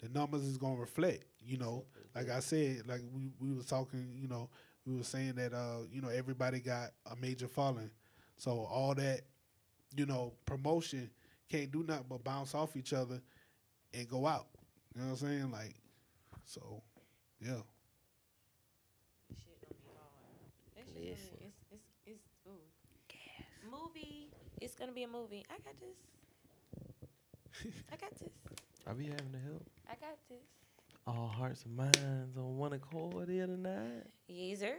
[0.00, 1.84] the numbers is gonna reflect, you know.
[2.14, 4.48] Like I said, like we, we was talking, you know,
[4.86, 7.90] we were saying that uh, you know, everybody got a major following.
[8.36, 9.20] So all that,
[9.96, 11.10] you know, promotion
[11.48, 13.20] can't do nothing but bounce off each other
[13.92, 14.46] and go out.
[14.94, 15.50] You know what I'm saying?
[15.50, 15.74] Like,
[16.46, 16.82] so,
[17.40, 17.52] yeah.
[19.36, 20.76] Shit gonna be hard.
[20.76, 21.36] That shit Listen.
[21.38, 23.70] be, it's, it's, it's, ooh.
[23.70, 24.30] Movie.
[24.60, 25.44] It's gonna be a movie.
[25.50, 27.72] I got this.
[27.92, 28.30] I got this.
[28.86, 29.66] I be having to help.
[29.86, 30.38] I got this.
[31.06, 34.04] All hearts and minds on one accord here tonight.
[34.28, 34.76] Yes, sir.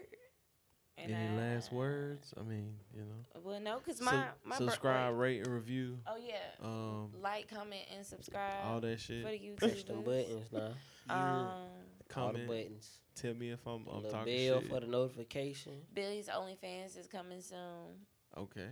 [0.98, 2.34] And Any I- last words?
[2.40, 3.42] I mean, you know.
[3.44, 5.20] Well, no, cause Su- my my subscribe, wait.
[5.20, 5.98] rate, and review.
[6.08, 6.36] Oh yeah.
[6.64, 8.66] Um, like, comment, and subscribe.
[8.66, 9.24] all that shit.
[9.26, 9.58] for the YouTube.
[9.58, 10.70] Push them buttons now.
[11.10, 11.68] Um, All
[12.08, 12.48] the Comment.
[12.48, 12.90] buttons.
[13.16, 14.70] Tell me if I'm, The I'm talking bell shit.
[14.70, 15.74] for the notification.
[15.94, 18.06] Billy's OnlyFans is coming soon.
[18.38, 18.70] Okay.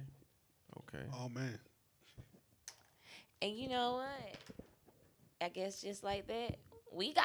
[0.77, 1.03] Okay.
[1.13, 1.59] Oh man.
[3.41, 4.35] And you know what?
[5.41, 6.57] I guess just like that,
[6.93, 7.23] we gone.